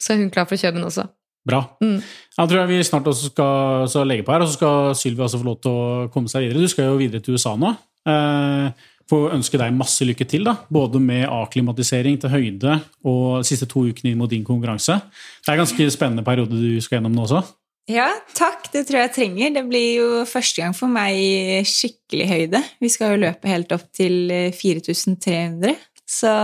så 0.00 0.14
er 0.14 0.22
hun 0.24 0.32
klar 0.34 0.48
for 0.50 0.60
Kjøben 0.60 0.86
også. 0.88 1.06
Bra. 1.48 1.64
Mm. 1.82 1.98
Jeg 2.36 2.50
tror 2.50 2.60
jeg 2.60 2.70
vi 2.70 2.82
snart 2.86 3.08
også 3.10 3.32
skal 3.32 3.88
så 3.90 4.04
legge 4.06 4.26
på 4.26 4.34
her, 4.34 4.44
og 4.44 4.50
så 4.50 4.58
skal 4.58 4.92
Sylvi 4.98 5.24
også 5.26 5.40
få 5.40 5.48
lov 5.48 5.58
til 5.62 5.74
å 5.74 5.86
komme 6.14 6.30
seg 6.30 6.46
videre. 6.46 6.62
Du 6.62 6.70
skal 6.70 6.92
jo 6.92 7.00
videre 7.00 7.22
til 7.24 7.34
USA 7.38 7.56
nå. 7.58 7.72
Eh, 8.02 8.88
Får 9.10 9.34
ønske 9.36 9.58
deg 9.60 9.74
masse 9.76 10.06
lykke 10.06 10.26
til, 10.28 10.46
da. 10.48 10.56
både 10.72 11.00
med 11.02 11.26
akklimatisering 11.26 12.20
til 12.20 12.32
høyde 12.32 12.78
og 13.04 13.42
de 13.42 13.48
siste 13.48 13.68
to 13.70 13.86
ukene 13.88 14.12
inn 14.12 14.20
mot 14.20 14.30
din 14.30 14.44
konkurranse. 14.46 15.00
Det 15.42 15.50
er 15.50 15.58
en 15.58 15.64
ganske 15.64 15.88
spennende 15.94 16.24
periode 16.26 16.58
du 16.58 16.80
skal 16.80 16.98
gjennom 16.98 17.16
nå 17.16 17.26
også. 17.26 17.42
Ja, 17.90 18.08
takk. 18.38 18.68
Det 18.72 18.84
tror 18.86 19.00
jeg 19.02 19.14
trenger. 19.16 19.54
Det 19.56 19.64
blir 19.66 19.88
jo 19.98 20.08
første 20.28 20.62
gang 20.62 20.76
for 20.76 20.92
meg 20.92 21.18
i 21.18 21.62
skikkelig 21.66 22.28
høyde. 22.30 22.60
Vi 22.80 22.90
skal 22.92 23.14
jo 23.14 23.24
løpe 23.24 23.50
helt 23.50 23.74
opp 23.74 23.88
til 23.96 24.30
4300, 24.54 25.74
så 26.06 26.36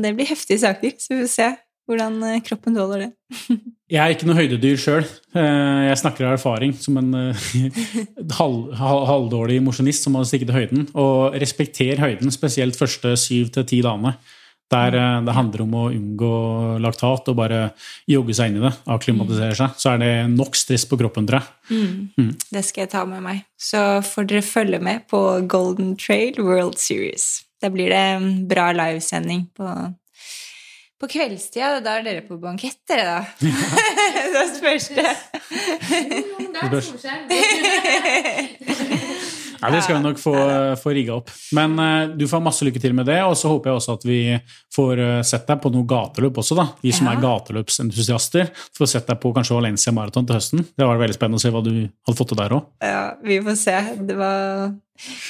det 0.00 0.14
blir 0.16 0.30
heftige 0.32 0.62
saker. 0.64 0.96
Så 0.96 1.12
vi 1.12 1.20
får 1.20 1.34
se 1.34 1.50
hvordan 1.92 2.18
eh, 2.28 2.40
kroppen 2.44 2.76
tåler 2.76 3.06
det. 3.06 3.10
Jeg 3.92 4.00
er 4.00 4.14
ikke 4.14 4.24
noe 4.24 4.38
høydedyr 4.38 4.78
sjøl. 4.80 5.08
Jeg 5.36 5.96
snakker 6.00 6.24
av 6.24 6.38
erfaring 6.38 6.70
som 6.80 6.96
en 6.96 7.10
eh, 7.18 7.48
halv, 8.38 8.70
halv, 8.78 9.02
halvdårlig 9.10 9.58
mosjonist 9.64 10.06
som 10.06 10.16
har 10.16 10.24
stikket 10.28 10.52
i 10.52 10.56
høyden. 10.62 10.86
Og 10.96 11.36
respekter 11.42 12.00
høyden, 12.00 12.32
spesielt 12.32 12.78
første 12.78 13.12
syv 13.20 13.52
til 13.52 13.68
ti 13.68 13.82
dagene. 13.84 14.16
Der 14.72 14.96
eh, 14.96 15.20
det 15.26 15.36
handler 15.36 15.64
om 15.66 15.76
å 15.76 15.84
unngå 15.92 16.32
laktat 16.82 17.28
og 17.28 17.38
bare 17.38 17.62
jogge 18.08 18.36
seg 18.36 18.50
inn 18.50 18.60
i 18.62 18.64
det, 18.64 18.72
akklimatisere 18.96 19.56
seg. 19.58 19.76
Så 19.76 19.92
er 19.92 20.02
det 20.02 20.12
nok 20.32 20.56
stress 20.58 20.86
på 20.88 20.98
kroppen, 21.00 21.28
tror 21.28 21.42
jeg. 21.42 21.82
Mm. 22.16 22.32
Det 22.48 22.64
skal 22.64 22.86
jeg 22.86 22.92
ta 22.94 23.04
med 23.08 23.24
meg. 23.24 23.44
Så 23.60 24.00
får 24.06 24.30
dere 24.30 24.46
følge 24.46 24.80
med 24.82 25.04
på 25.12 25.22
Golden 25.50 25.96
Trail 26.00 26.40
World 26.40 26.80
Series. 26.80 27.42
Da 27.62 27.70
blir 27.70 27.92
det 27.92 28.00
en 28.16 28.30
bra 28.50 28.70
livesending 28.74 29.46
på 29.56 29.68
på 31.02 31.08
kveldstida, 31.10 31.80
da 31.82 31.96
er 31.98 32.04
dere 32.06 32.22
på 32.26 32.36
bankett, 32.38 32.78
dere, 32.88 33.04
da. 33.08 33.20
Ja. 33.42 33.52
da 34.36 34.44
spørs 34.54 34.86
det. 34.94 35.10
Det 35.90 36.62
er 36.62 36.80
solskjerm. 36.80 37.26
Ja, 39.62 39.70
Det 39.70 39.82
skal 39.86 39.96
vi 39.96 40.02
nok 40.04 40.18
få, 40.20 40.34
få 40.82 40.92
rigga 40.96 41.14
opp. 41.20 41.30
Men 41.56 41.78
uh, 41.78 42.10
du 42.18 42.26
får 42.28 42.42
masse 42.42 42.66
lykke 42.66 42.82
til 42.82 42.94
med 42.98 43.06
det, 43.08 43.20
og 43.24 43.36
så 43.38 43.48
håper 43.52 43.70
jeg 43.70 43.80
også 43.80 43.96
at 44.00 44.06
vi 44.08 44.20
får 44.74 45.00
uh, 45.00 45.22
sett 45.26 45.46
deg 45.48 45.60
på 45.62 45.70
noe 45.72 45.86
gateløp 45.88 46.42
også, 46.42 46.58
da. 46.58 46.68
Vi 46.82 46.92
som 46.92 47.06
Ja. 47.08 47.14
er 47.16 47.22
gateløpsentusiaster. 47.22 48.50
Får 48.78 48.90
sett 48.96 49.06
deg 49.10 49.20
på 49.22 49.32
kanskje 49.36 49.56
Valencia 49.56 49.92
Marathon 49.94 50.26
til 50.26 50.36
høsten. 50.38 50.64
Det 50.76 50.86
var 50.88 50.98
veldig 51.00 51.14
spennende 51.16 51.38
å 51.38 51.44
se 51.44 51.52
hva 51.54 51.62
du 51.64 51.72
hadde 51.86 52.18
fått 52.18 52.32
til 52.34 52.40
der 52.42 52.56
òg. 52.58 52.66
Ja, 52.82 53.04
vi 53.22 53.38
får 53.44 53.56
se 53.60 53.76
det 54.08 54.16
var, 54.18 54.74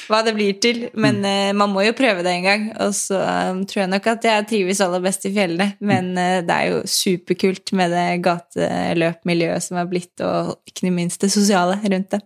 hva 0.09 0.19
det 0.25 0.33
blir 0.37 0.57
til. 0.63 0.83
Men 0.97 1.21
eh, 1.25 1.53
man 1.53 1.71
må 1.73 1.83
jo 1.85 1.93
prøve 1.97 2.23
det 2.25 2.33
en 2.33 2.47
gang. 2.47 2.65
Og 2.85 2.93
så 2.97 3.19
eh, 3.21 3.61
tror 3.69 3.83
jeg 3.83 3.91
nok 3.93 4.09
at 4.15 4.27
jeg 4.29 4.47
trives 4.49 4.81
aller 4.85 5.03
best 5.03 5.25
i 5.29 5.33
fjellene. 5.35 5.73
Men 5.83 6.11
uh, 6.17 6.39
det 6.45 6.57
er 6.57 6.71
jo 6.73 6.81
superkult 6.89 7.73
med 7.77 7.93
det 7.93 8.07
gateløpmiljøet 8.25 9.65
som 9.67 9.79
er 9.81 9.89
blitt, 9.91 10.13
og 10.25 10.55
ikke 10.69 10.91
minst 10.93 11.21
det 11.23 11.31
sosiale 11.33 11.79
rundt 11.83 12.15
det. 12.15 12.21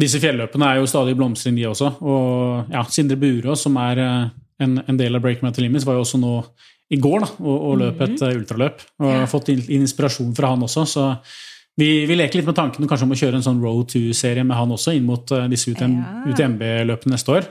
Disse 0.00 0.18
fjelløpene 0.22 0.66
er 0.72 0.80
jo 0.80 0.88
stadig 0.90 1.14
blomstring 1.18 1.54
de 1.58 1.66
også. 1.70 1.92
Og 2.02 2.72
ja, 2.74 2.82
Sindre 2.90 3.16
Burås, 3.20 3.62
som 3.66 3.76
er 3.78 4.00
eh, 4.02 4.28
en, 4.64 4.78
en 4.88 4.96
del 4.98 5.14
av 5.14 5.22
Break 5.22 5.42
Metal 5.44 5.62
Limits, 5.64 5.86
var 5.86 5.94
jo 5.98 6.04
også 6.06 6.18
nå 6.22 6.32
i 6.92 6.98
går 7.00 7.22
da, 7.24 7.28
og, 7.40 7.58
og 7.70 7.76
løp 7.80 8.00
et 8.04 8.22
eh, 8.22 8.34
ultraløp. 8.38 8.82
Og 9.02 9.12
har 9.22 9.30
fått 9.30 9.52
in- 9.54 9.66
inspirasjon 9.80 10.34
fra 10.36 10.50
han 10.54 10.64
også. 10.66 10.84
Så 10.90 11.04
vi, 11.78 12.04
vi 12.06 12.14
leker 12.18 12.38
litt 12.40 12.46
med 12.50 12.58
tanken 12.58 12.86
kanskje 12.90 13.06
om 13.08 13.14
å 13.14 13.18
kjøre 13.18 13.38
en 13.40 13.46
sånn 13.46 13.62
Road 13.62 13.88
to-serie 13.94 14.44
med 14.46 14.56
han 14.58 14.74
også, 14.74 14.92
inn 14.98 15.06
mot 15.08 15.30
eh, 15.34 15.46
disse 15.52 15.70
UTM, 15.74 15.94
Ja. 16.02 16.34
UTMB-løpene 16.34 17.14
neste 17.16 17.38
år. 17.38 17.48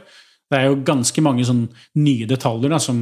Det 0.53 0.59
er 0.59 0.67
jo 0.69 0.75
ganske 0.85 1.21
mange 1.25 1.41
sånn 1.47 1.63
nye 1.97 2.27
detaljer 2.29 2.69
da, 2.75 2.77
som 2.83 2.99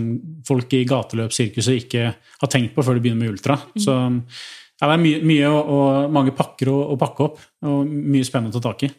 folk 0.48 0.72
i 0.78 0.86
gateløpsirkuset 0.88 1.82
ikke 1.82 2.06
har 2.14 2.50
tenkt 2.54 2.78
på 2.78 2.86
før 2.86 2.96
de 2.96 3.02
begynner 3.04 3.26
med 3.26 3.34
ultra. 3.34 3.58
Så 3.76 3.92
ja, 3.98 4.88
det 4.88 4.94
er 4.96 5.02
mye, 5.02 5.20
mye 5.28 5.50
og, 5.52 5.72
og 5.76 6.14
mange 6.16 6.32
pakker 6.38 6.72
å, 6.72 6.78
å 6.94 6.96
pakke 7.02 7.26
opp, 7.28 7.42
og 7.68 7.90
mye 7.92 8.24
spennende 8.26 8.56
å 8.56 8.62
ta 8.62 8.70
tak 8.72 8.86
i. 8.88 8.92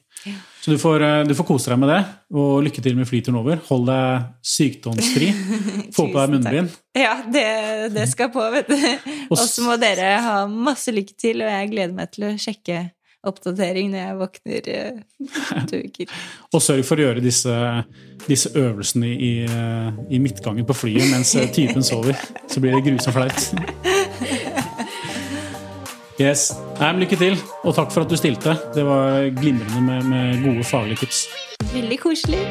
Så 0.62 0.70
du 0.70 0.78
får, 0.78 1.02
eh, 1.02 1.24
du 1.26 1.34
får 1.34 1.46
kose 1.48 1.72
deg 1.72 1.80
med 1.82 1.90
det, 1.90 2.00
og 2.38 2.62
lykke 2.62 2.84
til 2.84 2.96
med 2.98 3.08
flyturen 3.08 3.40
over. 3.40 3.60
Hold 3.68 3.86
deg 3.90 4.30
sykdomsfri. 4.54 5.32
Få 5.96 6.06
på 6.06 6.16
deg 6.18 6.34
munnbind. 6.36 6.72
Ja, 6.96 7.16
det, 7.26 7.46
det 7.96 8.08
skal 8.12 8.30
på, 8.34 8.44
vet 8.54 8.70
du. 8.70 8.76
Og 9.32 9.38
så 9.40 9.66
må 9.66 9.78
dere 9.82 10.16
ha 10.22 10.42
masse 10.46 10.94
lykke 10.94 11.16
til, 11.18 11.42
og 11.42 11.50
jeg 11.50 11.72
gleder 11.74 11.96
meg 11.96 12.12
til 12.14 12.28
å 12.30 12.34
sjekke 12.40 12.84
oppdatering 13.22 13.92
når 13.92 14.00
jeg 14.00 14.18
våkner 14.18 14.70
eh, 14.72 15.66
to 15.70 15.78
uker. 15.78 16.14
Og 16.54 16.62
sørg 16.62 16.82
for 16.86 16.98
å 16.98 17.06
gjøre 17.06 17.22
disse, 17.22 17.54
disse 18.26 18.50
øvelsene 18.58 19.12
i, 19.14 19.32
eh, 19.46 20.00
i 20.10 20.22
midtgangen 20.22 20.66
på 20.66 20.76
flyet 20.76 21.10
mens 21.12 21.36
typen 21.54 21.86
sover. 21.86 22.18
Så 22.50 22.62
blir 22.62 22.74
det 22.74 22.86
grusomt 22.88 23.18
flaut. 23.20 23.92
Yes. 26.22 26.52
Nei, 26.78 26.92
lykke 27.02 27.16
til, 27.18 27.38
og 27.64 27.74
takk 27.74 27.90
for 27.90 28.04
at 28.04 28.10
du 28.12 28.18
stilte. 28.20 28.54
Det 28.76 28.84
var 28.86 29.26
glimrende 29.40 29.82
med, 29.82 30.10
med 30.12 30.42
gode 30.44 30.66
faglige 30.68 31.02
tips. 31.02 31.24
Veldig 31.72 31.98
koselig. 31.98 32.42